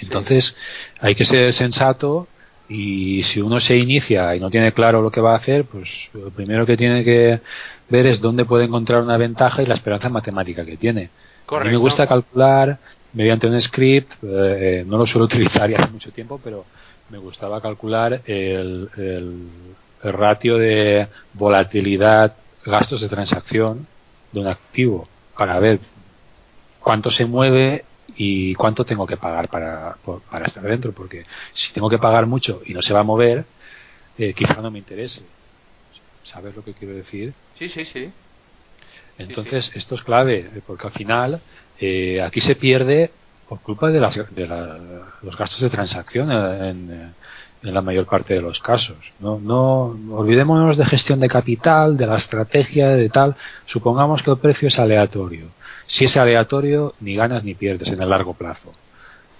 Entonces 0.00 0.56
hay 1.00 1.14
que 1.14 1.24
ser 1.24 1.52
sensato 1.52 2.26
y 2.68 3.22
si 3.24 3.40
uno 3.40 3.60
se 3.60 3.76
inicia 3.76 4.34
y 4.34 4.40
no 4.40 4.50
tiene 4.50 4.72
claro 4.72 5.02
lo 5.02 5.10
que 5.10 5.20
va 5.20 5.32
a 5.32 5.36
hacer, 5.36 5.64
pues 5.64 6.08
lo 6.12 6.30
primero 6.30 6.66
que 6.66 6.76
tiene 6.76 7.04
que 7.04 7.40
ver 7.88 8.06
es 8.06 8.20
dónde 8.20 8.44
puede 8.44 8.64
encontrar 8.64 9.02
una 9.02 9.16
ventaja 9.16 9.62
y 9.62 9.66
la 9.66 9.74
esperanza 9.74 10.08
matemática 10.08 10.64
que 10.64 10.76
tiene. 10.76 11.10
A 11.48 11.60
mí 11.60 11.70
me 11.70 11.76
gusta 11.76 12.06
calcular 12.06 12.78
mediante 13.12 13.46
un 13.46 13.60
script, 13.60 14.14
eh, 14.22 14.84
no 14.86 14.96
lo 14.96 15.06
suelo 15.06 15.24
utilizar 15.26 15.70
ya 15.70 15.78
hace 15.78 15.92
mucho 15.92 16.10
tiempo, 16.10 16.40
pero 16.42 16.64
me 17.10 17.18
gustaba 17.18 17.60
calcular 17.60 18.22
el, 18.26 18.90
el, 18.96 19.48
el 20.02 20.12
ratio 20.12 20.56
de 20.56 21.08
volatilidad 21.34 22.34
gastos 22.64 23.00
de 23.00 23.08
transacción 23.08 23.86
de 24.32 24.40
un 24.40 24.46
activo 24.46 25.08
para 25.36 25.58
ver 25.58 25.80
cuánto 26.80 27.10
se 27.10 27.24
mueve 27.24 27.84
y 28.16 28.54
cuánto 28.54 28.84
tengo 28.84 29.06
que 29.06 29.16
pagar 29.16 29.48
para, 29.48 29.96
para 30.30 30.46
estar 30.46 30.62
dentro, 30.62 30.92
porque 30.92 31.24
si 31.52 31.72
tengo 31.72 31.88
que 31.90 31.98
pagar 31.98 32.26
mucho 32.26 32.62
y 32.64 32.74
no 32.74 32.82
se 32.82 32.92
va 32.92 33.00
a 33.00 33.04
mover, 33.04 33.44
eh, 34.18 34.32
quizá 34.34 34.54
no 34.60 34.70
me 34.70 34.78
interese. 34.78 35.22
¿Sabes 36.22 36.54
lo 36.54 36.64
que 36.64 36.74
quiero 36.74 36.94
decir? 36.94 37.34
Sí, 37.58 37.68
sí, 37.68 37.84
sí. 37.86 38.12
Entonces, 39.18 39.66
sí, 39.66 39.72
sí. 39.72 39.78
esto 39.78 39.94
es 39.96 40.02
clave, 40.02 40.50
porque 40.66 40.86
al 40.86 40.92
final 40.92 41.40
eh, 41.80 42.22
aquí 42.22 42.40
se 42.40 42.56
pierde 42.56 43.10
por 43.48 43.60
culpa 43.60 43.90
de, 43.90 44.00
las, 44.00 44.14
de 44.34 44.46
la, 44.46 44.78
los 45.22 45.36
gastos 45.36 45.60
de 45.60 45.70
transacción 45.70 46.30
en, 46.30 47.14
la 47.62 47.80
mayor 47.80 48.04
parte 48.04 48.34
de 48.34 48.42
los 48.42 48.60
casos. 48.60 48.96
No, 49.20 49.38
no 49.38 49.96
olvidémonos 50.12 50.76
de 50.76 50.84
gestión 50.84 51.18
de 51.18 51.28
capital, 51.28 51.96
de 51.96 52.06
la 52.06 52.16
estrategia, 52.16 52.90
de 52.90 53.08
tal. 53.08 53.36
Supongamos 53.64 54.22
que 54.22 54.30
el 54.30 54.36
precio 54.36 54.68
es 54.68 54.78
aleatorio. 54.78 55.46
Si 55.86 56.04
es 56.04 56.16
aleatorio, 56.18 56.94
ni 57.00 57.14
ganas 57.14 57.42
ni 57.42 57.54
pierdes 57.54 57.90
en 57.90 58.02
el 58.02 58.10
largo 58.10 58.34
plazo. 58.34 58.70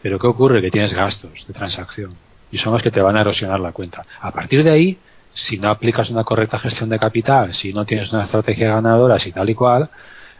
Pero 0.01 0.19
¿qué 0.19 0.27
ocurre? 0.27 0.63
Que 0.63 0.71
tienes 0.71 0.95
gastos 0.95 1.45
de 1.47 1.53
transacción 1.53 2.15
y 2.55 2.59
son 2.59 2.73
los 2.73 2.83
que 2.83 2.93
te 2.93 3.03
van 3.03 3.17
a 3.17 3.21
erosionar 3.21 3.59
la 3.59 3.73
cuenta. 3.73 4.07
A 4.21 4.31
partir 4.31 4.63
de 4.63 4.71
ahí, 4.71 4.99
si 5.33 5.59
no 5.59 5.69
aplicas 5.69 6.09
una 6.11 6.23
correcta 6.23 6.57
gestión 6.59 6.89
de 6.89 7.01
capital, 7.01 7.53
si 7.53 7.73
no 7.73 7.85
tienes 7.85 8.13
una 8.13 8.23
estrategia 8.23 8.69
ganadora, 8.69 9.19
si 9.19 9.33
tal 9.33 9.51
y 9.51 9.55
cual, 9.57 9.91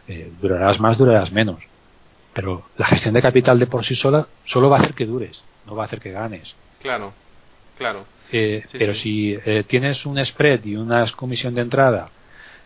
eh, 0.07 0.31
durarás 0.41 0.79
más, 0.79 0.97
durarás 0.97 1.31
menos. 1.33 1.57
Pero 2.35 2.65
la 2.75 2.85
gestión 2.85 3.13
de 3.13 3.21
capital 3.21 3.57
de 3.57 3.65
por 3.65 3.85
sí 3.85 3.95
sola 3.95 4.27
solo 4.43 4.69
va 4.69 4.77
a 4.77 4.81
hacer 4.81 4.93
que 4.93 5.05
dures, 5.05 5.41
no 5.65 5.73
va 5.73 5.83
a 5.83 5.85
hacer 5.85 6.01
que 6.01 6.11
ganes. 6.11 6.53
Claro. 6.81 7.13
Claro. 7.77 8.05
Eh, 8.29 8.61
sí, 8.69 8.77
pero 8.77 8.93
sí. 8.93 8.99
si 8.99 9.39
eh, 9.45 9.63
tienes 9.65 10.05
un 10.05 10.23
spread 10.23 10.65
y 10.65 10.75
una 10.75 11.05
comisión 11.15 11.55
de 11.55 11.61
entrada 11.61 12.09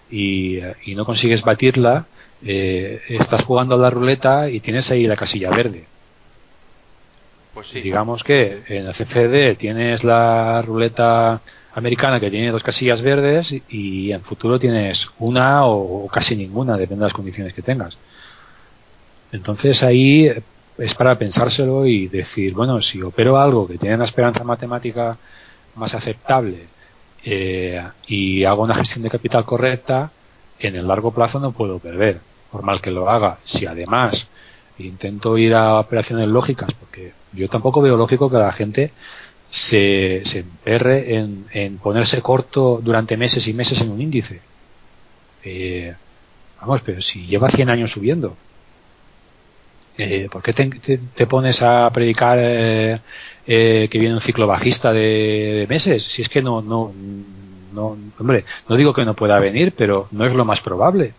y, 0.09 0.57
y 0.85 0.95
no 0.95 1.05
consigues 1.05 1.43
batirla, 1.43 2.07
eh, 2.43 2.99
estás 3.09 3.43
jugando 3.43 3.75
a 3.75 3.77
la 3.77 3.91
ruleta 3.91 4.49
y 4.49 4.59
tienes 4.59 4.89
ahí 4.89 5.05
la 5.05 5.15
casilla 5.15 5.51
verde. 5.51 5.85
Pues 7.53 7.67
sí. 7.67 7.81
Digamos 7.81 8.23
que 8.23 8.63
en 8.69 8.87
el 8.87 8.93
CFD 8.93 9.55
tienes 9.55 10.03
la 10.03 10.63
ruleta 10.63 11.41
americana 11.75 12.19
que 12.19 12.31
tiene 12.31 12.49
dos 12.49 12.63
casillas 12.63 13.03
verdes 13.03 13.53
y 13.69 14.11
en 14.11 14.23
futuro 14.23 14.57
tienes 14.57 15.07
una 15.19 15.65
o, 15.65 16.05
o 16.05 16.07
casi 16.07 16.35
ninguna, 16.35 16.75
depende 16.75 17.01
de 17.01 17.05
las 17.05 17.13
condiciones 17.13 17.53
que 17.53 17.61
tengas. 17.61 17.99
Entonces 19.31 19.83
ahí 19.83 20.31
es 20.77 20.93
para 20.93 21.17
pensárselo 21.17 21.85
y 21.85 22.07
decir, 22.07 22.53
bueno, 22.53 22.81
si 22.81 23.01
opero 23.01 23.37
algo 23.37 23.67
que 23.67 23.77
tiene 23.77 23.95
una 23.95 24.05
esperanza 24.05 24.43
matemática 24.43 25.17
más 25.75 25.93
aceptable 25.93 26.67
eh, 27.23 27.83
y 28.07 28.43
hago 28.45 28.63
una 28.63 28.75
gestión 28.75 29.03
de 29.03 29.09
capital 29.09 29.45
correcta, 29.45 30.11
en 30.57 30.75
el 30.75 30.87
largo 30.87 31.11
plazo 31.11 31.39
no 31.39 31.51
puedo 31.51 31.79
perder, 31.79 32.21
por 32.51 32.63
mal 32.63 32.81
que 32.81 32.91
lo 32.91 33.09
haga. 33.09 33.39
Si 33.43 33.65
además 33.65 34.27
intento 34.77 35.37
ir 35.37 35.53
a 35.53 35.79
operaciones 35.79 36.27
lógicas, 36.27 36.71
porque 36.79 37.11
yo 37.33 37.49
tampoco 37.49 37.81
veo 37.81 37.97
lógico 37.97 38.29
que 38.29 38.37
la 38.37 38.51
gente 38.51 38.93
se, 39.49 40.21
se 40.25 40.39
emperre 40.39 41.15
en, 41.15 41.45
en 41.51 41.77
ponerse 41.77 42.21
corto 42.21 42.79
durante 42.81 43.17
meses 43.17 43.47
y 43.47 43.53
meses 43.53 43.81
en 43.81 43.91
un 43.91 44.01
índice. 44.01 44.41
Eh, 45.43 45.93
vamos, 46.61 46.81
pero 46.85 47.01
si 47.01 47.25
lleva 47.25 47.49
100 47.49 47.69
años 47.69 47.91
subiendo, 47.91 48.37
eh, 49.99 50.29
¿por 50.31 50.41
qué 50.41 50.53
te, 50.53 50.69
te, 51.13 51.27
pones 51.27 51.61
a 51.61 51.89
predicar 51.91 52.37
eh, 52.41 52.99
eh, 53.45 53.87
que 53.91 53.99
viene 53.99 54.15
un 54.15 54.21
ciclo 54.21 54.47
bajista 54.47 54.93
de, 54.93 55.65
meses? 55.69 56.03
Si 56.03 56.21
es 56.21 56.29
que 56.29 56.41
no, 56.41 56.61
no, 56.61 56.91
no, 57.73 57.97
hombre, 58.17 58.45
no 58.67 58.75
digo 58.77 58.93
que 58.93 59.05
no 59.05 59.13
pueda 59.13 59.39
venir, 59.39 59.73
pero 59.75 60.07
no 60.11 60.25
es 60.25 60.33
lo 60.33 60.45
más 60.45 60.61
probable. 60.61 61.13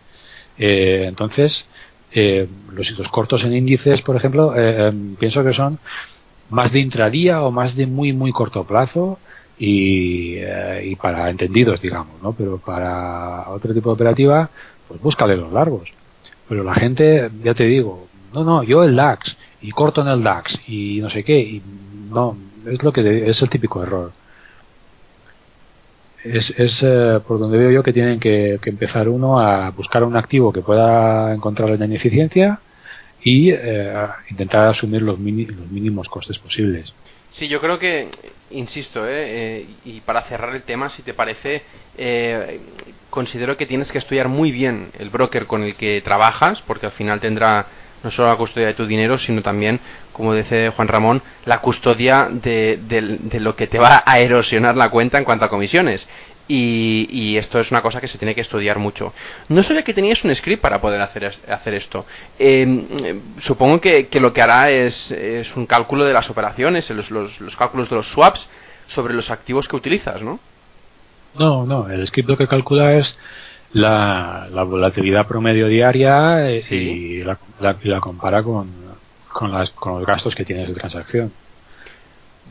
Eh, 0.57 1.05
entonces, 1.07 1.67
eh, 2.13 2.47
los 2.73 2.89
hitos 2.89 3.07
cortos 3.09 3.43
en 3.43 3.55
índices, 3.55 4.01
por 4.01 4.15
ejemplo, 4.15 4.53
pienso 5.19 5.43
que 5.43 5.53
son 5.53 5.79
más 6.49 6.71
de 6.71 6.79
intradía 6.79 7.43
o 7.43 7.51
más 7.51 7.75
de 7.75 7.85
muy, 7.85 8.13
muy 8.13 8.31
corto 8.31 8.65
plazo 8.65 9.19
y, 9.59 10.37
y 10.83 10.95
para 10.95 11.29
entendidos, 11.29 11.81
digamos, 11.81 12.21
¿no? 12.21 12.33
Pero 12.33 12.57
para 12.57 13.49
otro 13.49 13.73
tipo 13.73 13.89
de 13.89 13.93
operativa, 13.93 14.49
pues 14.87 14.99
búscale 15.01 15.37
los 15.37 15.53
largos. 15.53 15.89
Pero 16.49 16.63
la 16.63 16.73
gente, 16.73 17.31
ya 17.43 17.53
te 17.53 17.65
digo, 17.65 18.09
no, 18.33 18.43
no, 18.43 18.63
yo 18.63 18.83
el 18.83 18.95
DAX 18.95 19.37
y 19.61 19.71
corto 19.71 20.01
en 20.01 20.07
el 20.07 20.23
DAX 20.23 20.59
y 20.67 20.99
no 21.01 21.09
sé 21.09 21.23
qué, 21.23 21.39
y 21.39 21.61
no, 22.09 22.37
es 22.65 22.83
lo 22.83 22.91
que 22.91 23.29
es 23.29 23.41
el 23.41 23.49
típico 23.49 23.81
error. 23.83 24.11
Es, 26.23 26.51
es 26.51 26.83
eh, 26.83 27.19
por 27.27 27.39
donde 27.39 27.57
veo 27.57 27.71
yo 27.71 27.81
que 27.83 27.93
tienen 27.93 28.19
que, 28.19 28.59
que, 28.61 28.69
empezar 28.69 29.09
uno 29.09 29.39
a 29.39 29.71
buscar 29.71 30.03
un 30.03 30.15
activo 30.15 30.53
que 30.53 30.61
pueda 30.61 31.33
encontrar 31.33 31.69
la 31.71 31.85
ineficiencia 31.85 32.59
y 33.23 33.51
eh, 33.51 34.07
intentar 34.29 34.67
asumir 34.67 35.01
los, 35.01 35.17
mini, 35.17 35.45
los 35.45 35.67
mínimos 35.71 36.07
costes 36.09 36.37
posibles. 36.37 36.93
Sí, 37.33 37.47
yo 37.47 37.61
creo 37.61 37.79
que, 37.79 38.09
insisto, 38.51 39.07
eh, 39.07 39.11
eh, 39.13 39.65
y 39.85 40.01
para 40.01 40.23
cerrar 40.23 40.53
el 40.53 40.63
tema, 40.63 40.89
si 40.89 41.01
te 41.01 41.13
parece, 41.13 41.61
eh, 41.97 42.59
considero 43.09 43.55
que 43.55 43.65
tienes 43.65 43.89
que 43.89 43.99
estudiar 43.99 44.27
muy 44.27 44.51
bien 44.51 44.91
el 44.99 45.09
broker 45.09 45.47
con 45.47 45.63
el 45.63 45.75
que 45.75 46.01
trabajas, 46.01 46.61
porque 46.67 46.87
al 46.87 46.91
final 46.91 47.21
tendrá 47.21 47.67
no 48.03 48.11
solo 48.11 48.29
la 48.29 48.35
custodia 48.35 48.67
de 48.67 48.73
tu 48.73 48.85
dinero, 48.85 49.17
sino 49.17 49.41
también, 49.41 49.79
como 50.13 50.33
dice 50.33 50.69
Juan 50.69 50.87
Ramón, 50.87 51.21
la 51.45 51.59
custodia 51.59 52.29
de, 52.31 52.79
de, 52.81 53.39
lo 53.39 53.55
que 53.55 53.67
te 53.67 53.79
va 53.79 54.03
a 54.05 54.19
erosionar 54.19 54.75
la 54.75 54.89
cuenta 54.89 55.17
en 55.17 55.23
cuanto 55.23 55.45
a 55.45 55.49
comisiones. 55.49 56.07
Y, 56.47 57.07
y, 57.11 57.37
esto 57.37 57.59
es 57.59 57.71
una 57.71 57.81
cosa 57.81 58.01
que 58.01 58.09
se 58.09 58.17
tiene 58.17 58.35
que 58.35 58.41
estudiar 58.41 58.77
mucho. 58.77 59.13
No 59.47 59.63
sabía 59.63 59.83
que 59.83 59.93
tenías 59.93 60.21
un 60.25 60.35
script 60.35 60.61
para 60.61 60.81
poder 60.81 60.99
hacer, 60.99 61.31
hacer 61.47 61.73
esto. 61.75 62.05
Eh, 62.37 63.19
supongo 63.39 63.79
que, 63.79 64.07
que, 64.07 64.19
lo 64.19 64.33
que 64.33 64.41
hará 64.41 64.69
es, 64.69 65.11
es, 65.11 65.55
un 65.55 65.65
cálculo 65.65 66.03
de 66.03 66.11
las 66.11 66.29
operaciones, 66.29 66.89
los, 66.89 67.09
los, 67.09 67.39
los, 67.39 67.55
cálculos 67.55 67.89
de 67.89 67.95
los 67.95 68.07
swaps 68.07 68.49
sobre 68.87 69.13
los 69.13 69.29
activos 69.31 69.69
que 69.69 69.77
utilizas, 69.77 70.21
¿no? 70.21 70.39
No, 71.35 71.65
no, 71.65 71.89
el 71.89 72.05
script 72.05 72.27
lo 72.27 72.37
que 72.37 72.47
calcula 72.47 72.95
es 72.95 73.17
la, 73.73 74.47
la 74.51 74.63
volatilidad 74.63 75.27
promedio 75.27 75.67
diaria 75.67 76.49
eh, 76.49 76.61
sí. 76.63 76.75
y, 76.75 77.23
la, 77.23 77.37
la, 77.59 77.77
y, 77.81 77.87
la, 77.87 77.99
compara 77.99 78.43
con, 78.43 78.69
con, 79.31 79.51
las, 79.51 79.71
con 79.71 79.99
los 79.99 80.05
gastos 80.05 80.35
que 80.35 80.45
tienes 80.45 80.67
de 80.69 80.75
transacción. 80.75 81.31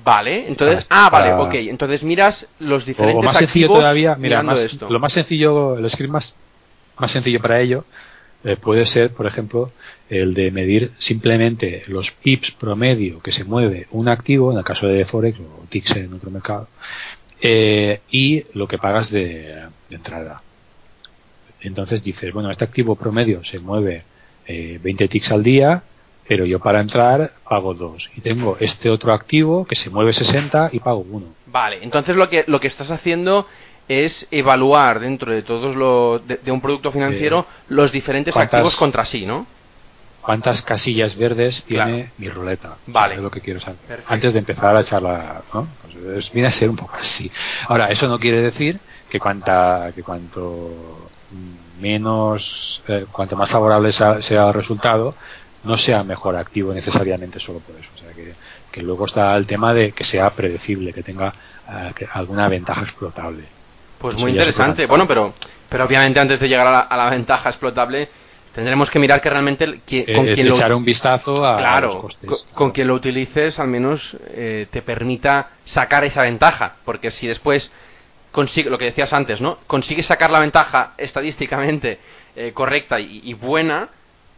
Vale, 0.02 0.48
entonces, 0.48 0.86
para, 0.86 1.06
ah, 1.06 1.10
vale, 1.10 1.32
ok, 1.34 1.54
entonces 1.68 2.02
miras 2.02 2.46
los 2.58 2.86
diferentes 2.86 3.20
o 3.20 3.22
más 3.22 3.36
sencillo 3.36 3.68
todavía, 3.68 4.16
mira, 4.16 4.42
más, 4.42 4.58
esto. 4.60 4.88
lo 4.88 4.98
más 4.98 5.12
sencillo, 5.12 5.76
el 5.76 5.90
script 5.90 6.10
más, 6.10 6.34
más 6.96 7.10
sencillo 7.10 7.38
para 7.40 7.60
ello 7.60 7.84
eh, 8.42 8.56
puede 8.56 8.86
ser, 8.86 9.10
por 9.10 9.26
ejemplo, 9.26 9.70
el 10.08 10.32
de 10.32 10.50
medir 10.50 10.92
simplemente 10.96 11.82
los 11.86 12.10
pips 12.10 12.52
promedio 12.52 13.20
que 13.20 13.30
se 13.30 13.44
mueve 13.44 13.88
un 13.90 14.08
activo, 14.08 14.50
en 14.50 14.58
el 14.58 14.64
caso 14.64 14.86
de 14.86 15.04
Forex 15.04 15.38
o 15.38 15.66
TIX 15.68 15.96
en 15.96 16.14
otro 16.14 16.30
mercado, 16.30 16.68
eh, 17.42 18.00
y 18.10 18.44
lo 18.54 18.66
que 18.66 18.78
pagas 18.78 19.10
de, 19.10 19.66
de 19.90 19.96
entrada. 19.96 20.42
Entonces 21.62 22.02
dices, 22.02 22.32
bueno, 22.32 22.50
este 22.50 22.64
activo 22.64 22.96
promedio 22.96 23.44
se 23.44 23.58
mueve 23.58 24.04
eh, 24.46 24.78
20 24.82 25.08
ticks 25.08 25.32
al 25.32 25.42
día, 25.42 25.82
pero 26.26 26.44
yo 26.46 26.60
para 26.60 26.80
entrar 26.80 27.32
pago 27.48 27.74
2. 27.74 28.10
Y 28.16 28.20
tengo 28.20 28.56
este 28.60 28.88
otro 28.90 29.12
activo 29.12 29.66
que 29.66 29.76
se 29.76 29.90
mueve 29.90 30.12
60 30.12 30.70
y 30.72 30.80
pago 30.80 31.04
1. 31.08 31.26
Vale, 31.46 31.78
entonces 31.82 32.16
lo 32.16 32.28
que, 32.28 32.44
lo 32.46 32.60
que 32.60 32.68
estás 32.68 32.90
haciendo 32.90 33.46
es 33.88 34.26
evaluar 34.30 35.00
dentro 35.00 35.32
de 35.32 35.42
todos 35.42 35.74
los 35.74 36.26
de, 36.26 36.36
de 36.36 36.52
un 36.52 36.60
producto 36.60 36.92
financiero 36.92 37.40
eh, 37.40 37.64
los 37.70 37.90
diferentes 37.90 38.36
activos 38.36 38.76
contra 38.76 39.04
sí, 39.04 39.26
¿no? 39.26 39.46
cuántas 40.20 40.62
casillas 40.62 41.16
verdes 41.16 41.64
tiene 41.64 42.12
mi 42.18 42.28
ruleta. 42.28 42.76
Vale. 42.86 43.16
es 43.16 43.20
lo 43.20 43.30
que 43.30 43.40
quiero 43.40 43.60
saber. 43.60 44.04
Antes 44.06 44.32
de 44.32 44.38
empezar 44.38 44.76
a 44.76 44.80
echarla, 44.80 45.42
¿no? 45.52 45.66
Pues 45.82 46.32
viene 46.32 46.48
a 46.48 46.52
ser 46.52 46.68
un 46.70 46.76
poco 46.76 46.94
así. 46.96 47.30
Ahora, 47.66 47.86
eso 47.86 48.06
no 48.06 48.18
quiere 48.18 48.40
decir 48.40 48.78
que 49.10 49.20
cuanta, 49.20 49.92
que 49.94 50.02
cuanto 50.02 51.10
menos, 51.80 52.82
eh, 52.88 53.06
cuanto 53.10 53.36
más 53.36 53.50
favorable 53.50 53.92
sea, 53.92 54.22
sea, 54.22 54.48
el 54.48 54.54
resultado, 54.54 55.14
no 55.64 55.76
sea 55.76 56.02
mejor 56.02 56.36
activo 56.36 56.72
necesariamente 56.72 57.38
solo 57.38 57.58
por 57.60 57.76
eso. 57.76 57.90
O 57.94 57.98
sea 57.98 58.12
que, 58.12 58.34
que 58.70 58.82
luego 58.82 59.04
está 59.06 59.36
el 59.36 59.46
tema 59.46 59.74
de 59.74 59.92
que 59.92 60.04
sea 60.04 60.30
predecible, 60.30 60.92
que 60.92 61.02
tenga 61.02 61.32
eh, 61.68 62.06
alguna 62.12 62.48
ventaja 62.48 62.82
explotable. 62.82 63.44
Pues 63.98 64.16
muy 64.16 64.30
interesante. 64.30 64.86
Bueno, 64.86 65.06
pero, 65.06 65.34
pero 65.68 65.84
obviamente 65.84 66.20
antes 66.20 66.40
de 66.40 66.48
llegar 66.48 66.66
a 66.66 66.70
la, 66.70 66.80
a 66.80 66.96
la 66.96 67.10
ventaja 67.10 67.50
explotable, 67.50 68.08
tendremos 68.54 68.90
que 68.90 68.98
mirar 68.98 69.20
que 69.20 69.30
realmente 69.30 69.80
que, 69.86 70.04
con 70.12 70.26
eh, 70.28 70.34
echar 70.36 70.74
un 70.74 70.84
vistazo 70.84 71.44
a, 71.44 71.80
los 71.80 71.96
costes. 71.96 72.46
Con, 72.54 72.72
quien 72.72 72.88
lo 72.88 72.94
utilices 72.94 73.58
al 73.58 73.68
menos 73.68 74.16
eh, 74.28 74.66
te 74.70 74.82
permita 74.82 75.50
sacar 75.64 76.04
esa 76.04 76.22
ventaja, 76.22 76.76
porque 76.84 77.10
si 77.10 77.26
después 77.26 77.70
consigue 78.32 78.70
lo 78.70 78.78
que 78.78 78.86
decías 78.86 79.12
antes, 79.12 79.40
¿no? 79.40 79.58
Consigues 79.66 80.06
sacar 80.06 80.30
la 80.30 80.40
ventaja 80.40 80.94
estadísticamente 80.98 81.98
eh, 82.36 82.52
correcta 82.52 83.00
y, 83.00 83.32
buena, 83.34 83.88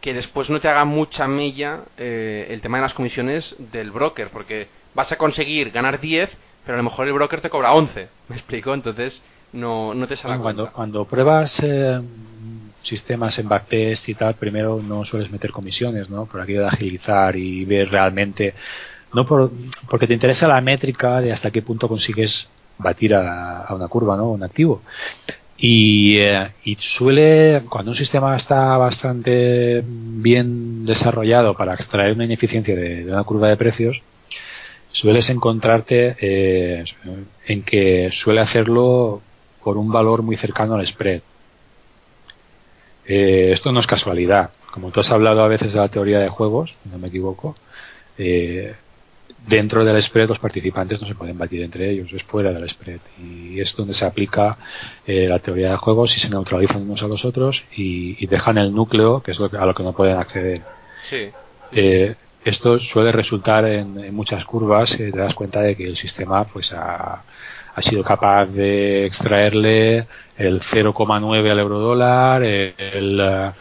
que 0.01 0.15
después 0.15 0.51
no 0.51 0.61
te 0.61 0.69
haga 0.69 0.85
mucha 0.85 1.29
mella 1.29 1.81
el 1.97 2.61
tema 2.61 2.79
de 2.79 2.83
las 2.83 2.95
comisiones 2.95 3.55
del 3.59 3.91
broker, 3.91 4.31
porque 4.31 4.69
vas 4.95 5.13
a 5.13 5.17
conseguir 5.17 5.71
ganar 5.71 6.01
10, 6.01 6.31
pero 6.65 6.75
a 6.75 6.79
lo 6.79 6.85
mejor 6.85 7.07
el 7.07 7.13
broker 7.13 7.41
te 7.41 7.51
cobra 7.51 7.73
11, 7.73 8.09
¿me 8.29 8.37
explico? 8.37 8.75
Entonces 8.75 9.23
no, 9.53 9.95
no 9.95 10.09
te 10.09 10.17
sale 10.17 10.39
cuando, 10.39 10.73
cuando 10.73 11.05
pruebas 11.05 11.61
sistemas 12.83 13.39
en 13.39 13.49
backtest 13.49 14.09
y 14.09 14.15
tal, 14.15 14.35
primero 14.35 14.81
no 14.83 15.05
sueles 15.05 15.31
meter 15.31 15.51
comisiones, 15.51 16.11
¿no? 16.11 16.27
Por 16.27 16.41
aquello 16.41 16.63
de 16.63 16.69
agilizar 16.69 17.37
y 17.37 17.65
ver 17.65 17.91
realmente, 17.91 18.55
no 19.13 19.25
por, 19.25 19.51
porque 19.89 20.07
te 20.07 20.15
interesa 20.15 20.49
la 20.49 20.61
métrica 20.61 21.21
de 21.21 21.33
hasta 21.33 21.51
qué 21.51 21.63
punto 21.63 21.89
consigues 21.89 22.49
batir 22.83 23.15
a, 23.15 23.67
una 23.71 23.89
curva, 23.89 24.17
¿no? 24.17 24.31
Un 24.31 24.43
activo. 24.43 24.83
Y, 25.57 26.19
eh, 26.19 26.53
y, 26.65 26.75
suele, 26.77 27.63
cuando 27.69 27.93
un 27.93 27.97
sistema 27.97 28.35
está 28.37 28.77
bastante 28.77 29.83
bien 29.87 30.85
desarrollado 30.85 31.55
para 31.55 31.75
extraer 31.75 32.15
una 32.15 32.25
ineficiencia 32.25 32.75
de, 32.75 33.05
una 33.05 33.23
curva 33.25 33.49
de 33.49 33.57
precios, 33.57 34.03
sueles 34.91 35.31
encontrarte 35.31 36.17
eh, 36.21 36.85
en 37.47 37.63
que 37.63 38.11
suele 38.11 38.41
hacerlo 38.41 39.23
por 39.63 39.77
un 39.77 39.91
valor 39.93 40.23
muy 40.23 40.37
cercano 40.37 40.75
al 40.75 40.87
spread. 40.87 41.23
Eh, 43.07 43.51
esto 43.53 43.73
no 43.73 43.81
es 43.81 43.87
casualidad. 43.87 44.51
Como 44.73 44.91
tú 44.91 45.01
has 45.01 45.11
hablado 45.13 45.43
a 45.43 45.49
veces 45.49 45.73
de 45.73 45.81
la 45.81 45.89
teoría 45.89 46.19
de 46.19 46.29
juegos, 46.29 46.75
no 46.91 46.99
me 46.99 47.09
equivoco, 47.09 47.57
dentro 49.47 49.85
del 49.85 50.01
spread 50.03 50.29
los 50.29 50.39
participantes 50.39 51.01
no 51.01 51.09
se 51.09 51.15
pueden 51.15 51.39
batir 51.39 51.63
entre 51.63 51.91
ellos, 51.91 52.13
es 52.13 52.23
fuera 52.25 52.53
del 52.53 52.69
spread. 52.69 53.01
Y 53.19 53.61
es 53.61 53.75
donde 53.77 53.95
se 53.95 54.05
aplica 54.05 54.57
eh, 55.07 55.27
la 55.29 55.39
teoría 55.39 55.71
de 55.71 55.77
juegos 55.77 56.17
y 56.17 56.21
se 56.21 56.31
neutralizan 56.31 56.83
unos 56.83 57.03
a 57.03 57.09
los 57.09 57.25
otros 57.25 57.65
y, 57.75 58.27
dejan 58.27 58.59
el 58.59 58.73
núcleo, 58.73 59.23
que 59.23 59.33
es 59.33 59.39
lo 59.39 59.51
a 59.59 59.67
lo 59.67 59.75
que 59.75 59.83
no 59.83 59.93
pueden 59.93 60.17
acceder. 60.17 60.63
esto 62.45 62.79
suele 62.79 63.13
resultar 63.13 63.65
en, 63.67 64.15
muchas 64.15 64.45
curvas, 64.45 64.97
te 64.97 65.11
das 65.11 65.35
cuenta 65.35 65.61
de 65.61 65.77
que 65.77 65.87
el 65.87 65.97
sistema 65.97 66.45
pues 66.45 66.73
ha 66.73 67.23
ha 67.75 67.83
sido 67.83 68.03
capaz 68.03 68.47
de 68.47 69.07
extraerle 69.07 70.07
el 70.37 70.61
0,9 70.61 71.51
al 71.51 71.59
euro 71.59 71.79
dólar, 71.79 72.43
el, 72.43 73.53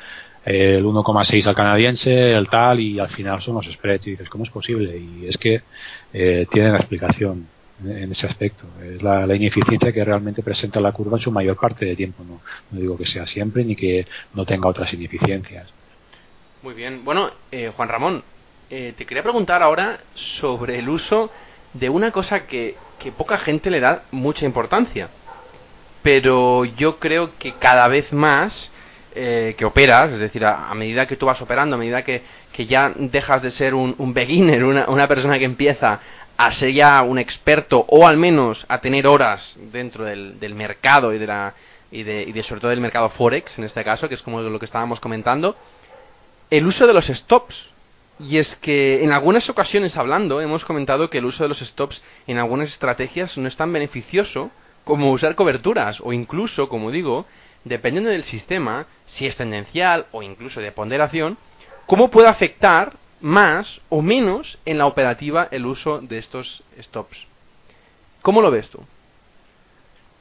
el 0.44 0.84
1,6 0.84 1.48
al 1.48 1.56
canadiense, 1.56 2.32
el 2.34 2.50
tal, 2.50 2.80
y 2.80 3.00
al 3.00 3.10
final 3.10 3.42
son 3.42 3.56
los 3.56 3.66
spreads. 3.66 4.08
Y 4.08 4.12
dices, 4.12 4.30
¿cómo 4.30 4.44
es 4.44 4.50
posible? 4.50 4.98
Y 4.98 5.26
es 5.28 5.38
que 5.38 5.62
eh, 6.14 6.48
tienen 6.50 6.74
la 6.74 6.80
explicación 6.80 7.48
en 7.84 8.12
ese 8.12 8.28
aspecto. 8.28 8.66
Es 8.84 9.02
la, 9.02 9.26
ineficiencia 9.36 9.92
que 9.92 10.04
realmente 10.06 10.44
presenta 10.44 10.80
la 10.80 10.92
curva 10.92 11.18
en 11.18 11.24
su 11.24 11.32
mayor 11.32 11.58
parte 11.58 11.86
de 11.86 11.96
tiempo. 11.96 12.24
No, 12.24 12.42
no 12.72 12.80
digo 12.80 12.98
que 12.98 13.06
sea 13.06 13.26
siempre 13.26 13.64
ni 13.64 13.76
que 13.76 14.08
no 14.34 14.46
tenga 14.46 14.70
otras 14.70 14.94
ineficiencias. 14.94 15.74
Muy 16.62 16.74
bien. 16.74 17.04
Bueno, 17.04 17.32
eh, 17.52 17.72
Juan 17.76 17.90
Ramón, 17.90 18.24
eh, 18.70 18.94
te 18.98 19.06
quería 19.06 19.24
preguntar 19.24 19.64
ahora 19.64 20.00
sobre 20.16 20.80
el 20.80 20.90
uso 20.90 21.32
de 21.74 21.90
una 21.90 22.12
cosa 22.12 22.46
que 22.46 22.76
que 23.02 23.12
poca 23.12 23.38
gente 23.38 23.70
le 23.70 23.80
da 23.80 24.04
mucha 24.12 24.46
importancia. 24.46 25.10
Pero 26.04 26.66
yo 26.66 27.00
creo 27.00 27.38
que 27.38 27.54
cada 27.54 27.88
vez 27.88 28.12
más 28.14 28.71
eh, 29.14 29.56
que 29.58 29.66
operas, 29.66 30.12
es 30.12 30.20
decir, 30.20 30.46
a, 30.46 30.74
medida 30.74 31.06
que 31.06 31.18
tú 31.18 31.26
vas 31.26 31.42
operando, 31.42 31.76
a 31.76 31.80
medida 31.80 32.04
que, 32.04 32.22
que 32.54 32.66
ya 32.66 32.94
dejas 32.96 33.42
de 33.42 33.52
ser 33.52 33.74
un, 33.74 33.94
un 33.98 34.14
beginner, 34.14 34.64
una, 34.64 34.90
una, 34.90 35.08
persona 35.08 35.38
que 35.38 35.46
empieza 35.46 36.00
a 36.38 36.52
ser 36.54 36.72
ya 36.72 37.02
un 37.02 37.20
experto 37.20 37.86
o 37.90 38.08
al 38.08 38.18
menos 38.18 38.66
a 38.70 38.80
tener 38.80 39.08
horas 39.08 39.58
dentro 39.72 40.06
del, 40.06 40.40
del 40.40 40.56
mercado 40.56 41.14
y 41.14 41.18
de, 41.18 41.28
la, 41.28 41.54
y, 41.92 42.04
de, 42.04 42.24
y 42.24 42.32
de 42.32 42.44
sobre 42.44 42.62
todo 42.62 42.72
del 42.72 42.80
mercado 42.80 43.10
Forex, 43.10 43.58
en 43.58 43.66
este 43.66 43.84
caso, 43.84 44.08
que 44.08 44.16
es 44.16 44.22
como 44.22 44.42
lo 44.42 44.60
que 44.60 44.66
estábamos 44.66 45.00
comentando, 45.00 45.56
el 46.50 46.66
uso 46.66 46.88
de 46.88 46.94
los 46.94 47.08
stops. 47.08 47.70
Y 48.20 48.38
es 48.38 48.56
que 48.58 49.04
en 49.04 49.12
algunas 49.12 49.50
ocasiones 49.50 49.98
hablando 49.98 50.42
hemos 50.42 50.64
comentado 50.64 51.10
que 51.10 51.18
el 51.18 51.26
uso 51.26 51.44
de 51.44 51.50
los 51.50 51.60
stops 51.60 52.04
en 52.28 52.38
algunas 52.38 52.70
estrategias 52.70 53.38
no 53.38 53.48
es 53.48 53.56
tan 53.56 53.74
beneficioso 53.74 54.52
como 54.84 55.12
usar 55.12 55.36
coberturas 55.36 56.00
o 56.02 56.14
incluso, 56.14 56.70
como 56.70 56.92
digo, 56.92 57.26
dependiendo 57.64 58.10
del 58.10 58.24
sistema, 58.24 58.88
si 59.08 59.26
es 59.26 59.36
tendencial 59.36 60.08
o 60.12 60.24
incluso 60.24 60.60
de 60.60 60.72
ponderación, 60.72 61.38
cómo 61.86 62.10
puede 62.10 62.28
afectar 62.28 62.94
más 63.22 63.82
o 63.90 64.02
menos 64.02 64.58
en 64.66 64.78
la 64.78 64.88
operativa 64.88 65.48
el 65.52 65.66
uso 65.66 66.00
de 66.00 66.18
estos 66.18 66.64
stops. 66.82 67.18
¿Cómo 68.22 68.42
lo 68.42 68.52
ves 68.52 68.70
tú? 68.70 68.80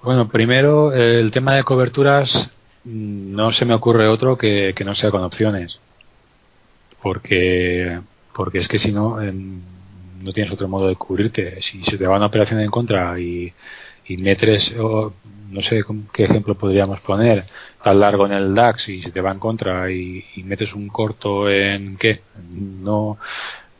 Bueno, 0.03 0.29
primero 0.29 0.93
el 0.93 1.31
tema 1.31 1.55
de 1.55 1.65
coberturas 1.65 2.51
mm, 2.85 3.35
no 3.35 3.53
se 3.53 3.65
me 3.65 3.75
ocurre 3.75 4.09
otro 4.09 4.37
que, 4.37 4.75
no 4.85 4.95
sea 4.95 5.11
con 5.11 5.23
opciones 5.23 5.81
porque 7.03 8.01
porque 8.35 8.59
es 8.59 8.69
que 8.69 8.79
si 8.79 8.93
no 8.93 9.19
no 9.21 10.33
tienes 10.33 10.53
otro 10.53 10.69
modo 10.69 10.89
de 10.89 10.97
cubrirte 10.97 11.61
si 11.63 11.83
se 11.85 11.97
te 11.97 12.07
va 12.07 12.17
una 12.17 12.27
operación 12.27 12.61
en 12.61 12.71
contra 12.71 13.19
y, 13.19 13.53
y 14.11 14.17
metes 14.17 14.75
no 14.77 15.63
sé 15.63 15.83
qué 16.13 16.25
ejemplo 16.25 16.57
podríamos 16.57 17.01
poner 17.01 17.45
tan 17.83 18.01
largo 18.01 18.27
en 18.27 18.33
el 18.33 18.55
DAX 18.55 18.89
y 18.89 19.03
se 19.03 19.13
te 19.13 19.21
va 19.21 19.31
en 19.31 19.39
contra 19.39 19.91
y, 19.91 20.25
metes 20.45 20.75
un 20.75 20.89
corto 20.89 21.49
en 21.49 21.97
qué 21.97 22.21
no 22.43 23.19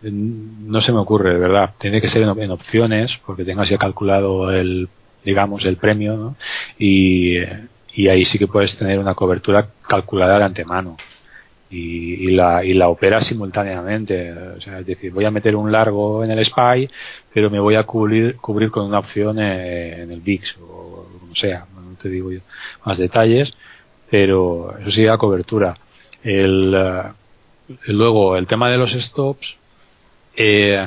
no 0.03 0.81
se 0.81 0.93
me 0.93 0.99
ocurre 0.99 1.35
de 1.35 1.41
verdad 1.41 1.75
tiene 1.79 2.01
que 2.01 2.09
ser 2.09 2.23
en, 2.23 2.51
opciones 2.51 3.19
porque 3.27 3.45
tengas 3.45 3.69
ya 3.69 3.77
calculado 3.77 4.51
el 4.53 4.89
digamos 5.25 5.65
el 5.65 5.77
premio 5.77 6.17
¿no? 6.17 6.37
y, 6.79 7.39
y 7.93 8.09
ahí 8.09 8.25
sí 8.25 8.39
que 8.39 8.47
puedes 8.47 8.77
tener 8.77 8.99
una 8.99 9.15
cobertura 9.15 9.69
calculada 9.87 10.39
de 10.39 10.45
antemano 10.45 10.97
y, 11.71 12.31
la, 12.33 12.65
y 12.65 12.73
la 12.75 12.89
opera 12.89 13.21
simultáneamente. 13.21 14.33
O 14.33 14.61
sea, 14.61 14.81
es 14.81 14.87
decir, 14.87 15.13
voy 15.13 15.25
a 15.25 15.31
meter 15.31 15.55
un 15.55 15.71
largo 15.71 16.25
en 16.25 16.31
el 16.33 16.45
SPY, 16.45 16.91
pero 17.33 17.51
me 17.51 17.61
voy 17.61 17.77
a 17.77 17.85
cubrir, 17.85 18.37
cubrir 18.37 18.71
con 18.71 18.87
una 18.87 18.99
opción 18.99 19.39
en, 19.39 20.11
el 20.11 20.21
VIX 20.21 20.57
o 20.63 21.07
como 21.21 21.35
sea. 21.35 21.67
No 21.75 21.97
te 21.97 22.09
digo 22.09 22.33
yo 22.33 22.41
más 22.85 22.99
detalles, 22.99 23.53
pero 24.11 24.77
eso 24.79 24.91
sí 24.91 25.05
da 25.05 25.17
cobertura. 25.17 25.79
El, 26.23 26.75
eh, 26.75 27.03
luego, 27.89 28.37
el 28.37 28.47
tema 28.47 28.71
de 28.71 28.79
los 28.79 28.93
stops, 28.93 29.57
eh, 30.37 30.87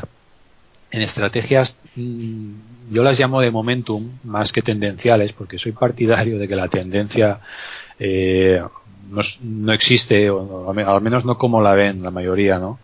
en 0.92 1.02
estrategias 1.02 1.76
mm, 1.96 2.54
yo 2.92 3.04
las 3.04 3.20
llamo 3.20 3.42
de 3.42 3.52
momentum 3.52 4.20
más 4.24 4.52
que 4.52 4.62
tendenciales 4.62 5.34
porque 5.34 5.58
soy 5.58 5.72
partidario 5.72 6.38
de 6.38 6.48
que 6.48 6.56
la 6.56 6.68
tendencia 6.68 7.40
eh, 8.00 8.62
no, 9.10 9.74
existe, 9.74 10.30
o 10.30 10.70
al 10.70 11.02
menos 11.02 11.26
no 11.26 11.38
como 11.38 11.62
la 11.62 11.74
ven 11.74 12.02
la 12.02 12.12
mayoría, 12.12 12.58
¿no? 12.60 12.80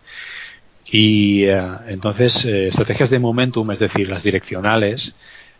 Y 0.90 1.44
eh, 1.44 1.62
entonces, 1.88 2.44
eh, 2.44 2.68
estrategias 2.68 3.10
de 3.10 3.18
momentum, 3.20 3.70
es 3.70 3.78
decir, 3.78 4.08
las 4.08 4.22
direccionales, 4.22 5.14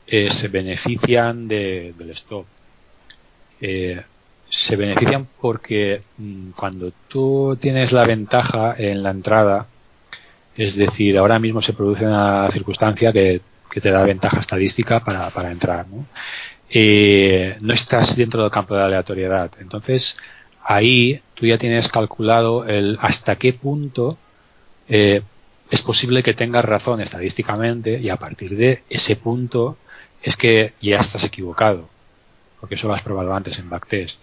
eh, 0.06 0.30
se 0.30 0.48
benefician 0.48 1.46
de, 1.46 1.94
del 1.96 2.10
stop. 2.10 2.46
se 4.48 4.76
benefician 4.76 5.28
porque 5.40 6.02
mm, 6.18 6.50
cuando 6.50 6.92
tú 7.08 7.56
tienes 7.60 7.92
la 7.92 8.04
ventaja 8.04 8.74
en 8.76 9.02
la 9.02 9.10
entrada, 9.10 9.66
es 10.56 10.76
decir, 10.76 11.16
ahora 11.18 11.38
mismo 11.38 11.62
se 11.62 11.72
produce 11.74 12.06
una 12.06 12.50
circunstancia 12.50 13.12
que, 13.12 13.40
que 13.70 13.80
te 13.80 13.90
da 13.90 14.02
ventaja 14.04 14.40
estadística 14.40 15.00
para, 15.04 15.30
para 15.30 15.52
entrar, 15.52 15.86
¿no? 15.88 16.06
no 17.60 17.74
estás 17.74 18.16
dentro 18.16 18.42
del 18.42 18.50
campo 18.50 18.74
de 18.74 18.82
aleatoriedad. 18.82 19.50
Entonces, 19.60 20.16
ahí 20.64 21.22
tú 21.34 21.46
ya 21.46 21.58
tienes 21.58 21.88
calculado 21.88 22.64
el 22.66 22.98
hasta 23.00 23.36
qué 23.36 23.52
punto 23.52 24.18
eh, 24.88 25.22
es 25.70 25.82
posible 25.82 26.22
que 26.22 26.34
tengas 26.34 26.64
razón 26.64 27.00
estadísticamente 27.00 27.98
y 28.00 28.08
a 28.08 28.16
partir 28.16 28.56
de 28.56 28.82
ese 28.88 29.16
punto 29.16 29.78
es 30.22 30.36
que 30.36 30.74
ya 30.80 30.98
estás 30.98 31.24
equivocado, 31.24 31.88
porque 32.60 32.74
eso 32.74 32.88
lo 32.88 32.94
has 32.94 33.02
probado 33.02 33.32
antes 33.34 33.58
en 33.58 33.70
backtest. 33.70 34.20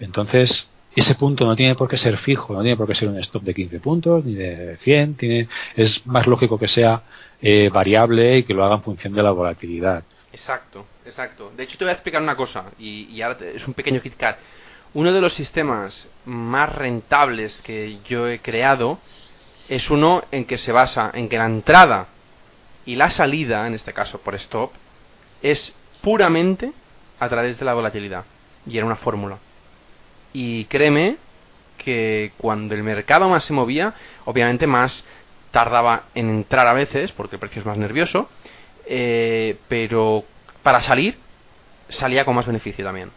Entonces, 0.00 0.68
ese 0.94 1.14
punto 1.14 1.44
no 1.44 1.54
tiene 1.54 1.74
por 1.74 1.88
qué 1.88 1.98
ser 1.98 2.16
fijo, 2.16 2.54
no 2.54 2.62
tiene 2.62 2.76
por 2.76 2.86
qué 2.86 2.94
ser 2.94 3.10
un 3.10 3.18
stop 3.18 3.42
de 3.42 3.54
15 3.54 3.80
puntos 3.80 4.24
ni 4.24 4.34
de 4.34 4.78
100, 4.78 5.14
tiene, 5.16 5.48
es 5.74 6.06
más 6.06 6.26
lógico 6.26 6.58
que 6.58 6.68
sea 6.68 7.02
eh, 7.40 7.68
variable 7.68 8.38
y 8.38 8.42
que 8.44 8.54
lo 8.54 8.64
haga 8.64 8.76
en 8.76 8.82
función 8.82 9.12
de 9.12 9.22
la 9.22 9.30
volatilidad. 9.30 10.04
Exacto, 10.32 10.86
exacto. 11.04 11.52
De 11.54 11.64
hecho 11.64 11.76
te 11.76 11.84
voy 11.84 11.90
a 11.90 11.94
explicar 11.94 12.22
una 12.22 12.36
cosa 12.36 12.64
y, 12.78 13.20
ahora 13.20 13.38
es 13.54 13.66
un 13.68 13.74
pequeño 13.74 14.00
KitKat. 14.00 14.38
Uno 14.96 15.12
de 15.12 15.20
los 15.20 15.34
sistemas 15.34 16.08
más 16.24 16.74
rentables 16.74 17.60
que 17.60 17.98
yo 18.08 18.28
he 18.28 18.38
creado 18.38 18.98
es 19.68 19.90
uno 19.90 20.24
en 20.32 20.46
que 20.46 20.56
se 20.56 20.72
basa 20.72 21.10
en 21.12 21.28
que 21.28 21.36
la 21.36 21.44
entrada 21.44 22.06
y 22.86 22.96
la 22.96 23.10
salida, 23.10 23.66
en 23.66 23.74
este 23.74 23.92
caso 23.92 24.18
por 24.20 24.34
stop, 24.36 24.70
es 25.42 25.74
puramente 26.00 26.72
a 27.20 27.28
través 27.28 27.58
de 27.58 27.66
la 27.66 27.74
volatilidad. 27.74 28.24
Y 28.66 28.78
era 28.78 28.86
una 28.86 28.96
fórmula. 28.96 29.36
Y 30.32 30.64
créeme 30.64 31.18
que 31.76 32.32
cuando 32.38 32.74
el 32.74 32.82
mercado 32.82 33.28
más 33.28 33.44
se 33.44 33.52
movía, 33.52 33.92
obviamente 34.24 34.66
más 34.66 35.04
tardaba 35.50 36.04
en 36.14 36.30
entrar 36.30 36.66
a 36.66 36.72
veces, 36.72 37.12
porque 37.12 37.36
el 37.36 37.40
precio 37.40 37.60
es 37.60 37.66
más 37.66 37.76
nervioso, 37.76 38.30
eh, 38.86 39.58
pero 39.68 40.24
para 40.62 40.80
salir 40.80 41.18
salía 41.90 42.24
con 42.24 42.34
más 42.34 42.46
beneficio 42.46 42.82
también. 42.82 43.10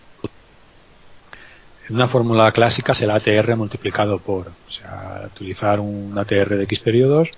Una 1.89 2.07
fórmula 2.07 2.51
clásica 2.51 2.91
es 2.91 3.01
el 3.01 3.11
ATR 3.11 3.55
multiplicado 3.55 4.19
por, 4.19 4.47
o 4.47 4.71
sea, 4.71 5.29
utilizar 5.33 5.79
un 5.79 6.17
ATR 6.17 6.55
de 6.55 6.63
X 6.63 6.79
periodos 6.79 7.29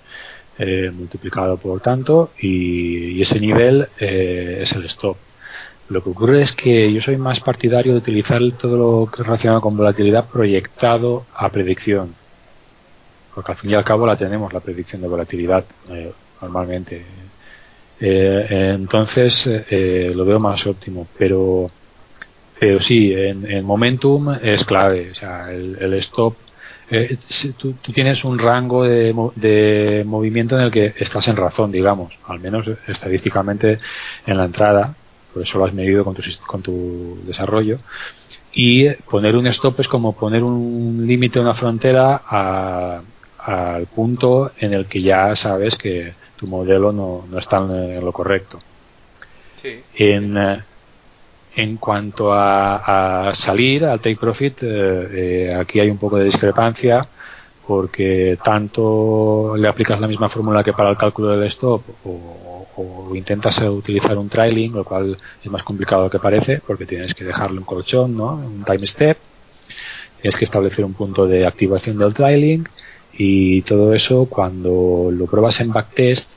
eh, 0.58 0.90
multiplicado 0.90 1.56
por 1.56 1.80
tanto 1.80 2.30
y, 2.38 3.22
ese 3.22 3.40
nivel 3.40 3.88
eh, 3.98 4.58
es 4.62 4.72
el 4.72 4.84
stop. 4.84 5.16
Lo 5.88 6.02
que 6.02 6.10
ocurre 6.10 6.42
es 6.42 6.52
que 6.52 6.92
yo 6.92 7.00
soy 7.00 7.16
más 7.16 7.40
partidario 7.40 7.92
de 7.92 7.98
utilizar 7.98 8.40
todo 8.58 8.76
lo 8.76 9.10
que 9.10 9.22
relacionado 9.22 9.62
con 9.62 9.76
volatilidad 9.76 10.26
proyectado 10.26 11.24
a 11.34 11.48
predicción. 11.48 12.14
Porque 13.34 13.52
al 13.52 13.58
fin 13.58 13.70
y 13.70 13.74
al 13.74 13.84
cabo 13.84 14.06
la 14.06 14.16
tenemos, 14.16 14.52
la 14.52 14.60
predicción 14.60 15.00
de 15.00 15.08
volatilidad, 15.08 15.64
eh, 15.88 16.12
normalmente. 16.40 17.04
Eh, 17.98 18.46
entonces 18.74 19.46
lo 20.14 20.24
veo 20.24 20.38
más 20.38 20.66
óptimo. 20.66 21.06
Pero, 21.16 21.66
pero 22.62 22.80
sí, 22.80 23.12
en, 23.12 23.64
momentum 23.64 24.36
es 24.40 24.62
clave. 24.62 25.10
O 25.10 25.14
sea, 25.16 25.50
el, 25.50 25.94
stop. 25.94 26.36
tú, 27.56 27.72
tienes 27.92 28.22
un 28.22 28.38
rango 28.38 28.84
de, 28.84 29.12
de 29.34 30.04
movimiento 30.06 30.56
en 30.56 30.66
el 30.66 30.70
que 30.70 30.94
estás 30.96 31.26
en 31.26 31.34
razón, 31.34 31.72
digamos, 31.72 32.12
al 32.28 32.38
menos 32.38 32.70
estadísticamente 32.86 33.80
en 34.26 34.36
la 34.36 34.44
entrada 34.44 34.94
por 35.32 35.42
eso 35.42 35.58
lo 35.58 35.64
has 35.64 35.72
medido 35.72 36.04
con 36.04 36.14
tu, 36.14 36.22
con 36.46 36.62
tu 36.62 37.18
desarrollo. 37.26 37.78
Y 38.52 38.88
poner 39.10 39.36
un 39.36 39.48
stop 39.48 39.80
es 39.80 39.88
como 39.88 40.12
poner 40.12 40.44
un 40.44 41.04
límite, 41.04 41.40
una 41.40 41.54
frontera 41.54 42.22
al 43.38 43.86
punto 43.86 44.52
en 44.56 44.72
el 44.74 44.86
que 44.86 45.02
ya 45.02 45.34
sabes 45.34 45.76
que 45.76 46.12
tu 46.36 46.46
modelo 46.46 46.92
no, 46.92 47.24
no 47.28 47.38
está 47.38 47.56
en, 47.56 48.04
lo 48.04 48.12
correcto. 48.12 48.60
En, 49.96 50.36
eh, 50.36 50.62
en 51.54 51.76
cuanto 51.76 52.32
a, 52.32 53.32
salir 53.34 53.84
al 53.84 54.00
take 54.00 54.16
profit, 54.16 54.62
eh, 54.62 55.08
eh, 55.48 55.54
aquí 55.54 55.80
hay 55.80 55.90
un 55.90 55.98
poco 55.98 56.18
de 56.18 56.24
discrepancia 56.24 57.06
porque 57.66 58.38
tanto 58.42 59.54
le 59.56 59.68
aplicas 59.68 60.00
la 60.00 60.08
misma 60.08 60.28
fórmula 60.28 60.64
que 60.64 60.72
para 60.72 60.90
el 60.90 60.96
cálculo 60.96 61.28
del 61.28 61.44
stop 61.44 61.82
o, 62.04 62.66
o, 62.76 63.14
intentas 63.14 63.60
utilizar 63.62 64.18
un 64.18 64.28
trailing, 64.28 64.72
lo 64.72 64.84
cual 64.84 65.16
es 65.42 65.50
más 65.50 65.62
complicado 65.62 66.02
de 66.02 66.06
lo 66.06 66.10
que 66.10 66.18
parece 66.18 66.60
porque 66.66 66.86
tienes 66.86 67.14
que 67.14 67.24
dejarle 67.24 67.58
un 67.58 67.64
colchón, 67.64 68.16
¿no? 68.16 68.34
un 68.34 68.64
time 68.64 68.86
step, 68.86 69.18
tienes 70.20 70.36
que 70.36 70.44
establecer 70.44 70.84
un 70.84 70.94
punto 70.94 71.26
de 71.26 71.46
activación 71.46 71.98
del 71.98 72.14
trailing 72.14 72.66
y 73.12 73.62
todo 73.62 73.92
eso 73.92 74.26
cuando 74.26 75.10
lo 75.12 75.26
pruebas 75.26 75.60
en 75.60 75.72
backtest 75.72 76.28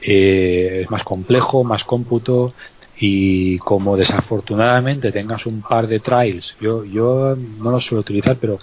eh, 0.00 0.80
es 0.82 0.90
más 0.90 1.04
complejo, 1.04 1.64
más 1.64 1.84
cómputo 1.84 2.54
y 2.98 3.58
como 3.58 3.96
desafortunadamente 3.96 5.12
tengas 5.12 5.44
un 5.46 5.62
par 5.62 5.86
de 5.86 6.00
trials, 6.00 6.56
yo, 6.60 6.84
yo 6.84 7.36
no 7.36 7.70
los 7.70 7.84
suelo 7.84 8.00
utilizar, 8.00 8.36
pero 8.40 8.58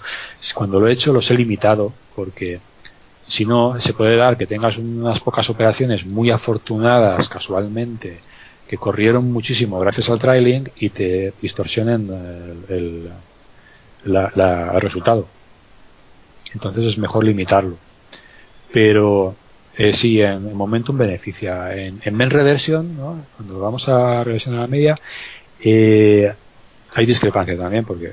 cuando 0.54 0.80
lo 0.80 0.88
he 0.88 0.92
hecho 0.92 1.12
los 1.12 1.30
he 1.30 1.34
limitado 1.34 1.92
porque 2.16 2.60
si 3.26 3.44
no 3.44 3.78
se 3.78 3.94
puede 3.94 4.16
dar 4.16 4.36
que 4.36 4.46
tengas 4.46 4.76
unas 4.76 5.20
pocas 5.20 5.48
operaciones 5.50 6.04
muy 6.04 6.30
afortunadas 6.30 7.28
casualmente 7.28 8.20
que 8.68 8.76
corrieron 8.76 9.32
muchísimo 9.32 9.78
gracias 9.78 10.10
al 10.10 10.18
trailing 10.18 10.70
y 10.76 10.90
te 10.90 11.32
distorsionen 11.40 12.64
el, 12.68 13.10
el 14.04 14.80
resultado. 14.80 15.26
Entonces 16.52 16.84
es 16.84 16.98
mejor 16.98 17.24
limitarlo. 17.24 17.76
Pero 18.72 19.36
eh, 19.76 19.92
sí, 19.92 20.20
en, 20.20 20.54
Momentum 20.54 20.96
beneficia. 20.96 21.74
En, 21.74 22.00
en 22.04 22.14
Men 22.14 22.30
Reversion, 22.30 22.96
cuando 23.36 23.58
vamos 23.58 23.88
a 23.88 24.22
reversionar 24.22 24.60
la 24.60 24.66
media, 24.66 24.94
eh, 25.60 26.32
hay 26.94 27.06
discrepancia 27.06 27.56
también 27.56 27.84
porque 27.84 28.12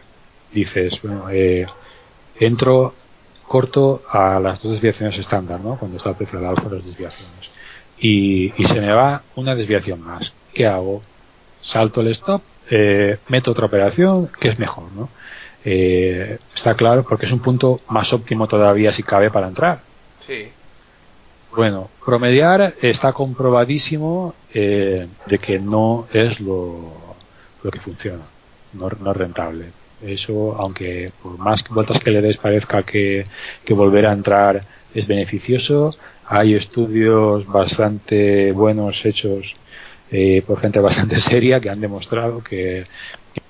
dices, 0.52 1.00
bueno, 1.02 1.30
eh, 1.30 1.66
entro 2.40 2.94
corto 3.48 4.04
a 4.10 4.40
las 4.40 4.62
dos 4.62 4.74
desviaciones 4.74 5.18
estándar, 5.18 5.60
¿no? 5.60 5.78
cuando 5.78 5.98
está 5.98 6.12
el 6.12 6.16
precio 6.16 6.40
de 6.40 6.48
alfa 6.48 6.70
las 6.70 6.86
desviaciones. 6.86 7.50
Y, 8.00 8.54
y, 8.58 8.64
se 8.66 8.80
me 8.80 8.92
va 8.92 9.22
una 9.36 9.54
desviación 9.54 10.02
más. 10.02 10.34
¿Qué 10.54 10.66
hago? 10.66 11.02
Salto 11.60 12.02
el 12.02 12.08
stop, 12.08 12.42
eh, 12.70 13.20
meto 13.28 13.52
otra 13.52 13.68
operación, 13.68 14.30
que 14.40 14.48
es 14.48 14.58
mejor, 14.58 14.92
¿no? 14.94 15.10
Eh, 15.64 16.40
está 16.56 16.74
claro 16.74 17.04
porque 17.04 17.28
es 17.28 17.32
un 17.32 17.40
punto 17.40 17.82
más 17.90 18.12
óptimo 18.14 18.48
todavía 18.48 18.92
si 18.92 19.04
cabe 19.04 19.30
para 19.30 19.48
entrar. 19.48 19.82
Sí. 20.26 20.48
Bueno, 21.56 21.90
promediar 22.06 22.76
está 22.82 23.12
comprobadísimo 23.12 24.34
eh, 24.54 25.08
de 25.26 25.38
que 25.38 25.60
no 25.60 26.08
es 26.14 26.40
lo, 26.40 27.16
lo 27.62 27.72
que 27.72 27.80
funciona, 27.80 28.24
no, 28.74 28.88
es 28.88 29.18
rentable. 29.18 29.74
Eso, 30.02 30.56
aunque 30.56 31.12
por 31.22 31.38
más 31.38 31.64
vueltas 31.70 32.00
que 32.00 32.12
le 32.12 32.22
des 32.22 32.38
parezca 32.38 32.84
que, 32.84 33.26
que 33.66 33.74
volver 33.74 34.08
a 34.08 34.14
entrar 34.14 34.64
es 34.94 35.06
beneficioso, 35.06 35.94
hay 36.26 36.56
estudios 36.56 37.46
bastante 37.46 38.54
buenos 38.54 39.06
hechos 39.06 39.56
eh, 40.10 40.42
por 40.48 40.60
gente 40.60 40.80
bastante 40.80 41.20
seria 41.20 41.60
que 41.60 41.70
han 41.70 41.82
demostrado 41.82 42.42
que 42.42 42.86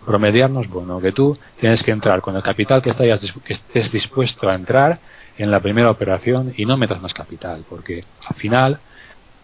promediar 0.05 0.49
no 0.49 0.61
es 0.61 0.69
bueno, 0.69 0.99
que 0.99 1.11
tú 1.11 1.37
tienes 1.59 1.83
que 1.83 1.91
entrar 1.91 2.21
con 2.21 2.35
el 2.35 2.41
capital 2.41 2.81
que, 2.81 2.91
que 2.91 3.53
estés 3.53 3.91
dispuesto 3.91 4.49
a 4.49 4.55
entrar 4.55 4.99
en 5.37 5.51
la 5.51 5.59
primera 5.59 5.89
operación 5.89 6.53
y 6.55 6.65
no 6.65 6.77
metas 6.77 7.01
más 7.01 7.13
capital, 7.13 7.65
porque 7.69 8.03
al 8.27 8.35
final, 8.35 8.79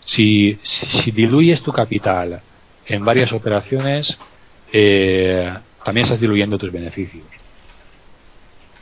si, 0.05 0.57
si, 0.61 1.11
diluyes 1.11 1.61
tu 1.61 1.71
capital 1.71 2.41
en 2.85 3.05
varias 3.05 3.31
operaciones, 3.31 4.17
eh, 4.71 5.53
también 5.83 6.03
estás 6.03 6.19
diluyendo 6.19 6.57
tus 6.57 6.71
beneficios. 6.71 7.25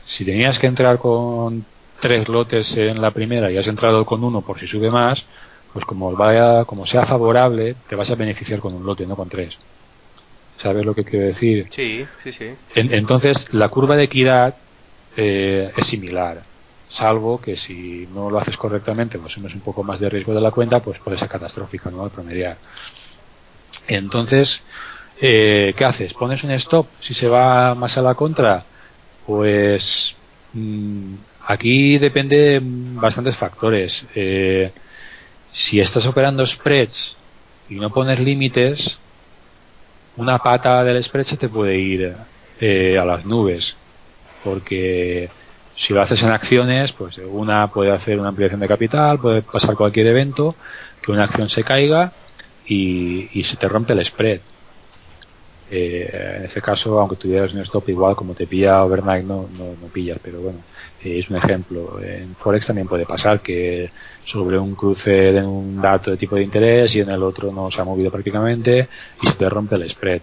Si 0.04 0.24
tenías 0.24 0.58
que 0.58 0.66
entrar 0.66 0.98
con 0.98 1.64
tres 2.00 2.28
lotes 2.28 2.76
en 2.76 3.00
la 3.00 3.10
primera 3.10 3.50
y 3.50 3.56
has 3.56 3.66
entrado 3.66 4.04
con 4.04 4.22
uno 4.22 4.42
por 4.42 4.58
si 4.58 4.66
sube 4.66 4.90
más, 4.90 5.26
pues 5.72 5.84
como 5.84 6.12
vaya, 6.12 6.64
como 6.64 6.86
sea 6.86 7.06
favorable, 7.06 7.76
te 7.88 7.96
vas 7.96 8.10
a 8.10 8.14
beneficiar 8.14 8.60
con 8.60 8.74
un 8.74 8.84
lote, 8.84 9.06
no 9.06 9.16
con 9.16 9.28
tres. 9.28 9.58
¿Sabes 10.56 10.86
lo 10.86 10.94
que 10.94 11.04
quiero 11.04 11.26
decir? 11.26 11.68
Sí, 11.74 12.06
sí, 12.24 12.32
sí. 12.32 12.46
entonces, 12.74 13.52
la 13.52 13.68
curva 13.68 13.96
de 13.96 14.04
equidad 14.04 14.54
eh, 15.16 15.70
es 15.76 15.86
similar 15.86 16.55
salvo 16.88 17.40
que 17.40 17.56
si 17.56 18.08
no 18.12 18.30
lo 18.30 18.38
haces 18.38 18.56
correctamente, 18.56 19.18
pues 19.18 19.32
asumes 19.32 19.54
un 19.54 19.60
poco 19.60 19.82
más 19.82 19.98
de 19.98 20.08
riesgo 20.08 20.34
de 20.34 20.40
la 20.40 20.50
cuenta, 20.50 20.80
pues 20.80 20.98
puede 21.00 21.18
ser 21.18 21.28
catastrófico, 21.28 21.90
¿no? 21.90 22.02
Al 22.02 22.10
promediar. 22.10 22.58
Entonces, 23.88 24.62
eh, 25.20 25.74
¿qué 25.76 25.84
haces? 25.84 26.14
¿Pones 26.14 26.42
un 26.44 26.50
stop 26.52 26.86
si 27.00 27.14
se 27.14 27.28
va 27.28 27.74
más 27.74 27.96
a 27.98 28.02
la 28.02 28.14
contra? 28.14 28.64
Pues 29.26 30.14
mm, 30.52 31.14
aquí 31.46 31.98
depende 31.98 32.60
bastantes 32.62 33.36
factores. 33.36 34.06
Eh, 34.14 34.72
si 35.52 35.80
estás 35.80 36.06
operando 36.06 36.46
spreads 36.46 37.16
y 37.68 37.76
no 37.76 37.90
pones 37.90 38.20
límites, 38.20 38.98
una 40.16 40.38
pata 40.38 40.84
del 40.84 41.02
spread 41.02 41.24
se 41.24 41.36
te 41.36 41.48
puede 41.48 41.78
ir 41.78 42.16
eh, 42.60 42.98
a 42.98 43.04
las 43.04 43.24
nubes, 43.24 43.76
porque 44.44 45.28
si 45.76 45.92
lo 45.92 46.02
haces 46.02 46.22
en 46.22 46.30
acciones, 46.30 46.92
pues 46.92 47.18
una 47.18 47.70
puede 47.70 47.92
hacer 47.92 48.18
una 48.18 48.30
ampliación 48.30 48.60
de 48.60 48.68
capital, 48.68 49.18
puede 49.20 49.42
pasar 49.42 49.76
cualquier 49.76 50.06
evento, 50.08 50.56
que 51.02 51.12
una 51.12 51.24
acción 51.24 51.48
se 51.48 51.62
caiga 51.62 52.12
y, 52.66 53.28
y 53.38 53.44
se 53.44 53.56
te 53.56 53.68
rompe 53.68 53.92
el 53.92 54.04
spread. 54.04 54.40
Eh, 55.68 56.36
en 56.38 56.44
ese 56.44 56.62
caso, 56.62 57.00
aunque 57.00 57.16
tuvieras 57.16 57.52
un 57.52 57.60
stop 57.60 57.88
igual 57.88 58.14
como 58.14 58.34
te 58.34 58.46
pilla 58.46 58.84
overnight, 58.84 59.26
no, 59.26 59.48
no, 59.58 59.74
no 59.80 59.88
pillas, 59.92 60.18
pero 60.22 60.40
bueno, 60.40 60.60
eh, 61.02 61.18
es 61.18 61.28
un 61.28 61.36
ejemplo. 61.36 62.00
En 62.02 62.36
Forex 62.36 62.66
también 62.66 62.86
puede 62.86 63.04
pasar 63.04 63.40
que 63.40 63.90
sobre 64.24 64.58
un 64.58 64.74
cruce 64.76 65.32
de 65.32 65.44
un 65.44 65.80
dato 65.80 66.10
de 66.12 66.16
tipo 66.16 66.36
de 66.36 66.42
interés 66.42 66.94
y 66.94 67.00
en 67.00 67.10
el 67.10 67.22
otro 67.22 67.52
no 67.52 67.70
se 67.70 67.80
ha 67.80 67.84
movido 67.84 68.10
prácticamente 68.10 68.88
y 69.20 69.26
se 69.26 69.34
te 69.34 69.48
rompe 69.48 69.74
el 69.74 69.88
spread. 69.88 70.22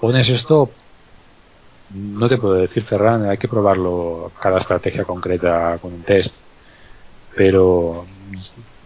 Pones 0.00 0.28
stop 0.28 0.70
no 1.94 2.28
te 2.28 2.38
puedo 2.38 2.54
decir, 2.54 2.84
Ferran, 2.84 3.28
hay 3.28 3.38
que 3.38 3.48
probarlo 3.48 4.32
cada 4.40 4.58
estrategia 4.58 5.04
concreta 5.04 5.78
con 5.80 5.92
un 5.92 6.02
test. 6.02 6.34
Pero 7.36 8.06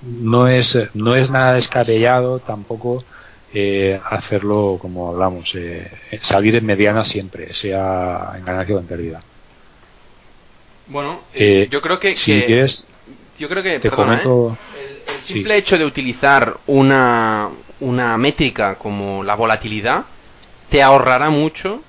no 0.03 0.49
es, 0.49 0.79
no 0.95 1.15
es 1.15 1.31
nada 1.31 1.55
descabellado 1.55 2.39
tampoco 2.39 3.05
eh, 3.53 4.01
hacerlo 4.11 4.79
como 4.81 5.09
hablamos, 5.09 5.55
eh, 5.55 5.91
salir 6.21 6.57
en 6.57 6.67
mediana 6.67 7.05
siempre, 7.05 7.53
sea 7.55 8.33
en 8.37 8.45
ganancia 8.45 8.77
o 8.77 8.81
en 8.81 8.87
pérdida. 8.87 9.23
Bueno, 10.87 11.21
eh, 11.33 11.69
yo 11.71 11.81
creo 11.81 11.99
que, 11.99 12.17
si 12.17 12.43
quieres, 12.43 12.87
yo 13.39 13.49
creo 13.49 13.63
que 13.63 13.79
te 13.79 13.91
comento, 13.91 14.59
el, 14.77 15.25
simple 15.25 15.57
hecho 15.57 15.79
de 15.79 15.85
utilizar 15.85 16.59
una, 16.67 17.49
una 17.81 18.19
métrica 18.19 18.75
como 18.75 19.25
la 19.25 19.35
volatilidad 19.35 20.05
te 20.69 20.83
ahorrará 20.83 21.31
mucho 21.31 21.81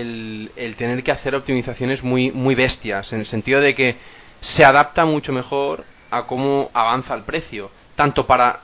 el, 0.00 0.50
el, 0.56 0.76
tener 0.76 1.02
que 1.02 1.12
hacer 1.12 1.34
optimizaciones 1.34 2.02
muy, 2.02 2.30
muy 2.30 2.54
bestias, 2.54 3.12
en 3.12 3.20
el 3.20 3.26
sentido 3.26 3.60
de 3.60 3.74
que 3.74 3.96
se 4.40 4.64
adapta 4.64 5.04
mucho 5.04 5.32
mejor 5.32 5.84
a 6.10 6.26
cómo 6.26 6.70
avanza 6.74 7.14
el 7.14 7.22
precio, 7.22 7.70
tanto 7.96 8.26
para, 8.26 8.60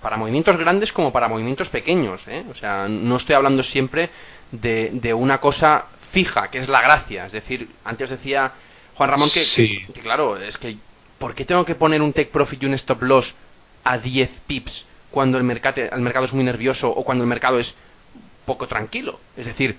para 0.00 0.16
movimientos 0.16 0.56
grandes 0.56 0.92
como 0.92 1.12
para 1.12 1.28
movimientos 1.28 1.68
pequeños. 1.68 2.20
¿eh? 2.26 2.44
O 2.50 2.54
sea, 2.54 2.88
no 2.88 3.16
estoy 3.16 3.34
hablando 3.34 3.62
siempre 3.62 4.10
de, 4.50 4.90
de 4.92 5.14
una 5.14 5.38
cosa 5.38 5.86
fija, 6.12 6.48
que 6.48 6.58
es 6.58 6.68
la 6.68 6.82
gracia. 6.82 7.26
Es 7.26 7.32
decir, 7.32 7.68
antes 7.84 8.10
decía 8.10 8.52
Juan 8.94 9.10
Ramón 9.10 9.30
que, 9.32 9.44
que, 9.94 10.00
claro, 10.00 10.36
es 10.36 10.58
que 10.58 10.76
¿por 11.18 11.34
qué 11.34 11.44
tengo 11.44 11.64
que 11.64 11.74
poner 11.74 12.02
un 12.02 12.12
take 12.12 12.30
profit 12.30 12.62
y 12.62 12.66
un 12.66 12.74
stop 12.74 13.02
loss 13.02 13.34
a 13.84 13.98
10 13.98 14.30
pips 14.46 14.84
cuando 15.10 15.38
el 15.38 15.44
mercado, 15.44 15.80
el 15.80 16.00
mercado 16.00 16.26
es 16.26 16.32
muy 16.32 16.44
nervioso 16.44 16.90
o 16.90 17.04
cuando 17.04 17.24
el 17.24 17.28
mercado 17.28 17.58
es 17.58 17.74
poco 18.44 18.66
tranquilo? 18.66 19.20
Es 19.36 19.46
decir, 19.46 19.78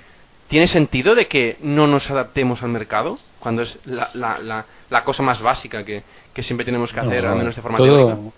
¿tiene 0.52 0.68
sentido 0.68 1.16
de 1.16 1.28
que 1.28 1.56
no 1.62 1.88
nos 1.88 2.12
adaptemos 2.12 2.62
al 2.62 2.70
mercado 2.70 3.18
cuando 3.40 3.62
es 3.62 3.78
la, 3.86 4.10
la, 4.14 4.66
la, 4.90 5.04
cosa 5.06 5.24
más 5.24 5.42
básica 5.42 5.86
que, 5.86 6.04
que, 6.34 6.44
siempre 6.44 6.66
tenemos 6.66 6.92
que 6.92 7.00
hacer, 7.00 7.26
al 7.26 7.38
menos 7.38 7.56
de 7.56 7.62
forma 7.62 7.78
todo 7.78 8.34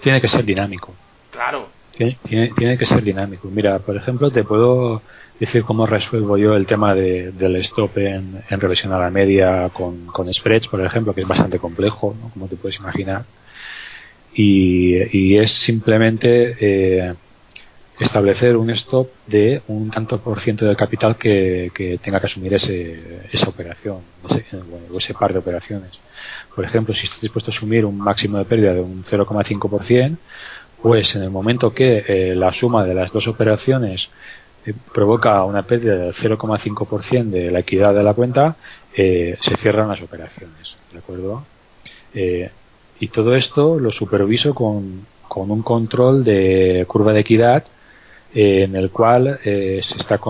Tiene 0.00 0.20
que 0.20 0.28
ser 0.28 0.44
dinámico. 0.44 0.94
Claro. 1.32 1.68
Tiene, 1.92 2.52
tiene, 2.56 2.78
que 2.78 2.86
ser 2.86 3.02
dinámico. 3.02 3.48
Mira, 3.50 3.80
por 3.80 3.96
ejemplo, 3.96 4.30
te 4.30 4.44
puedo 4.44 5.02
decir 5.40 5.64
cómo 5.64 5.86
resuelvo 5.86 6.38
yo 6.38 6.54
el 6.54 6.66
tema 6.66 6.94
de, 6.94 7.32
del 7.32 7.56
stop 7.56 7.98
en, 7.98 8.42
en, 8.48 8.60
revisión 8.60 8.92
a 8.92 8.98
la 8.98 9.10
media 9.10 9.70
con, 9.70 10.06
con 10.06 10.32
spreads, 10.32 10.68
por 10.68 10.80
ejemplo, 10.80 11.12
que 11.12 11.22
es 11.22 11.28
bastante 11.28 11.58
complejo, 11.58 12.14
¿no? 12.18 12.30
como 12.30 12.46
te 12.46 12.56
puedes 12.56 12.78
imaginar. 12.78 13.24
Y, 14.32 15.18
y 15.18 15.36
es 15.36 15.50
simplemente 15.50 16.56
eh, 16.60 17.14
establecer 18.00 18.56
un 18.56 18.70
stop 18.70 19.08
de 19.26 19.62
un 19.68 19.90
tanto 19.90 20.18
por 20.20 20.40
ciento 20.40 20.64
del 20.64 20.76
capital 20.76 21.16
que, 21.16 21.98
tenga 22.02 22.18
que 22.18 22.26
asumir 22.26 22.54
ese, 22.54 23.20
esa 23.30 23.48
operación, 23.48 23.98
ese, 24.28 24.44
o 24.92 24.98
ese 24.98 25.14
par 25.14 25.32
de 25.32 25.38
operaciones. 25.38 26.00
Por 26.54 26.64
ejemplo, 26.64 26.94
si 26.94 27.04
estás 27.04 27.20
dispuesto 27.20 27.50
a 27.50 27.54
asumir 27.54 27.84
un 27.84 27.98
máximo 27.98 28.38
de 28.38 28.44
pérdida 28.44 28.74
de 28.74 28.80
un 28.80 29.04
0,5%, 29.04 30.16
pues 30.82 31.14
en 31.14 31.22
el 31.22 31.30
momento 31.30 31.74
que 31.74 32.04
eh, 32.08 32.34
la 32.34 32.52
suma 32.52 32.84
de 32.84 32.94
las 32.94 33.12
dos 33.12 33.28
operaciones 33.28 34.10
eh, 34.64 34.74
provoca 34.92 35.44
una 35.44 35.62
pérdida 35.62 35.96
del 35.96 36.14
0,5% 36.14 37.30
de 37.30 37.50
la 37.50 37.60
equidad 37.60 37.94
de 37.94 38.02
la 38.02 38.14
cuenta, 38.14 38.56
eh, 38.94 39.36
se 39.40 39.56
cierran 39.56 39.88
las 39.88 40.02
operaciones. 40.02 40.76
¿De 40.92 40.98
acuerdo? 40.98 41.44
Eh, 42.14 42.50
y 42.98 43.08
todo 43.08 43.34
esto 43.34 43.78
lo 43.78 43.92
superviso 43.92 44.54
con, 44.54 45.06
con, 45.28 45.50
un 45.50 45.62
control 45.62 46.24
de 46.24 46.84
curva 46.88 47.12
de 47.12 47.20
equidad 47.20 47.64
eh, 48.34 48.62
en 48.64 48.76
el 48.76 48.90
cual 48.90 49.38
se 49.42 49.78
está 49.78 50.20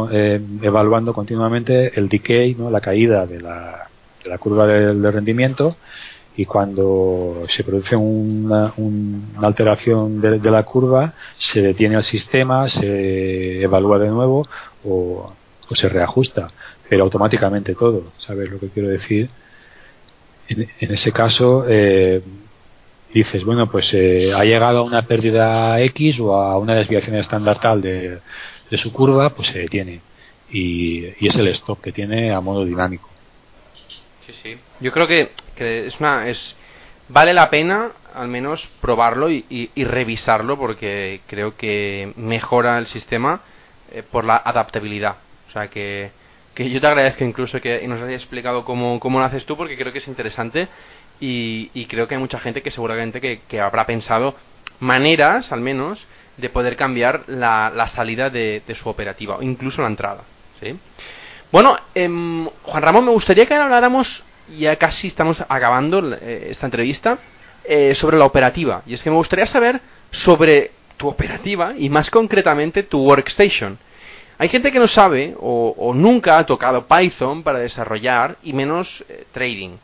evaluando 0.62 1.12
continuamente 1.12 1.98
el 1.98 2.09
decay, 2.09 2.55
¿no? 2.55 2.70
la 2.70 2.80
caída 2.80 3.26
de 3.26 3.40
la, 3.40 3.88
de 4.22 4.30
la 4.30 4.38
curva 4.38 4.66
de 4.66 5.11
rendimiento 5.11 5.76
y 6.36 6.46
cuando 6.46 7.44
se 7.48 7.64
produce 7.64 7.96
una, 7.96 8.72
una 8.78 9.46
alteración 9.46 10.20
de, 10.20 10.51
la 10.51 10.62
curva 10.62 11.12
se 11.36 11.61
detiene 11.61 11.96
el 11.96 12.03
sistema, 12.03 12.68
se 12.68 13.62
evalúa 13.62 13.98
de 13.98 14.09
nuevo 14.09 14.46
o, 14.84 15.34
se 15.72 15.88
reajusta, 15.88 16.51
pero 16.88 17.05
automáticamente 17.05 17.74
todo, 17.74 18.12
¿sabes 18.18 18.51
lo 18.51 18.59
que 18.59 18.70
quiero 18.70 18.88
decir? 18.88 19.28
En, 20.48 20.62
en 20.80 20.90
ese 20.90 21.12
caso 21.12 21.64
eh, 21.68 22.22
dices, 23.12 23.44
bueno, 23.44 23.70
pues 23.70 23.92
eh, 23.94 24.32
ha 24.34 24.44
llegado 24.44 24.78
a 24.78 24.82
una 24.82 25.02
pérdida 25.02 25.80
X 25.80 26.20
o 26.20 26.34
a 26.34 26.58
una 26.58 26.74
desviación 26.74 27.16
estándar 27.16 27.58
tal 27.58 27.80
de, 27.80 28.20
de 28.70 28.76
su 28.76 28.92
curva, 28.92 29.30
pues 29.30 29.48
se 29.48 29.61
detiene 29.61 30.00
y, 30.50 31.06
y 31.18 31.26
es 31.26 31.36
el 31.36 31.48
stop 31.48 31.80
que 31.80 31.92
tiene 31.92 32.32
a 32.32 32.40
modo 32.40 32.64
dinámico. 32.64 33.08
Sí, 34.26 34.34
sí. 34.42 34.58
Yo 34.80 34.92
creo 34.92 35.06
que 35.06 35.30
que 35.61 35.86
es 35.86 36.00
una 36.00 36.26
es 36.26 36.56
vale 37.11 37.34
la 37.34 37.50
pena 37.50 37.90
al 38.14 38.28
menos 38.28 38.66
probarlo 38.80 39.30
y, 39.30 39.44
y, 39.50 39.84
revisarlo 39.84 40.56
porque 40.56 41.20
creo 41.26 41.54
que 41.54 42.14
mejora 42.16 42.78
el 42.78 42.86
sistema 42.86 43.42
eh, 43.92 44.02
por 44.02 44.24
la 44.24 44.36
adaptabilidad 44.36 45.16
o 45.48 45.52
sea 45.52 45.68
que, 45.68 46.12
que 46.54 46.70
yo 46.70 46.80
te 46.80 46.86
agradezco 46.86 47.24
incluso 47.24 47.61
que 47.61 47.86
nos 47.86 48.00
hayas 48.00 48.22
explicado 48.22 48.64
cómo, 48.64 48.98
cómo 49.00 49.18
lo 49.18 49.26
haces 49.26 49.44
tú 49.44 49.54
porque 49.54 49.76
creo 49.76 49.92
que 49.92 49.98
es 49.98 50.08
interesante 50.08 50.66
y, 51.21 51.71
y 51.75 51.87
creo 51.87 52.09
que 52.09 52.14
hay 52.14 52.21
mucha 52.21 52.41
gente 52.41 52.62
que 52.62 52.71
seguramente 52.71 53.21
que, 53.21 53.61
habrá 53.61 53.87
pensado 53.87 54.35
maneras 54.81 55.53
al 55.53 55.61
menos 55.61 56.05
de 56.37 56.49
poder 56.49 56.77
cambiar 56.77 57.25
la, 57.27 57.71
la 57.75 57.89
salida 57.89 58.31
de, 58.31 58.62
de, 58.66 58.75
su 58.75 58.89
operativa 58.89 59.37
o 59.37 59.43
incluso 59.43 59.83
la 59.83 59.89
entrada 59.89 60.23
¿sí? 60.61 60.75
bueno 61.53 61.77
eh, 61.95 62.09
Juan 62.09 62.83
Ramón 62.83 63.05
me 63.05 63.11
gustaría 63.11 63.47
que 63.47 63.55
habláramos 63.55 64.25
ya 64.59 64.77
casi 64.77 65.09
estamos 65.09 65.41
acabando 65.49 66.14
eh, 66.14 66.49
esta 66.51 66.66
entrevista, 66.66 67.18
eh, 67.64 67.95
sobre 67.95 68.16
la 68.16 68.25
operativa. 68.25 68.83
Y 68.87 68.95
es 68.95 69.03
que 69.03 69.11
me 69.11 69.16
gustaría 69.16 69.47
saber 69.47 69.81
sobre 70.11 70.73
tu 70.97 71.09
operativa 71.09 71.75
y 71.77 71.89
más 71.89 72.11
concretamente 72.11 72.83
tu 72.83 73.01
workstation. 73.03 73.79
Hay 74.39 74.49
gente 74.49 74.73
que 74.73 74.79
no 74.79 74.89
sabe 74.89 75.35
o, 75.39 75.75
o 75.77 75.95
nunca 75.95 76.39
ha 76.39 76.47
tocado 76.47 76.87
Python 76.87 77.43
para 77.43 77.59
desarrollar 77.59 78.37
y 78.43 78.53
menos 78.53 79.05
eh, 79.09 79.25
trading. 79.33 79.77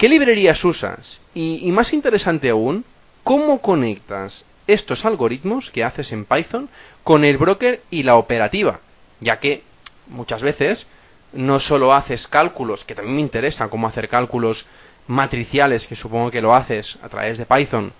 ¿Qué 0.00 0.08
librerías 0.08 0.64
usas? 0.64 1.20
Y, 1.34 1.60
y 1.62 1.70
más 1.72 1.92
interesante 1.92 2.48
aún, 2.48 2.86
¿cómo 3.22 3.60
conectas 3.60 4.46
estos 4.66 5.04
algoritmos 5.04 5.70
que 5.72 5.84
haces 5.84 6.10
en 6.12 6.24
Python 6.24 6.70
con 7.04 7.22
el 7.22 7.36
broker 7.36 7.82
y 7.90 8.02
la 8.02 8.16
operativa? 8.16 8.80
Ya 9.20 9.40
que 9.40 9.62
muchas 10.06 10.40
veces 10.40 10.86
no 11.34 11.60
solo 11.60 11.92
haces 11.92 12.26
cálculos, 12.28 12.82
que 12.86 12.94
también 12.94 13.16
me 13.16 13.20
interesan, 13.20 13.68
como 13.68 13.88
hacer 13.88 14.08
cálculos 14.08 14.64
matriciales, 15.06 15.86
que 15.86 15.96
supongo 15.96 16.30
que 16.30 16.40
lo 16.40 16.54
haces 16.54 16.98
a 17.02 17.10
través 17.10 17.36
de 17.36 17.44
Python, 17.44 17.92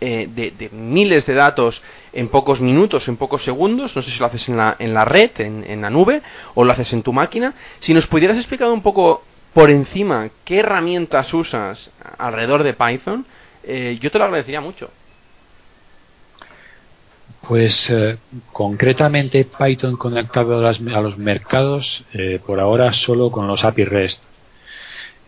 eh, 0.00 0.28
de, 0.32 0.52
de, 0.52 0.68
miles 0.68 1.26
de 1.26 1.34
datos 1.34 1.82
en 2.12 2.28
pocos 2.28 2.60
minutos, 2.60 3.08
en 3.08 3.16
pocos 3.16 3.42
segundos, 3.42 3.96
no 3.96 4.02
sé 4.02 4.12
si 4.12 4.20
lo 4.20 4.26
haces 4.26 4.48
en 4.48 4.56
la, 4.56 4.76
en 4.78 4.94
la 4.94 5.04
red, 5.04 5.32
en, 5.38 5.64
en 5.68 5.80
la 5.80 5.90
nube, 5.90 6.22
o 6.54 6.62
lo 6.62 6.70
haces 6.70 6.92
en 6.92 7.02
tu 7.02 7.12
máquina. 7.12 7.54
Si 7.80 7.92
nos 7.92 8.06
pudieras 8.06 8.36
explicar 8.36 8.70
un 8.70 8.82
poco 8.82 9.24
por 9.54 9.70
encima 9.70 10.30
qué 10.44 10.58
herramientas 10.60 11.32
usas 11.34 11.90
alrededor 12.18 12.62
de 12.62 12.74
Python, 12.74 13.26
eh, 13.64 13.98
yo 14.00 14.10
te 14.10 14.18
lo 14.18 14.24
agradecería 14.24 14.60
mucho. 14.60 14.90
Pues 17.46 17.88
eh, 17.90 18.18
concretamente 18.52 19.46
Python 19.46 19.96
conectado 19.96 20.58
a, 20.58 20.62
las, 20.62 20.80
a 20.80 21.00
los 21.00 21.16
mercados 21.16 22.04
eh, 22.12 22.40
por 22.44 22.60
ahora 22.60 22.92
solo 22.92 23.30
con 23.30 23.46
los 23.46 23.64
API 23.64 23.84
REST. 23.84 24.22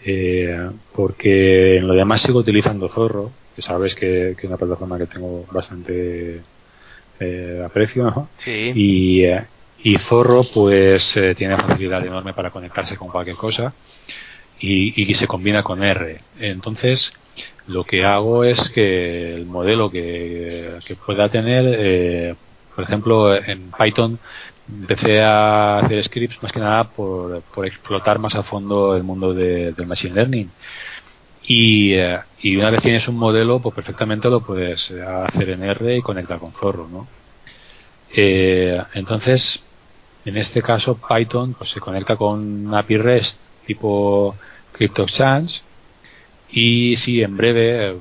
Eh, 0.04 0.70
porque 0.94 1.76
en 1.76 1.86
lo 1.86 1.94
demás 1.94 2.22
sigo 2.22 2.38
utilizando 2.38 2.88
Zorro, 2.88 3.30
que 3.54 3.62
sabes 3.62 3.94
que 3.94 4.30
es 4.30 4.44
una 4.44 4.56
plataforma 4.56 4.98
que 4.98 5.06
tengo 5.06 5.46
bastante 5.50 6.40
eh, 7.20 7.62
aprecio, 7.64 8.04
¿no? 8.04 8.28
Sí. 8.38 8.72
Y, 8.74 9.24
eh, 9.24 9.44
y, 9.82 9.98
Zorro 9.98 10.44
pues 10.44 11.16
eh, 11.16 11.34
tiene 11.34 11.56
facilidad 11.56 12.04
enorme 12.04 12.34
para 12.34 12.50
conectarse 12.50 12.96
con 12.96 13.08
cualquier 13.08 13.36
cosa 13.36 13.74
y, 14.58 15.14
se 15.14 15.26
combina 15.26 15.62
con 15.62 15.82
R. 15.82 16.20
Entonces, 16.38 17.12
lo 17.66 17.84
que 17.84 18.04
hago 18.04 18.44
es 18.44 18.70
que 18.70 19.34
el 19.34 19.46
modelo 19.46 19.90
que, 19.90 20.78
que 20.84 20.96
pueda 20.96 21.28
tener, 21.28 21.64
eh, 21.66 22.34
por 22.74 22.84
ejemplo, 22.84 23.34
en 23.34 23.70
Python 23.72 24.18
empecé 24.68 25.20
a 25.22 25.78
hacer 25.78 26.02
scripts 26.04 26.42
más 26.42 26.52
que 26.52 26.60
nada 26.60 26.84
por, 26.84 27.42
por 27.42 27.66
explotar 27.66 28.18
más 28.20 28.34
a 28.34 28.42
fondo 28.42 28.94
el 28.96 29.02
mundo 29.02 29.34
de, 29.34 29.72
del 29.72 29.86
Machine 29.86 30.14
Learning. 30.14 30.50
Y, 31.42 31.94
eh, 31.94 32.20
y, 32.42 32.56
una 32.56 32.70
vez 32.70 32.82
tienes 32.82 33.08
un 33.08 33.16
modelo, 33.16 33.60
pues 33.60 33.74
perfectamente 33.74 34.28
lo 34.28 34.40
puedes 34.42 34.90
hacer 34.90 35.50
en 35.50 35.64
R 35.64 35.96
y 35.96 36.02
conectar 36.02 36.38
con 36.38 36.52
Zorro, 36.52 36.88
¿no? 36.88 37.08
Eh, 38.12 38.80
entonces, 38.94 39.62
en 40.24 40.36
este 40.36 40.62
caso, 40.62 40.96
Python 40.96 41.54
pues, 41.54 41.70
se 41.70 41.80
conecta 41.80 42.16
con 42.16 42.74
API 42.74 42.96
REST 42.98 43.38
tipo 43.66 44.34
CryptoExchange 44.72 45.62
y 46.50 46.96
sí, 46.96 47.22
en 47.22 47.36
breve 47.36 47.96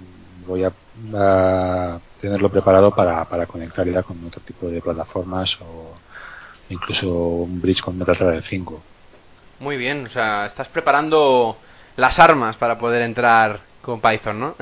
voy 0.47 0.63
a, 0.63 0.73
a 1.15 1.99
tenerlo 2.19 2.49
preparado 2.49 2.91
para, 2.93 3.25
para, 3.25 3.45
conectar 3.45 3.87
ya 3.87 4.03
con 4.03 4.25
otro 4.25 4.41
tipo 4.41 4.67
de 4.67 4.81
plataformas 4.81 5.57
o 5.61 5.93
incluso 6.69 7.07
un 7.09 7.61
bridge 7.61 7.81
con 7.81 7.97
MetaTrader 7.97 8.43
5. 8.43 8.83
Muy 9.59 9.77
bien, 9.77 10.07
o 10.07 10.09
sea, 10.09 10.47
estás 10.47 10.67
preparando 10.69 11.57
las 11.95 12.17
armas 12.19 12.55
para 12.57 12.77
poder 12.79 13.01
entrar 13.03 13.61
con 13.81 14.01
Python, 14.01 14.39
¿no? 14.39 14.55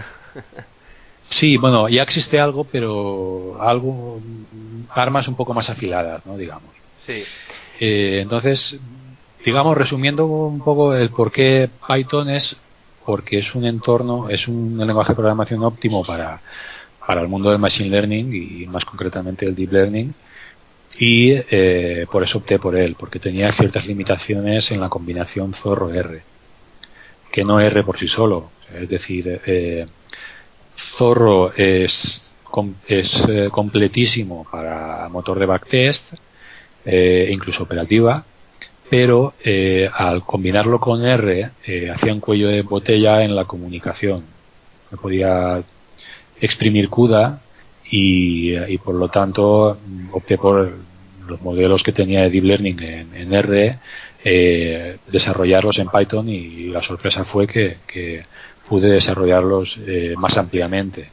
sí, 1.30 1.58
bueno, 1.58 1.88
ya 1.88 2.03
existe 2.03 2.39
algo, 2.39 2.66
pero 2.66 3.58
algo 3.62 4.20
armas 4.89 5.28
un 5.28 5.36
poco 5.36 5.53
más 5.53 5.70
afiladas, 5.70 6.26
¿no? 6.26 6.38
Digamos. 6.38 6.78
Eh, 7.80 8.20
entonces, 8.22 8.78
digamos, 9.43 9.78
resumiendo 9.78 10.26
un 10.26 10.60
poco 10.60 10.95
el 10.95 11.10
por 11.10 11.32
qué 11.32 11.70
Python 11.88 12.30
es, 12.30 12.58
porque 13.05 13.39
es 13.39 13.55
un 13.55 13.66
entorno, 13.66 14.30
es 14.30 14.47
un 14.47 14.78
lenguaje 14.78 15.14
de 15.14 15.16
programación 15.16 15.64
óptimo 15.64 16.03
para, 16.03 16.39
para 17.05 17.22
el 17.22 17.28
mundo 17.28 17.49
del 17.49 17.60
machine 17.60 17.89
learning 17.89 18.34
y 18.34 18.66
más 18.68 18.84
concretamente 18.86 19.45
el 19.45 19.55
deep 19.55 19.72
learning. 19.72 20.14
Y 20.99 21.32
eh, 21.32 22.08
por 22.12 22.24
eso 22.24 22.39
opté 22.39 22.58
por 22.58 22.76
él, 22.76 22.95
porque 22.97 23.20
tenía 23.20 23.51
ciertas 23.51 23.86
limitaciones 23.86 24.72
en 24.72 24.82
la 24.82 24.89
combinación 24.89 25.53
Zorro-R, 25.53 26.22
que 27.32 27.43
no 27.43 27.60
R 27.60 27.84
por 27.84 27.99
sí 27.99 28.08
solo. 28.08 28.51
Es 28.74 28.89
decir, 28.89 29.41
eh, 29.45 29.86
Zorro 30.76 31.53
es, 31.53 32.36
es 32.88 33.28
completísimo 33.51 34.47
para 34.49 35.08
motor 35.10 35.38
de 35.38 35.45
backtest, 35.45 36.14
eh, 36.88 37.27
incluso 37.31 37.63
operativa, 37.63 38.23
pero 38.89 39.33
eh, 39.43 39.89
al 39.93 40.23
combinarlo 40.23 40.79
con 40.79 41.05
R 41.05 41.51
eh, 41.65 41.89
hacía 41.89 42.13
un 42.13 42.21
cuello 42.21 42.47
de 42.47 42.61
botella 42.61 43.23
en 43.23 43.35
la 43.35 43.43
comunicación. 43.43 44.23
No 44.89 44.97
podía 44.97 45.61
exprimir 46.39 46.89
CUDA 46.89 47.41
y, 47.89 48.55
y, 48.57 48.77
por 48.77 48.95
lo 48.95 49.09
tanto 49.09 49.77
opté 50.13 50.38
por 50.38 50.71
los 51.27 51.41
modelos 51.41 51.83
que 51.83 51.91
tenía 51.91 52.21
de 52.21 52.29
Deep 52.29 52.43
Learning 52.45 52.79
en, 52.81 53.33
R, 53.33 53.79
eh, 54.23 54.97
desarrollarlos 55.07 55.79
en 55.79 55.89
Python 55.89 56.29
y 56.29 56.67
la 56.67 56.81
sorpresa 56.81 57.25
fue 57.25 57.47
que, 57.47 57.79
que 57.85 58.23
pude 58.67 58.89
desarrollarlos 58.89 59.77
eh, 59.85 60.13
más 60.17 60.38
ampliamente 60.38 61.09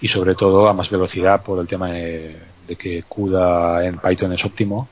y 0.00 0.08
sobre 0.08 0.34
todo 0.34 0.68
a 0.68 0.74
más 0.74 0.90
velocidad 0.90 1.42
por 1.42 1.60
el 1.60 1.68
tema 1.68 1.90
de, 1.90 2.36
de 2.66 2.76
que 2.76 3.04
CUDA 3.04 3.86
en 3.86 3.98
Python 3.98 4.32
es 4.32 4.44
óptimo 4.44 4.88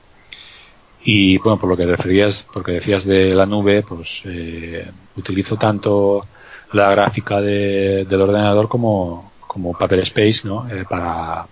y 1.07 1.37
bueno, 1.37 1.59
por 1.59 1.69
lo 1.69 1.77
que 1.77 1.85
referías, 1.85 2.47
porque 2.51 2.73
decías 2.73 3.05
de 3.05 3.35
la 3.35 3.45
nube, 3.45 3.83
pues 3.83 4.21
eh, 4.25 4.89
utilizo 5.15 5.55
tanto 5.55 6.25
la 6.73 6.89
gráfica 6.89 7.39
de, 7.39 8.05
del 8.05 8.21
ordenador 8.21 8.67
como, 8.67 9.31
como 9.47 9.77
Paper 9.77 9.99
Space, 9.99 10.47
¿no? 10.47 10.67
Eh, 10.67 10.83
para, 10.89 11.45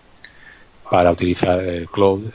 para 0.90 1.12
utilizar 1.12 1.64
eh, 1.64 1.86
Cloud. 1.92 2.32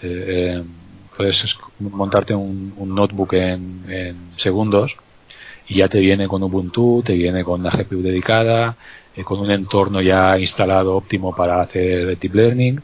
Puedes 1.17 1.59
montarte 1.81 2.37
un, 2.37 2.73
un 2.77 2.95
notebook 2.95 3.33
en, 3.33 3.85
en, 3.89 4.31
segundos 4.37 4.95
y 5.67 5.79
ya 5.79 5.89
te 5.89 5.99
viene 5.99 6.29
con 6.29 6.45
Ubuntu, 6.45 7.03
te 7.05 7.15
viene 7.15 7.43
con 7.43 7.61
una 7.61 7.71
GPU 7.71 8.01
dedicada, 8.01 8.77
con 9.25 9.41
un 9.41 9.51
entorno 9.51 10.01
ya 10.01 10.39
instalado 10.39 10.95
óptimo 10.95 11.35
para 11.35 11.61
hacer 11.61 12.17
deep 12.17 12.35
learning. 12.37 12.81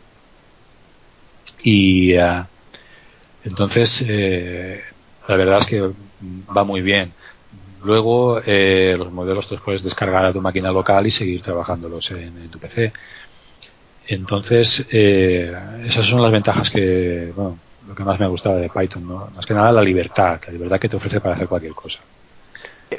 Y 1.64 2.16
uh, 2.16 2.44
entonces, 3.44 4.04
eh, 4.06 4.82
la 5.26 5.36
verdad 5.36 5.58
es 5.60 5.66
que 5.66 5.90
va 6.56 6.64
muy 6.64 6.82
bien. 6.82 7.12
Luego, 7.82 8.40
eh, 8.44 8.94
los 8.96 9.10
modelos 9.12 9.50
los 9.50 9.60
puedes 9.60 9.82
descargar 9.82 10.24
a 10.24 10.32
tu 10.32 10.40
máquina 10.40 10.70
local 10.70 11.06
y 11.06 11.10
seguir 11.10 11.42
trabajándolos 11.42 12.10
en, 12.12 12.48
tu 12.48 12.58
PC. 12.58 12.92
Entonces, 14.06 14.86
eh, 14.90 15.54
esas 15.84 16.06
son 16.06 16.22
las 16.22 16.30
ventajas 16.30 16.70
que, 16.70 17.32
bueno, 17.34 17.58
lo 17.88 17.94
que 17.94 18.04
más 18.04 18.18
me 18.18 18.26
ha 18.26 18.28
gustado 18.28 18.56
de 18.56 18.70
Python, 18.70 19.06
¿no? 19.06 19.30
Más 19.34 19.44
que 19.44 19.54
nada 19.54 19.72
la 19.72 19.82
libertad, 19.82 20.40
la 20.46 20.52
libertad 20.52 20.78
que 20.78 20.88
te 20.88 20.96
ofrece 20.96 21.20
para 21.20 21.34
hacer 21.34 21.48
cualquier 21.48 21.74
cosa. 21.74 22.00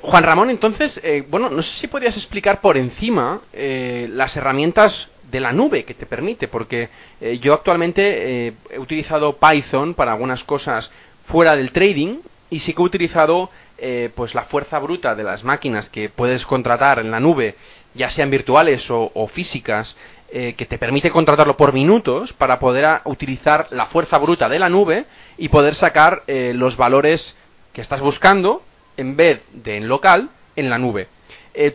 Juan 0.02 0.24
Ramón, 0.24 0.50
entonces, 0.50 1.00
eh, 1.04 1.26
bueno, 1.30 1.50
no 1.50 1.62
sé 1.62 1.72
si 1.80 1.88
podrías 1.88 2.16
explicar 2.18 2.62
por 2.62 2.78
encima 2.78 3.42
eh, 3.54 4.08
las 4.12 4.36
herramientas 4.36 5.08
de 5.36 5.42
la 5.42 5.52
nube 5.52 5.84
que 5.84 5.94
te 5.94 6.06
permite, 6.06 6.48
porque 6.48 6.88
eh, 7.20 7.40
yo 7.40 7.54
actualmente 7.54 8.48
eh, 8.48 8.54
he 8.70 8.80
utilizado 8.80 9.36
Python 9.36 9.94
para 9.94 10.14
algunas 10.14 10.46
cosas 10.46 10.90
fuera 11.28 11.58
del 11.58 11.74
trading 11.74 12.20
y 12.50 12.60
sí 12.60 12.74
que 12.74 12.82
he 12.82 12.86
utilizado 12.86 13.50
eh, 13.78 14.12
pues 14.16 14.34
la 14.34 14.44
fuerza 14.44 14.80
bruta 14.80 15.14
de 15.14 15.26
las 15.26 15.44
máquinas 15.44 15.90
que 15.90 16.08
puedes 16.08 16.46
contratar 16.46 17.00
en 17.00 17.12
la 17.12 17.20
nube, 17.20 17.56
ya 17.96 18.10
sean 18.12 18.30
virtuales 18.30 18.86
o, 18.90 19.28
físicas, 19.28 19.96
que 20.32 20.66
te 20.66 20.78
permite 20.78 21.12
contratarlo 21.12 21.56
por 21.56 21.72
minutos 21.72 22.34
para 22.34 22.60
poder 22.60 23.00
utilizar 23.06 23.68
la 23.70 23.86
fuerza 23.86 24.18
bruta 24.18 24.50
de 24.50 24.60
la 24.60 24.68
nube 24.68 25.06
y 25.38 25.48
poder 25.48 25.76
sacar 25.76 26.24
los 26.28 26.76
valores 26.76 27.38
que 27.72 27.80
estás 27.80 28.02
buscando 28.02 28.62
en 28.98 29.16
vez 29.16 29.42
de 29.54 29.78
en 29.78 29.88
local 29.88 30.30
en 30.58 30.70
la 30.70 30.78
nube. 30.78 31.08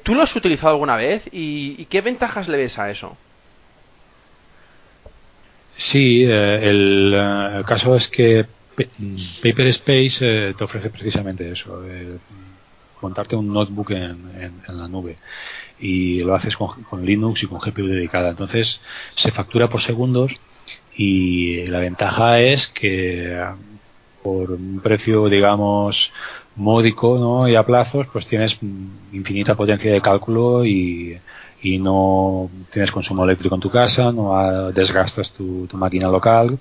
¿Tú 0.02 0.14
lo 0.14 0.22
has 0.22 0.36
utilizado 0.36 0.74
alguna 0.74 0.96
vez 0.96 1.22
y, 1.32 1.76
y 1.78 1.86
qué 1.86 2.02
ventajas 2.02 2.48
le 2.48 2.58
ves 2.58 2.78
a 2.78 2.90
eso? 2.90 3.16
Sí, 5.76 6.24
eh, 6.24 6.68
el, 6.68 7.14
el, 7.14 7.64
caso 7.64 7.96
es 7.96 8.08
que 8.08 8.46
Paper 9.42 9.66
Space 9.68 10.18
eh, 10.20 10.54
te 10.56 10.64
ofrece 10.64 10.90
precisamente 10.90 11.50
eso, 11.50 11.82
eh, 11.86 12.18
montarte 13.00 13.36
un 13.36 13.52
notebook 13.52 13.92
en, 13.92 14.30
en, 14.36 14.54
en, 14.68 14.78
la 14.78 14.88
nube 14.88 15.16
y 15.78 16.20
lo 16.20 16.34
haces 16.34 16.56
con, 16.56 16.82
con, 16.84 17.04
Linux 17.04 17.42
y 17.42 17.46
con 17.46 17.58
GPU 17.58 17.86
dedicada. 17.86 18.30
Entonces 18.30 18.80
se 19.14 19.30
factura 19.30 19.68
por 19.68 19.80
segundos 19.80 20.34
y 20.94 21.66
la 21.66 21.80
ventaja 21.80 22.40
es 22.40 22.68
que 22.68 23.42
por 24.22 24.52
un 24.52 24.80
precio, 24.82 25.28
digamos, 25.28 26.12
módico 26.56 27.18
¿no? 27.18 27.48
y 27.48 27.54
a 27.54 27.64
plazos, 27.64 28.06
pues 28.12 28.26
tienes 28.26 28.58
infinita 29.12 29.54
potencia 29.54 29.92
de 29.92 30.02
cálculo 30.02 30.64
y, 30.64 31.16
y 31.62 31.78
no 31.78 32.50
tienes 32.70 32.90
consumo 32.90 33.24
eléctrico 33.24 33.54
en 33.54 33.60
tu 33.60 33.70
casa, 33.70 34.12
no 34.12 34.70
desgastas 34.72 35.30
tu, 35.32 35.66
tu 35.66 35.76
máquina 35.76 36.08
local 36.08 36.58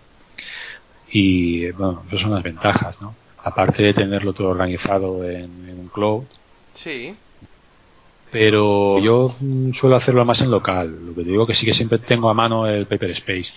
y 1.12 1.72
bueno, 1.72 2.04
esas 2.08 2.22
son 2.22 2.32
las 2.32 2.44
ventajas, 2.44 3.02
¿no? 3.02 3.16
Aparte 3.44 3.84
de 3.84 3.94
tenerlo 3.94 4.34
todo 4.34 4.50
organizado 4.50 5.24
en, 5.24 5.70
en 5.70 5.80
un 5.80 5.88
cloud. 5.88 6.24
Sí. 6.76 7.16
Pero 8.32 9.00
yo 9.00 9.36
suelo 9.74 9.96
hacerlo 9.96 10.24
más 10.26 10.42
en 10.42 10.52
local. 10.52 11.08
Lo 11.08 11.16
que 11.16 11.24
te 11.24 11.32
digo 11.32 11.48
que 11.48 11.56
sí 11.56 11.66
que 11.66 11.74
siempre 11.74 12.00
tengo 12.00 12.30
a 12.30 12.34
mano 12.34 12.68
el 12.68 12.86
Paper 12.86 13.12
Space. 13.12 13.52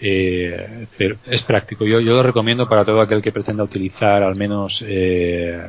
Eh, 0.00 0.86
pero 0.96 1.18
es 1.26 1.42
práctico. 1.42 1.84
Yo, 1.84 2.00
yo 2.00 2.12
lo 2.12 2.22
recomiendo 2.22 2.68
para 2.68 2.84
todo 2.84 3.00
aquel 3.00 3.20
que 3.20 3.32
pretenda 3.32 3.64
utilizar 3.64 4.22
al 4.22 4.34
menos 4.34 4.82
eh, 4.86 5.62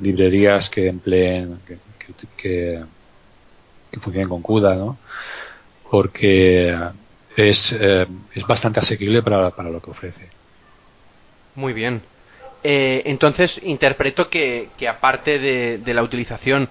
librerías 0.00 0.68
que 0.68 0.88
empleen, 0.88 1.60
que, 1.66 1.78
que, 1.98 2.26
que, 2.36 2.84
que 3.90 4.00
funcionen 4.00 4.28
con 4.28 4.42
CUDA, 4.42 4.74
¿no? 4.76 4.98
Porque 5.90 6.76
es, 7.36 7.72
eh, 7.72 8.06
es 8.34 8.46
bastante 8.46 8.80
asequible 8.80 9.22
para, 9.22 9.50
para 9.50 9.70
lo 9.70 9.80
que 9.80 9.90
ofrece. 9.90 10.28
Muy 11.54 11.72
bien. 11.72 12.02
Eh, 12.64 13.02
entonces, 13.06 13.60
interpreto 13.62 14.28
que, 14.28 14.70
que 14.76 14.88
aparte 14.88 15.38
de, 15.38 15.78
de, 15.78 15.94
la 15.94 16.02
utilización 16.02 16.68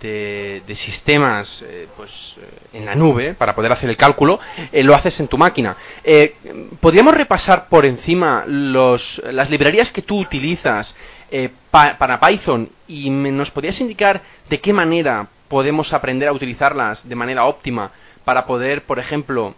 de, 0.00 0.62
de 0.66 0.74
sistemas 0.76 1.62
eh, 1.64 1.88
pues, 1.96 2.10
eh, 2.38 2.78
en 2.78 2.86
la 2.86 2.94
nube 2.94 3.34
para 3.34 3.54
poder 3.54 3.72
hacer 3.72 3.90
el 3.90 3.96
cálculo, 3.96 4.38
eh, 4.72 4.82
lo 4.82 4.94
haces 4.94 5.18
en 5.20 5.28
tu 5.28 5.36
máquina. 5.36 5.76
Eh, 6.04 6.34
¿Podríamos 6.80 7.14
repasar 7.14 7.68
por 7.68 7.84
encima 7.84 8.44
los, 8.46 9.20
las 9.30 9.50
librerías 9.50 9.90
que 9.92 10.02
tú 10.02 10.20
utilizas 10.20 10.94
eh, 11.30 11.50
pa, 11.70 11.98
para 11.98 12.20
Python 12.20 12.68
y 12.86 13.10
me, 13.10 13.32
nos 13.32 13.50
podrías 13.50 13.80
indicar 13.80 14.22
de 14.48 14.60
qué 14.60 14.72
manera 14.72 15.28
podemos 15.48 15.92
aprender 15.92 16.28
a 16.28 16.32
utilizarlas 16.32 17.06
de 17.08 17.14
manera 17.14 17.44
óptima 17.44 17.92
para 18.24 18.46
poder, 18.46 18.82
por 18.82 18.98
ejemplo, 18.98 19.54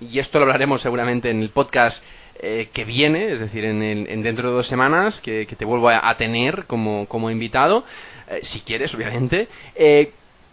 y 0.00 0.18
esto 0.18 0.38
lo 0.38 0.44
hablaremos 0.44 0.80
seguramente 0.80 1.30
en 1.30 1.42
el 1.42 1.50
podcast 1.50 2.02
eh, 2.40 2.70
que 2.72 2.84
viene, 2.84 3.32
es 3.32 3.40
decir, 3.40 3.64
en, 3.64 3.82
el, 3.82 4.08
en, 4.08 4.22
dentro 4.22 4.48
de 4.48 4.56
dos 4.56 4.66
semanas, 4.66 5.20
que, 5.20 5.46
te 5.46 5.64
vuelvo 5.64 5.88
a, 5.90 6.16
tener 6.16 6.64
como, 6.66 7.06
como 7.06 7.30
invitado, 7.30 7.84
eh, 8.28 8.40
si 8.42 8.60
quieres, 8.60 8.94
obviamente. 8.94 9.48
Eh, 9.74 10.12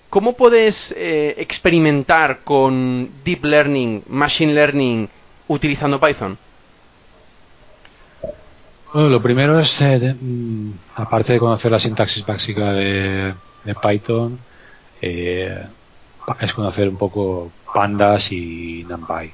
¿Cómo 0.09 0.33
puedes 0.33 0.91
experimentar 0.97 2.39
con 2.43 3.11
Deep 3.23 3.45
Learning, 3.45 4.03
Machine 4.07 4.53
Learning, 4.53 5.07
utilizando 5.47 5.99
Python? 5.99 6.35
Bueno, 8.91 9.09
lo 9.09 9.21
primero 9.21 9.59
es, 9.59 9.79
mm, 9.79 10.71
aparte 10.95 11.33
de 11.33 11.39
conocer 11.39 11.71
la 11.71 11.77
sintaxis 11.77 12.25
básica 12.25 12.73
de 12.73 13.35
Python, 13.83 14.39
eh, 15.01 15.65
es 16.39 16.53
conocer 16.53 16.89
un 16.89 16.97
poco 16.97 17.51
pandas 17.73 18.31
y 18.31 18.85
NumPy. 18.87 19.31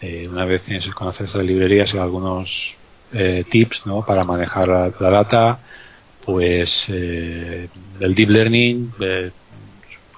Eh, 0.00 0.28
una 0.28 0.44
vez 0.44 0.62
tienes 0.62 0.88
conocer 0.88 1.26
estas 1.26 1.44
librerías 1.44 1.92
y 1.94 1.98
algunos 1.98 2.76
eh, 3.12 3.44
tips 3.48 3.86
¿no? 3.86 4.04
para 4.04 4.24
manejar 4.24 4.68
la, 4.68 5.10
data, 5.10 5.58
pues 6.24 6.88
el 6.88 7.68
deep 8.14 8.30
learning, 8.30 8.92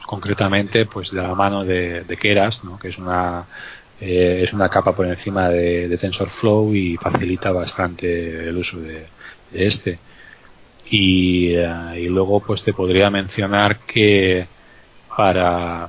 concretamente, 0.06 0.86
pues 0.86 1.10
de 1.10 1.22
la 1.22 1.34
mano 1.34 1.64
de, 1.64 2.18
Keras, 2.20 2.62
¿no? 2.64 2.78
que 2.78 2.88
es 2.88 2.98
una 2.98 3.46
es 4.00 4.52
una 4.52 4.68
capa 4.68 4.94
por 4.94 5.06
encima 5.06 5.48
de, 5.48 5.96
TensorFlow 5.98 6.74
y 6.74 6.96
facilita 6.96 7.52
bastante 7.52 8.48
el 8.48 8.56
uso 8.56 8.78
de, 8.80 9.06
de 9.50 9.66
este. 9.66 9.96
y, 10.90 11.54
y 11.54 12.08
luego 12.08 12.40
pues 12.40 12.62
te 12.62 12.74
podría 12.74 13.08
mencionar 13.08 13.78
que 13.80 14.46
para 15.16 15.88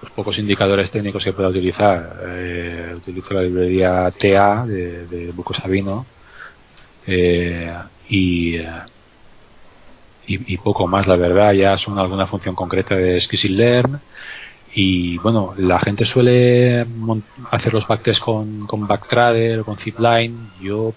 los 0.00 0.10
pocos 0.12 0.38
indicadores 0.38 0.90
técnicos 0.90 1.24
que 1.24 1.32
pueda 1.32 1.48
utilizar, 1.48 2.20
eh, 2.26 2.94
utilizo 2.96 3.34
la 3.34 3.42
librería 3.42 4.10
TA 4.12 4.64
de, 4.66 5.06
de 5.06 5.32
Buco 5.32 5.54
Sabino 5.54 6.06
eh, 7.06 7.74
y, 8.08 8.56
y, 10.26 10.56
poco 10.58 10.86
más, 10.86 11.06
la 11.06 11.16
verdad. 11.16 11.52
Ya 11.52 11.76
son 11.78 11.98
alguna 11.98 12.26
función 12.26 12.54
concreta 12.54 12.96
de 12.96 13.20
Learn 13.44 14.00
y 14.74 15.16
bueno, 15.18 15.54
la 15.56 15.80
gente 15.80 16.04
suele 16.04 16.86
hacer 17.50 17.72
los 17.72 17.86
backtests 17.86 18.22
con, 18.22 18.66
con 18.66 18.86
Backtrader 18.86 19.60
o 19.60 19.64
con 19.64 19.78
Zipline. 19.78 20.50
Yo 20.60 20.92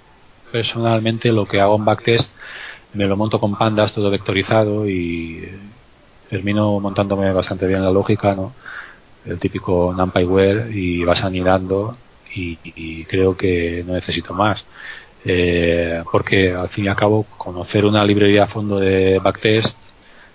personalmente 0.52 1.32
lo 1.32 1.48
que 1.48 1.62
hago 1.62 1.78
en 1.78 1.86
backtest 1.86 2.30
me 2.94 3.06
lo 3.06 3.16
monto 3.16 3.40
con 3.40 3.56
pandas 3.58 3.94
todo 3.94 4.12
vectorizado 4.12 4.88
y 4.90 5.50
termino 6.32 6.80
montándome 6.80 7.32
bastante 7.34 7.68
bien 7.68 7.84
la 7.84 7.92
lógica, 7.92 8.34
¿no? 8.34 8.54
el 9.26 9.38
típico 9.38 9.94
NumPyWare 9.96 10.72
y 10.74 11.04
vas 11.04 11.24
anidando 11.24 11.98
y, 12.34 13.04
creo 13.06 13.36
que 13.36 13.84
no 13.86 13.94
necesito 13.94 14.34
más. 14.34 14.66
Eh, 15.26 16.02
porque 16.10 16.52
al 16.54 16.70
fin 16.70 16.86
y 16.86 16.88
al 16.88 16.96
cabo 16.96 17.26
conocer 17.38 17.86
una 17.86 18.04
librería 18.06 18.46
a 18.46 18.48
fondo 18.48 18.80
de 18.80 19.20
backtest 19.20 19.78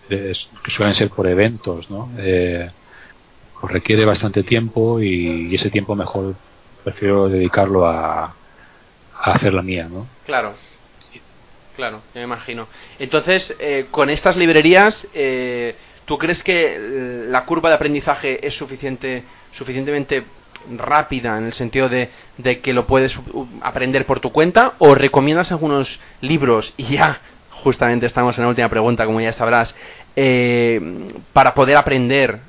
que 0.08 0.70
suelen 0.70 0.94
ser 0.94 1.08
por 1.08 1.26
eventos, 1.26 1.90
¿no? 1.90 2.10
Eh, 2.18 2.70
pues 3.58 3.72
requiere 3.72 4.04
bastante 4.04 4.42
tiempo 4.42 5.00
y, 5.00 5.52
ese 5.54 5.70
tiempo 5.70 5.96
mejor 5.96 6.36
prefiero 6.84 7.28
dedicarlo 7.28 7.86
a, 7.86 8.24
a 8.26 9.32
hacer 9.32 9.54
la 9.54 9.62
mía, 9.62 9.88
¿no? 9.90 10.06
Claro. 10.26 10.54
Claro, 11.76 12.00
me 12.14 12.22
imagino. 12.22 12.68
Entonces, 12.98 13.54
eh, 13.58 13.86
con 13.90 14.10
estas 14.10 14.36
librerías, 14.36 15.06
eh, 15.14 15.76
¿Tú 16.06 16.18
crees 16.18 16.42
que 16.42 16.76
eh, 16.76 17.24
la 17.28 17.44
curva 17.44 17.68
de 17.68 17.74
aprendizaje 17.74 18.46
es 18.46 18.54
suficiente, 18.54 19.24
suficientemente 19.52 20.24
rápida 20.76 21.36
en 21.36 21.46
el 21.46 21.52
sentido 21.52 21.88
de, 21.88 22.10
que 22.60 22.72
lo 22.72 22.86
puedes 22.86 23.18
aprender 23.60 24.06
por 24.06 24.20
tu 24.20 24.30
cuenta 24.32 24.74
o 24.78 24.94
recomiendas 24.94 25.52
algunos 25.52 26.00
libros 26.20 26.72
y 26.76 26.96
ya 26.96 27.20
justamente 27.50 28.06
estamos 28.06 28.38
en 28.38 28.44
la 28.44 28.48
última 28.48 28.68
pregunta 28.68 29.04
como 29.04 29.20
ya 29.20 29.32
sabrás 29.32 29.74
eh, 30.14 30.80
para 31.32 31.54
poder 31.54 31.76
aprender 31.76 32.40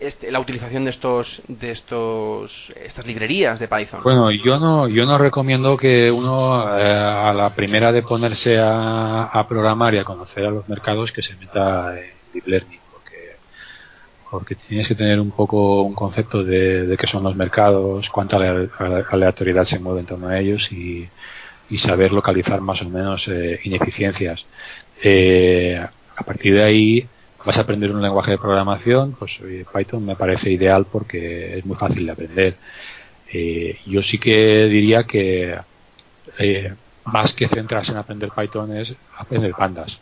este, 0.00 0.30
la 0.30 0.40
utilización 0.40 0.84
de 0.84 0.90
estos 0.90 1.42
de 1.48 1.70
estos 1.70 2.50
estas 2.82 3.06
librerías 3.06 3.58
de 3.58 3.68
Python 3.68 4.02
bueno 4.02 4.30
yo 4.30 4.58
no 4.58 4.88
yo 4.88 5.04
no 5.04 5.18
recomiendo 5.18 5.76
que 5.76 6.10
uno 6.10 6.54
a 6.54 7.32
la 7.34 7.54
primera 7.54 7.92
de 7.92 8.02
ponerse 8.02 8.58
a, 8.58 9.24
a, 9.24 9.46
programar 9.46 9.94
y 9.94 9.98
a 9.98 10.04
conocer 10.04 10.46
a 10.46 10.50
los 10.50 10.68
mercados 10.68 11.12
que 11.12 11.22
se 11.22 11.36
meta 11.36 11.98
en 11.98 12.12
deep 12.32 12.46
learning 12.46 12.86
porque 14.30 14.54
tienes 14.54 14.88
que 14.88 14.94
tener 14.94 15.20
un 15.20 15.30
poco 15.30 15.82
un 15.82 15.94
concepto 15.94 16.42
de, 16.42 16.96
qué 16.98 17.06
son 17.06 17.22
los 17.22 17.36
mercados, 17.36 18.10
cuánta 18.10 18.36
aleatoriedad 18.36 19.64
se 19.64 19.78
mueve 19.78 20.00
en 20.00 20.06
torno 20.06 20.28
a 20.28 20.38
ellos 20.38 20.70
y, 20.72 21.08
saber 21.78 22.12
localizar 22.12 22.60
más 22.60 22.82
o 22.82 22.88
menos 22.88 23.28
eh, 23.28 23.60
ineficiencias. 23.64 24.46
Eh, 25.02 25.78
a 26.16 26.22
partir 26.22 26.54
de 26.54 26.62
ahí 26.62 27.08
vas 27.46 27.56
a 27.58 27.62
aprender 27.62 27.90
un 27.90 28.02
lenguaje 28.02 28.32
de 28.32 28.38
programación, 28.38 29.12
pues 29.12 29.40
Python 29.72 30.04
me 30.04 30.16
parece 30.16 30.50
ideal 30.50 30.86
porque 30.90 31.56
es 31.58 31.64
muy 31.64 31.76
fácil 31.76 32.04
de 32.04 32.12
aprender. 32.12 32.56
Eh, 33.32 33.78
yo 33.86 34.02
sí 34.02 34.18
que 34.18 34.66
diría 34.66 35.04
que 35.04 35.56
más 37.04 37.32
que 37.32 37.48
centrarse 37.48 37.92
en 37.92 37.98
aprender 37.98 38.30
Python 38.36 38.76
es 38.76 38.94
aprender 39.16 39.52
pandas 39.52 40.00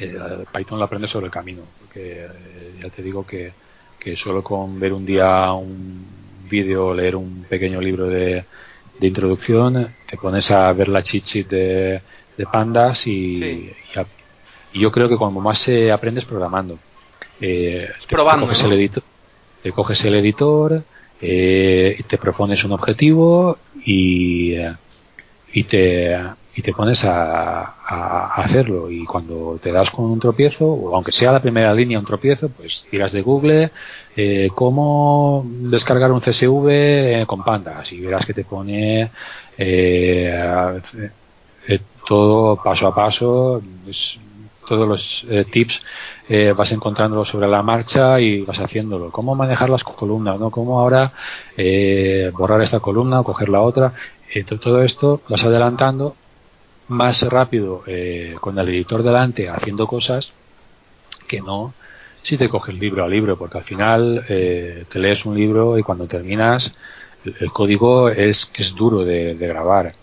eh, 0.00 0.44
Python 0.52 0.78
lo 0.78 0.84
aprende 0.84 1.08
sobre 1.08 1.26
el 1.26 1.32
camino, 1.32 1.62
porque 1.80 2.24
eh, 2.24 2.74
ya 2.82 2.88
te 2.90 3.02
digo 3.02 3.26
que, 3.26 3.52
solo 4.16 4.42
con 4.42 4.80
ver 4.80 4.92
un 4.92 5.04
día 5.04 5.52
un 5.52 6.06
vídeo 6.48 6.86
o 6.86 6.94
leer 6.94 7.16
un 7.16 7.44
pequeño 7.48 7.80
libro 7.80 8.08
de, 8.08 8.44
introducción, 9.00 9.94
te 10.06 10.16
pones 10.16 10.50
a 10.50 10.72
ver 10.72 10.88
la 10.88 11.02
cheat 11.02 11.24
sheet 11.24 11.48
de, 11.48 12.00
pandas 12.50 13.06
y, 13.06 13.70
yo 14.74 14.90
creo 14.90 15.08
que 15.08 15.16
cuando 15.16 15.40
más 15.40 15.58
se 15.58 15.90
aprendes 15.90 16.24
programando. 16.24 16.78
Eh, 17.40 17.88
Probando. 18.08 18.46
Te 18.46 18.52
coges, 18.52 18.64
el 18.64 18.72
editor, 18.72 19.02
te 19.62 19.72
coges 19.72 20.04
el 20.04 20.14
editor, 20.16 20.82
eh, 21.20 22.02
te 22.06 22.18
propones 22.18 22.64
un 22.64 22.72
objetivo 22.72 23.58
y, 23.84 24.54
y 25.52 25.64
te 25.64 26.16
y 26.54 26.62
te 26.62 26.72
pones 26.72 27.04
a, 27.04 27.76
hacerlo 28.42 28.90
y 28.90 29.04
cuando 29.04 29.58
te 29.62 29.72
das 29.72 29.90
con 29.90 30.06
un 30.06 30.18
tropiezo 30.20 30.66
o 30.66 30.94
aunque 30.94 31.12
sea 31.12 31.32
la 31.32 31.42
primera 31.42 31.72
línea 31.74 31.98
un 31.98 32.04
tropiezo 32.04 32.48
pues 32.48 32.86
tiras 32.90 33.12
de 33.12 33.22
Google 33.22 33.70
eh, 34.16 34.48
cómo 34.54 35.44
descargar 35.46 36.12
un 36.12 36.20
CSV 36.20 36.68
eh, 36.68 37.24
con 37.26 37.42
pandas 37.44 37.92
y 37.92 38.00
verás 38.00 38.26
que 38.26 38.34
te 38.34 38.44
pone 38.44 39.10
eh, 39.56 40.80
todo 42.06 42.56
paso 42.62 42.86
a 42.88 42.94
paso 42.94 43.62
todos 44.70 44.88
los 44.88 45.26
tips 45.50 45.82
vas 46.56 46.72
encontrándolo 46.72 47.24
sobre 47.24 47.48
la 47.48 47.62
marcha 47.62 48.20
y 48.20 48.42
vas 48.42 48.60
haciéndolo. 48.60 49.10
Cómo 49.10 49.34
manejar 49.34 49.68
las 49.68 49.82
columnas 49.82 50.38
no 50.38 50.50
cómo 50.50 50.80
ahora 50.80 51.12
borrar 52.32 52.62
esta 52.62 52.80
columna 52.80 53.20
o 53.20 53.24
coger 53.24 53.48
la 53.48 53.62
otra. 53.62 53.92
Todo 54.60 54.82
esto 54.82 55.22
vas 55.28 55.42
adelantando 55.44 56.14
más 56.90 57.22
rápido 57.22 57.84
eh, 57.86 58.34
con 58.40 58.58
el 58.58 58.68
editor 58.68 59.02
delante 59.04 59.48
haciendo 59.48 59.86
cosas 59.86 60.32
que 61.28 61.40
no 61.40 61.72
si 62.22 62.36
te 62.36 62.48
coges 62.48 62.74
libro 62.74 63.04
a 63.04 63.08
libro, 63.08 63.38
porque 63.38 63.58
al 63.58 63.64
final 63.64 64.24
eh, 64.28 64.84
te 64.88 64.98
lees 64.98 65.24
un 65.24 65.34
libro 65.34 65.78
y 65.78 65.82
cuando 65.82 66.06
terminas 66.06 66.74
el, 67.24 67.50
código 67.50 68.10
es 68.10 68.44
que 68.46 68.62
es 68.62 68.74
duro 68.74 69.04
de, 69.04 69.34
grabar. 69.34 69.94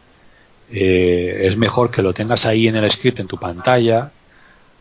Eh, 0.71 1.41
es 1.43 1.55
mejor 1.57 1.91
que 1.91 2.01
lo 2.01 2.13
tengas 2.13 2.45
ahí 2.45 2.67
en 2.67 2.75
el 2.77 2.89
script 2.89 3.19
en 3.19 3.27
tu 3.27 3.37
pantalla 3.37 4.11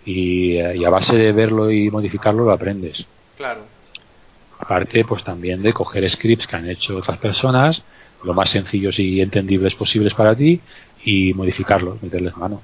y, 0.06 0.58
y, 0.58 0.84
a 0.84 0.90
base 0.90 1.16
de 1.16 1.32
verlo 1.32 1.70
y 1.70 1.90
modificarlo 1.90 2.44
lo 2.44 2.52
aprendes. 2.52 3.04
Claro. 3.36 3.62
Aparte, 4.58 5.04
pues 5.04 5.22
también 5.22 5.62
de 5.62 5.72
coger 5.72 6.08
scripts 6.08 6.46
que 6.46 6.56
han 6.56 6.70
hecho 6.70 6.96
otras 6.96 7.18
personas, 7.18 7.82
lo 8.24 8.32
más 8.32 8.48
sencillos 8.48 8.98
y 8.98 9.20
entendibles 9.20 9.74
posibles 9.74 10.14
para 10.14 10.34
ti 10.34 10.60
y 11.04 11.34
modificarlos, 11.34 12.02
meterles 12.02 12.36
mano. 12.36 12.62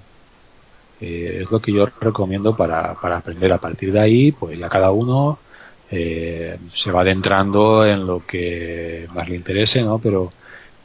Eh, 1.01 1.41
es 1.43 1.51
lo 1.51 1.61
que 1.61 1.73
yo 1.73 1.87
recomiendo 2.01 2.57
para, 2.57 2.95
para 2.95 3.19
aprender. 3.19 3.53
A 3.53 3.59
partir 3.59 3.93
de 3.93 4.01
ahí, 4.01 4.33
pues 4.33 4.59
ya 4.59 4.69
cada 4.69 4.93
uno 4.93 5.39
eh, 5.91 6.57
se 6.73 6.93
va 6.93 7.03
adentrando 7.03 7.85
en 7.85 8.07
lo 8.07 8.25
que 8.25 9.07
más 9.13 9.29
le 9.29 9.37
interese, 9.37 9.83
¿no? 9.83 9.99
Pero 9.99 10.33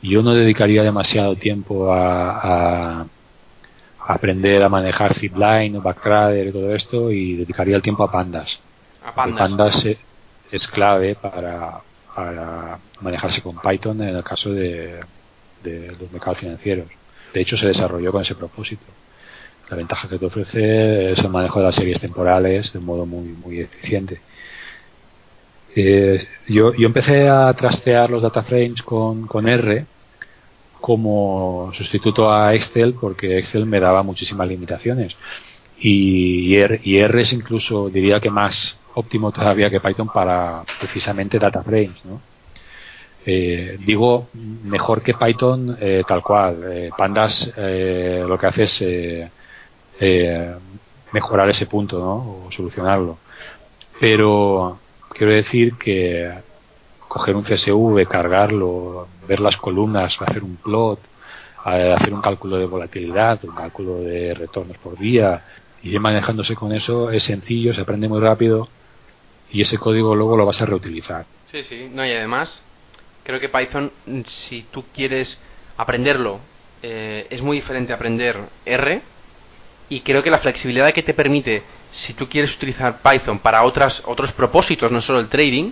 yo 0.02 0.24
no 0.24 0.34
dedicaría 0.34 0.84
demasiado 0.84 1.36
tiempo 1.36 1.94
a, 1.94 3.02
a 3.02 3.08
aprender 4.08 4.64
a 4.64 4.70
manejar 4.70 5.14
zipline 5.14 5.76
o 5.76 5.82
backtrader 5.82 6.48
y 6.48 6.52
todo 6.52 6.74
esto 6.74 7.12
y 7.12 7.36
dedicaría 7.36 7.76
el 7.76 7.82
tiempo 7.82 8.04
a 8.04 8.12
pandas. 8.12 8.60
A 9.04 9.14
pandas. 9.14 9.86
es, 10.50 10.68
clave 10.68 11.16
para, 11.16 11.82
para 12.16 12.80
manejarse 13.02 13.42
con 13.42 13.60
Python 13.60 14.02
en 14.02 14.16
el 14.16 14.24
caso 14.24 14.50
de, 14.50 15.02
de 15.62 15.96
los 16.00 16.10
mercados 16.12 16.40
financieros. 16.40 16.88
De 17.34 17.42
hecho, 17.42 17.58
se 17.58 17.68
desarrolló 17.68 18.14
con 18.14 18.22
ese 18.22 18.36
propósito. 18.36 18.86
La 19.70 19.76
ventaja 19.76 20.08
que 20.08 20.18
te 20.18 20.26
ofrece 20.26 21.12
es 21.12 21.20
el 21.20 21.30
manejo 21.30 21.60
de 21.60 21.66
las 21.66 21.76
series 21.76 22.00
temporales 22.00 22.72
de 22.72 22.80
un 22.80 22.86
modo 22.86 23.06
muy, 23.06 23.28
muy 23.28 23.60
eficiente. 23.60 24.22
Eh, 25.76 26.26
yo, 26.48 26.74
yo, 26.74 26.88
empecé 26.88 27.28
a 27.28 27.54
trastear 27.54 28.10
los 28.10 28.24
data 28.24 28.42
frames 28.42 28.82
con, 28.82 29.28
con 29.28 29.48
R 29.50 29.86
como 30.82 31.72
sustituto 31.74 32.32
a 32.32 32.54
Excel 32.54 32.94
porque 32.94 33.38
Excel 33.38 33.66
me 33.66 33.80
daba 33.80 34.04
muchísimas 34.04 34.48
limitaciones. 34.48 35.16
Y, 35.80 36.56
R, 36.56 36.82
es 37.22 37.34
incluso, 37.34 37.90
diría 37.90 38.20
que 38.20 38.32
más 38.32 38.78
óptimo 38.96 39.32
todavía 39.32 39.70
que 39.70 39.80
Python 39.80 40.10
para 40.10 40.64
precisamente 40.80 41.38
data 41.38 41.62
frames. 41.62 42.04
¿no? 42.06 42.20
Eh, 43.30 43.78
digo 43.86 44.30
mejor 44.64 45.02
que 45.02 45.14
Python 45.14 45.78
eh, 45.80 46.04
tal 46.08 46.24
cual. 46.24 46.64
Eh, 46.72 46.90
Pandas 46.98 47.52
lo 47.56 48.38
que 48.38 48.48
hace 48.48 48.64
es 48.64 50.22
mejorar 51.12 51.50
ese 51.50 51.66
punto, 51.66 52.00
¿no? 52.00 52.46
O 52.48 52.52
solucionarlo. 52.52 53.18
Pero 54.00 54.80
quiero 55.14 55.34
decir 55.34 55.76
que 55.76 56.32
coger 57.08 57.36
un 57.36 57.44
CSV, 57.44 58.08
cargarlo, 58.08 59.08
ver 59.28 59.40
las 59.40 59.58
columnas, 59.58 60.18
hacer 60.22 60.44
un 60.44 60.58
plot, 60.58 61.00
hacer 61.64 62.14
un 62.14 62.22
cálculo 62.22 62.58
de 62.58 62.66
volatilidad, 62.66 63.44
un 63.44 63.56
cálculo 63.56 64.00
de 64.00 64.34
retornos 64.34 64.78
por 64.78 64.98
día, 64.98 65.44
y 65.82 65.90
ir 65.90 66.00
manejándose 66.00 66.56
con 66.56 66.72
eso 66.74 67.12
es 67.12 67.24
sencillo, 67.24 67.74
se 67.74 67.82
aprende 67.82 68.08
muy 68.08 68.20
rápido 68.20 68.68
y 69.52 69.62
ese 69.62 69.78
código 69.78 70.16
luego 70.16 70.38
lo 70.38 70.46
vas 70.46 70.62
a 70.62 70.66
reutilizar. 70.66 71.26
Sí, 71.52 71.64
sí, 71.64 71.90
no, 71.94 72.06
y 72.06 72.12
además 72.12 72.62
creo 73.24 73.40
que 73.40 73.50
Python, 73.50 73.92
si 74.28 74.66
tú 74.72 74.86
quieres 74.94 75.38
aprenderlo, 75.78 76.40
eh, 76.82 77.28
es 77.30 77.42
muy 77.42 77.58
diferente 77.58 77.94
aprender 77.94 78.38
R 78.66 79.02
y 79.90 80.02
creo 80.02 80.22
que 80.24 80.30
la 80.30 80.40
flexibilidad 80.40 80.94
que 80.94 81.04
te 81.04 81.14
permite, 81.14 81.64
si 81.92 82.14
tú 82.14 82.28
quieres 82.28 82.54
utilizar 82.56 83.00
Python 83.02 83.40
para 83.40 83.64
otras, 83.64 84.02
otros 84.06 84.32
propósitos, 84.34 84.92
no 84.92 85.02
solo 85.02 85.20
el 85.20 85.30
trading, 85.30 85.72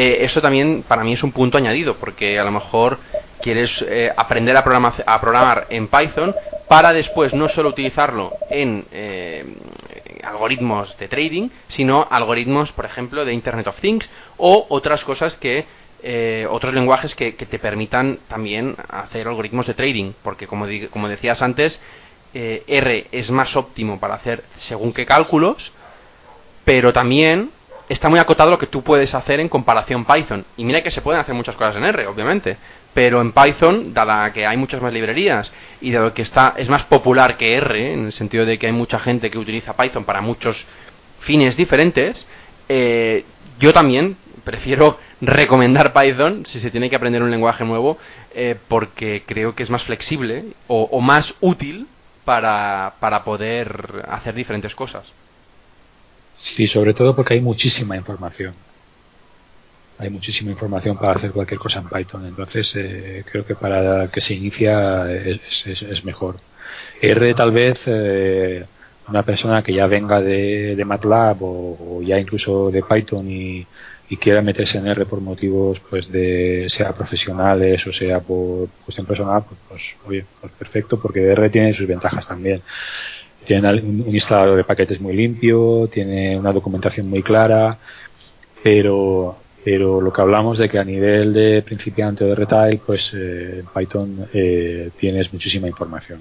eh, 0.00 0.24
eso 0.24 0.40
también 0.40 0.84
para 0.86 1.02
mí 1.02 1.14
es 1.14 1.24
un 1.24 1.32
punto 1.32 1.58
añadido, 1.58 1.96
porque 1.96 2.38
a 2.38 2.44
lo 2.44 2.52
mejor 2.52 3.00
quieres 3.42 3.84
eh, 3.88 4.12
aprender 4.16 4.56
a, 4.56 4.60
a, 4.60 5.20
programar 5.20 5.66
en 5.70 5.88
Python 5.88 6.36
para 6.68 6.92
después 6.92 7.34
no 7.34 7.48
solo 7.48 7.70
utilizarlo 7.70 8.32
en 8.48 8.84
eh, 8.92 9.44
algoritmos 10.22 10.96
de 10.98 11.08
trading, 11.08 11.48
sino 11.66 12.06
algoritmos, 12.08 12.70
por 12.70 12.84
ejemplo, 12.84 13.24
de 13.24 13.32
Internet 13.32 13.66
of 13.66 13.80
Things 13.80 14.08
o 14.36 14.66
otras 14.68 15.02
cosas 15.02 15.34
que 15.34 15.66
otros 16.48 16.74
lenguajes 16.74 17.16
que, 17.16 17.32
te 17.32 17.58
permitan 17.58 18.20
también 18.28 18.76
hacer 18.88 19.26
algoritmos 19.26 19.66
de 19.66 19.74
trading, 19.74 20.12
porque 20.22 20.46
como, 20.46 20.66
como 20.92 21.08
decías 21.08 21.42
antes, 21.42 21.80
R 22.32 23.08
es 23.10 23.32
más 23.32 23.56
óptimo 23.56 23.98
para 23.98 24.14
hacer 24.14 24.44
según 24.58 24.92
qué 24.92 25.04
cálculos, 25.04 25.72
pero 26.64 26.92
también 26.92 27.50
está 27.88 28.08
muy 28.08 28.18
acotado 28.18 28.50
lo 28.50 28.58
que 28.58 28.66
tú 28.66 28.82
puedes 28.82 29.14
hacer 29.14 29.40
en 29.40 29.48
comparación 29.48 30.04
Python. 30.04 30.44
Y 30.56 30.64
mira 30.64 30.82
que 30.82 30.90
se 30.90 31.00
pueden 31.00 31.20
hacer 31.20 31.34
muchas 31.34 31.56
cosas 31.56 31.76
en 31.76 31.84
R, 31.84 32.06
obviamente. 32.06 32.56
Pero 32.94 33.20
en 33.20 33.32
Python, 33.32 33.94
dada 33.94 34.32
que 34.32 34.46
hay 34.46 34.56
muchas 34.56 34.82
más 34.82 34.92
librerías 34.92 35.50
y 35.80 35.92
dado 35.92 36.14
que 36.14 36.22
está, 36.22 36.54
es 36.56 36.68
más 36.68 36.84
popular 36.84 37.36
que 37.36 37.54
R, 37.54 37.92
en 37.92 38.06
el 38.06 38.12
sentido 38.12 38.44
de 38.44 38.58
que 38.58 38.66
hay 38.66 38.72
mucha 38.72 38.98
gente 38.98 39.30
que 39.30 39.38
utiliza 39.38 39.76
Python 39.76 40.04
para 40.04 40.20
muchos 40.20 40.66
fines 41.20 41.56
diferentes, 41.56 42.26
eh, 42.68 43.24
yo 43.58 43.72
también 43.72 44.16
prefiero 44.44 44.98
recomendar 45.20 45.92
Python 45.92 46.46
si 46.46 46.60
se 46.60 46.70
tiene 46.70 46.88
que 46.88 46.96
aprender 46.96 47.22
un 47.22 47.30
lenguaje 47.30 47.64
nuevo, 47.64 47.98
eh, 48.34 48.56
porque 48.68 49.22
creo 49.26 49.54
que 49.54 49.62
es 49.62 49.70
más 49.70 49.84
flexible 49.84 50.44
o, 50.66 51.00
más 51.00 51.34
útil 51.40 51.86
para 52.24 53.22
poder 53.24 54.04
hacer 54.08 54.34
diferentes 54.34 54.74
cosas. 54.74 55.04
Sí, 56.38 56.66
sobre 56.66 56.94
todo 56.94 57.14
porque 57.14 57.34
hay 57.34 57.40
muchísima 57.40 57.96
información. 57.96 58.54
Hay 59.98 60.10
muchísima 60.10 60.52
información 60.52 60.96
para 60.96 61.12
hacer 61.14 61.32
cualquier 61.32 61.58
cosa 61.58 61.80
en 61.80 61.88
Python. 61.88 62.24
Entonces, 62.26 62.72
eh, 62.76 63.24
creo 63.30 63.44
que 63.44 63.56
para 63.56 64.08
que 64.08 64.20
se 64.20 64.34
inicia 64.34 65.12
es, 65.12 65.66
es, 65.66 66.04
mejor. 66.04 66.36
R 67.00 67.34
tal 67.34 67.50
vez 67.50 67.80
eh, 67.86 68.64
una 69.08 69.24
persona 69.24 69.62
que 69.62 69.74
ya 69.74 69.86
venga 69.86 70.20
de, 70.20 70.76
de 70.76 70.84
MATLAB 70.84 71.38
o, 71.40 72.02
ya 72.02 72.18
incluso 72.18 72.70
de 72.70 72.82
Python 72.82 73.30
y, 73.30 73.66
quiera 74.20 74.40
meterse 74.40 74.78
en 74.78 74.86
R 74.86 75.04
por 75.04 75.20
motivos 75.20 75.80
pues 75.90 76.10
de 76.10 76.66
sea 76.70 76.94
profesionales 76.94 77.86
o 77.86 77.92
sea 77.92 78.20
por 78.20 78.68
cuestión 78.82 79.06
personal 79.06 79.44
pues, 79.46 79.60
pues 79.68 79.82
oye 80.06 80.24
pues 80.40 80.50
perfecto 80.52 80.98
porque 80.98 81.30
R 81.32 81.50
tiene 81.50 81.74
sus 81.74 81.86
ventajas 81.86 82.26
también 82.26 82.62
tiene 83.48 83.72
un, 83.80 84.04
instalador 84.08 84.58
de 84.58 84.64
paquetes 84.64 85.00
muy 85.00 85.16
limpio, 85.16 85.88
tiene 85.90 86.38
una 86.38 86.52
documentación 86.52 87.08
muy 87.08 87.22
clara, 87.22 87.78
pero, 88.62 89.38
pero 89.64 90.02
lo 90.02 90.12
que 90.12 90.20
hablamos 90.20 90.58
de 90.58 90.68
que 90.68 90.78
a 90.78 90.84
nivel 90.84 91.32
de 91.32 91.62
principiante 91.62 92.24
o 92.24 92.28
de 92.28 92.34
retail, 92.34 92.78
pues 92.84 93.10
eh, 93.16 93.64
Python 93.74 94.28
eh, 94.34 94.90
tienes 94.98 95.32
muchísima 95.32 95.66
información. 95.66 96.20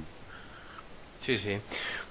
Sí, 1.26 1.38
sí. 1.38 1.58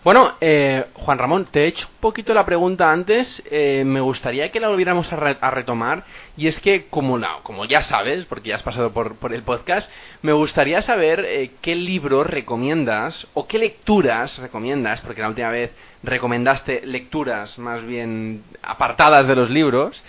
Bueno, 0.07 0.35
eh, 0.41 0.85
Juan 0.95 1.19
Ramón, 1.19 1.47
te 1.47 1.65
he 1.65 1.67
hecho 1.67 1.89
un 1.89 1.99
poquito 1.99 2.33
la 2.33 2.47
pregunta 2.47 2.93
antes, 2.93 3.43
eh, 3.51 3.83
me 3.85 4.01
gustaría 4.01 4.53
que 4.53 4.61
la 4.61 4.69
volviéramos 4.69 5.13
a, 5.13 5.51
retomar, 5.51 6.05
y 6.37 6.47
es 6.47 6.61
que, 6.61 6.87
como, 6.87 7.19
como 7.43 7.65
ya 7.65 7.83
sabes, 7.83 8.25
porque 8.27 8.51
ya 8.51 8.55
has 8.55 8.63
pasado 8.63 8.93
por, 8.93 9.17
el 9.33 9.43
podcast, 9.43 9.91
me 10.23 10.33
gustaría 10.33 10.81
saber 10.81 11.25
eh, 11.27 11.51
qué 11.61 11.75
libros 11.75 12.25
recomiendas 12.25 13.27
o 13.35 13.49
qué 13.49 13.59
lecturas 13.59 14.39
recomiendas, 14.39 15.01
porque 15.01 15.23
la 15.23 15.29
última 15.29 15.51
vez 15.51 15.73
recomendaste 16.05 16.87
lecturas 16.87 17.59
más 17.59 17.85
bien 17.85 18.45
apartadas 18.63 19.27
de 19.27 19.35
los 19.35 19.51
libros, 19.51 20.01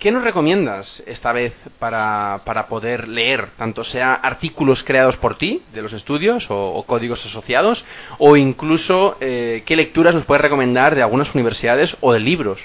¿Qué 0.00 0.10
nos 0.10 0.24
recomiendas 0.24 1.02
esta 1.04 1.30
vez 1.30 1.52
para, 1.78 2.40
para, 2.46 2.68
poder 2.68 3.06
leer, 3.06 3.50
tanto 3.58 3.84
sea 3.84 4.14
artículos 4.14 4.82
creados 4.82 5.16
por 5.16 5.36
ti, 5.36 5.60
de 5.74 5.82
los 5.82 5.92
estudios 5.92 6.46
o, 6.48 6.82
códigos 6.86 7.26
asociados, 7.26 7.84
o 8.16 8.34
incluso 8.34 9.18
eh, 9.20 9.62
qué 9.66 9.76
lecturas 9.76 10.14
nos 10.14 10.24
puedes 10.24 10.40
recomendar 10.40 10.94
de 10.94 11.02
algunas 11.02 11.34
universidades 11.34 11.98
o 12.00 12.14
de 12.14 12.20
libros 12.20 12.60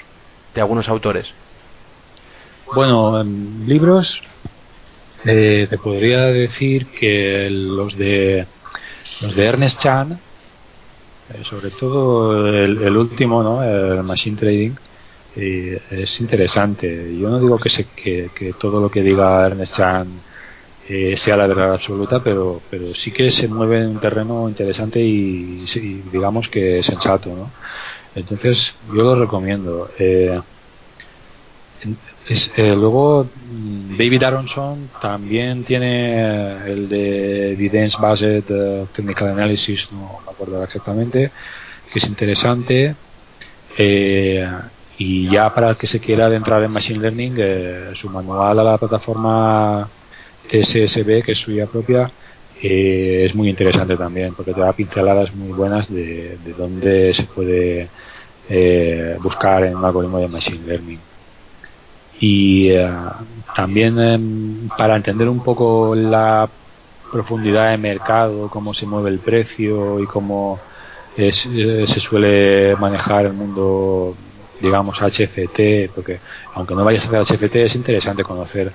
de 0.54 0.62
algunos 0.62 0.88
autores? 0.88 1.30
Bueno, 2.74 3.22
libros 3.22 4.22
eh, 5.26 5.66
te 5.68 5.76
podría 5.76 6.32
decir 6.32 6.86
que 6.86 7.50
los 7.50 7.98
de 7.98 8.46
los 9.20 9.36
de 9.36 9.44
Ernest 9.44 9.78
Chan, 9.82 10.18
eh, 11.34 11.44
sobre 11.44 11.70
todo 11.70 12.48
el, 12.48 12.82
el 12.82 12.96
último, 12.96 13.42
¿no? 13.42 13.62
el 13.62 14.02
Machine 14.04 14.38
Trading, 14.38 14.72
es 15.36 16.20
interesante. 16.20 17.16
Yo 17.16 17.28
no 17.28 17.38
digo 17.38 17.58
que, 17.58 17.68
se, 17.68 17.84
que, 17.84 18.54
todo 18.58 18.80
lo 18.80 18.90
que 18.90 19.02
diga 19.02 19.44
Ernest 19.44 19.76
Chan 19.76 20.08
eh, 20.88 21.16
sea 21.16 21.36
la 21.36 21.46
verdad 21.46 21.74
absoluta, 21.74 22.22
pero, 22.22 22.62
pero 22.70 22.94
sí 22.94 23.10
que 23.10 23.30
se 23.30 23.48
mueve 23.48 23.80
en 23.82 23.88
un 23.88 24.00
terreno 24.00 24.48
interesante 24.48 25.00
y, 25.00 25.64
digamos 26.10 26.48
que 26.48 26.82
sensato. 26.82 27.30
¿no? 27.34 27.50
Entonces, 28.14 28.74
yo 28.88 29.02
lo 29.02 29.14
recomiendo. 29.16 29.90
Eh, 29.98 30.40
eh, 32.56 32.74
luego, 32.74 33.28
David 33.98 34.22
Aronson 34.22 34.90
también 35.00 35.64
tiene 35.64 36.66
el 36.66 36.88
de 36.88 37.52
Evidence 37.52 37.96
Based 38.00 38.44
Technical 38.92 39.28
Analysis, 39.28 39.88
no 39.92 40.20
me 40.24 40.32
acuerdo 40.32 40.64
exactamente, 40.64 41.30
que 41.92 41.98
es 41.98 42.06
interesante. 42.06 42.96
Eh, 43.76 44.48
y 44.98 45.30
ya 45.30 45.52
para 45.52 45.70
el 45.70 45.76
que 45.76 45.86
se 45.86 46.00
quiera 46.00 46.26
adentrar 46.26 46.62
en 46.62 46.70
Machine 46.70 47.00
Learning, 47.00 47.34
eh, 47.38 47.90
su 47.94 48.08
manual 48.08 48.58
a 48.58 48.64
la 48.64 48.78
plataforma 48.78 49.88
TSSB, 50.48 51.22
que 51.22 51.32
es 51.32 51.38
suya 51.38 51.66
propia, 51.66 52.10
eh, 52.62 53.24
es 53.26 53.34
muy 53.34 53.50
interesante 53.50 53.96
también, 53.96 54.34
porque 54.34 54.54
te 54.54 54.60
da 54.60 54.72
pinceladas 54.72 55.34
muy 55.34 55.52
buenas 55.52 55.92
de, 55.92 56.38
de 56.42 56.52
dónde 56.54 57.12
se 57.12 57.24
puede 57.24 57.90
eh, 58.48 59.18
buscar 59.20 59.64
en 59.64 59.76
un 59.76 59.84
algoritmo 59.84 60.18
de 60.18 60.28
Machine 60.28 60.66
Learning. 60.66 61.00
Y 62.18 62.70
también 63.54 63.98
em, 64.00 64.68
para 64.78 64.96
entender 64.96 65.28
un 65.28 65.40
poco 65.42 65.94
la 65.94 66.48
profundidad 67.12 67.70
de 67.70 67.76
mercado, 67.76 68.48
cómo 68.48 68.72
se 68.72 68.86
mueve 68.86 69.10
el 69.10 69.18
precio 69.18 70.00
y 70.00 70.06
cómo 70.06 70.58
se 71.14 72.00
suele 72.00 72.74
manejar 72.76 73.26
el 73.26 73.34
mundo 73.34 74.16
digamos, 74.60 74.98
HFT, 74.98 75.90
porque 75.94 76.18
aunque 76.54 76.74
no 76.74 76.84
vayas 76.84 77.04
a 77.04 77.20
hacer 77.20 77.36
HFT, 77.38 77.56
es 77.56 77.74
interesante 77.74 78.24
conocer 78.24 78.72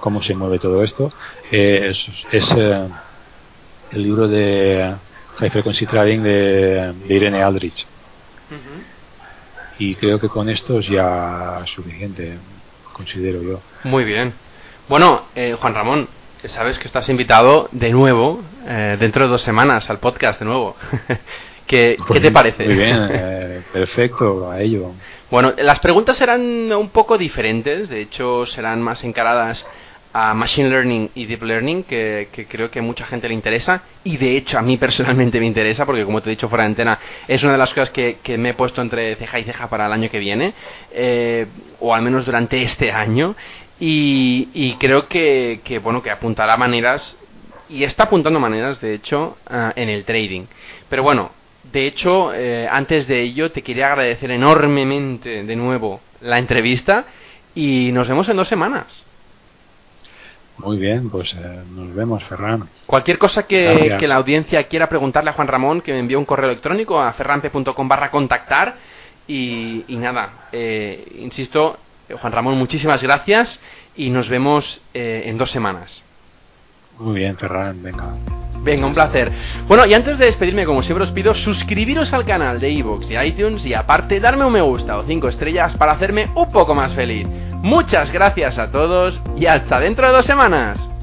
cómo 0.00 0.22
se 0.22 0.34
mueve 0.34 0.58
todo 0.58 0.82
esto. 0.82 1.12
Eh, 1.50 1.90
es, 2.30 2.52
eh, 2.56 2.88
el 3.92 4.02
libro 4.02 4.28
de 4.28 4.94
High 5.36 5.50
Frequency 5.50 5.86
Trading 5.86 6.20
de, 6.20 6.94
Irene 7.08 7.42
Aldrich. 7.42 7.86
Y 9.78 9.94
creo 9.96 10.20
que 10.20 10.28
con 10.28 10.48
esto 10.48 10.78
es 10.78 10.88
ya 10.88 11.62
suficiente, 11.66 12.38
considero 12.92 13.42
yo. 13.42 13.60
Muy 13.84 14.04
bien. 14.04 14.32
Bueno, 14.88 15.22
eh, 15.34 15.56
Juan 15.58 15.74
Ramón, 15.74 16.08
sabes 16.44 16.78
que 16.78 16.86
estás 16.86 17.08
invitado 17.08 17.68
de 17.72 17.90
nuevo, 17.90 18.42
dentro 18.98 19.24
de 19.24 19.30
dos 19.30 19.42
semanas, 19.42 19.88
al 19.90 19.98
podcast 19.98 20.38
de 20.38 20.44
nuevo. 20.44 20.76
¿Qué, 21.66 21.96
¿qué 22.12 22.20
te 22.20 22.30
parece? 22.30 22.64
Muy 22.66 22.74
bien, 22.74 23.64
perfecto, 23.72 24.50
a 24.50 24.60
ello. 24.60 24.92
Bueno, 25.30 25.54
las 25.58 25.80
preguntas 25.80 26.16
serán 26.16 26.72
un 26.72 26.90
poco 26.90 27.18
diferentes, 27.18 27.88
de 27.88 28.02
hecho 28.02 28.46
serán 28.46 28.82
más 28.82 29.02
encaradas 29.04 29.66
a 30.12 30.32
Machine 30.32 30.68
Learning 30.68 31.10
y 31.16 31.26
Deep 31.26 31.42
Learning, 31.42 31.82
que, 31.82 32.28
creo 32.48 32.70
que 32.70 32.78
a 32.78 32.82
mucha 32.82 33.04
gente 33.04 33.26
le 33.26 33.34
interesa, 33.34 33.82
y 34.04 34.16
de 34.16 34.36
hecho 34.36 34.56
a 34.56 34.62
mí 34.62 34.76
personalmente 34.76 35.40
me 35.40 35.46
interesa, 35.46 35.84
porque 35.84 36.04
como 36.04 36.22
te 36.22 36.30
he 36.30 36.36
dicho 36.36 36.48
fuera 36.48 36.62
de 36.62 36.68
antena, 36.68 37.00
es 37.26 37.42
una 37.42 37.52
de 37.52 37.58
las 37.58 37.70
cosas 37.70 37.90
que, 37.90 38.18
me 38.38 38.50
he 38.50 38.54
puesto 38.54 38.80
entre 38.80 39.16
ceja 39.16 39.40
y 39.40 39.44
ceja 39.44 39.68
para 39.68 39.86
el 39.86 39.92
año 39.92 40.08
que 40.08 40.20
viene, 40.20 40.54
eh, 40.92 41.46
o 41.80 41.92
al 41.92 42.02
menos 42.02 42.24
durante 42.24 42.62
este 42.62 42.92
año, 42.92 43.34
y, 43.80 44.76
creo 44.78 45.08
que, 45.08 45.80
bueno, 45.82 46.00
que 46.00 46.12
apuntará 46.12 46.56
maneras, 46.56 47.16
y 47.68 47.82
está 47.82 48.04
apuntando 48.04 48.38
maneras, 48.38 48.80
de 48.80 48.94
hecho, 48.94 49.36
ah, 49.48 49.72
en 49.74 49.88
el 49.88 50.04
trading. 50.04 50.44
Pero 50.88 51.02
bueno, 51.02 51.32
de 51.74 51.88
hecho, 51.88 52.32
eh, 52.32 52.68
antes 52.70 53.08
de 53.08 53.20
ello, 53.20 53.50
te 53.50 53.62
quería 53.62 53.88
agradecer 53.88 54.30
enormemente 54.30 55.42
de 55.42 55.56
nuevo 55.56 56.00
la 56.20 56.38
entrevista 56.38 57.04
y 57.52 57.90
nos 57.90 58.08
vemos 58.08 58.28
en 58.28 58.36
dos 58.36 58.46
semanas. 58.46 58.86
Muy 60.58 60.78
bien, 60.78 61.10
pues 61.10 61.34
eh, 61.34 61.64
nos 61.68 61.92
vemos, 61.92 62.22
Ferran. 62.22 62.68
Cualquier 62.86 63.18
cosa 63.18 63.48
que, 63.48 63.98
la 64.00 64.14
audiencia 64.14 64.62
quiera 64.68 64.88
preguntarle 64.88 65.30
a 65.30 65.32
Juan 65.32 65.48
Ramón, 65.48 65.80
que 65.80 65.92
me 65.92 65.98
envíe 65.98 66.14
un 66.14 66.24
correo 66.24 66.48
electrónico 66.48 67.00
a 67.00 67.12
ferrampe.com 67.12 67.88
barra 67.88 68.08
contactar. 68.12 68.76
Y, 69.26 69.84
nada, 69.88 70.46
eh, 70.52 71.08
insisto, 71.18 71.76
Juan 72.20 72.32
Ramón, 72.32 72.56
muchísimas 72.56 73.02
gracias 73.02 73.60
y 73.96 74.10
nos 74.10 74.28
vemos 74.28 74.80
en 74.92 75.36
dos 75.38 75.50
semanas. 75.50 76.03
Muy 76.98 77.16
bien, 77.16 77.36
Ferran, 77.36 77.82
venga. 77.82 78.14
Venga, 78.62 78.86
un 78.86 78.94
placer. 78.94 79.30
Bueno, 79.68 79.84
y 79.84 79.92
antes 79.92 80.16
de 80.16 80.24
despedirme, 80.24 80.64
como 80.64 80.82
siempre 80.82 81.04
os 81.04 81.12
pido, 81.12 81.34
suscribiros 81.34 82.12
al 82.14 82.24
canal 82.24 82.60
de 82.60 82.70
Evox 82.70 83.10
y 83.10 83.16
iTunes 83.16 83.66
y 83.66 83.74
aparte 83.74 84.20
darme 84.20 84.46
un 84.46 84.52
me 84.52 84.62
gusta 84.62 84.96
o 84.96 85.04
5 85.04 85.28
estrellas 85.28 85.76
para 85.76 85.92
hacerme 85.92 86.30
un 86.34 86.50
poco 86.50 86.74
más 86.74 86.94
feliz. 86.94 87.26
Muchas 87.52 88.10
gracias 88.10 88.58
a 88.58 88.70
todos 88.70 89.20
y 89.36 89.46
hasta 89.46 89.80
dentro 89.80 90.06
de 90.06 90.12
dos 90.14 90.24
semanas. 90.24 90.93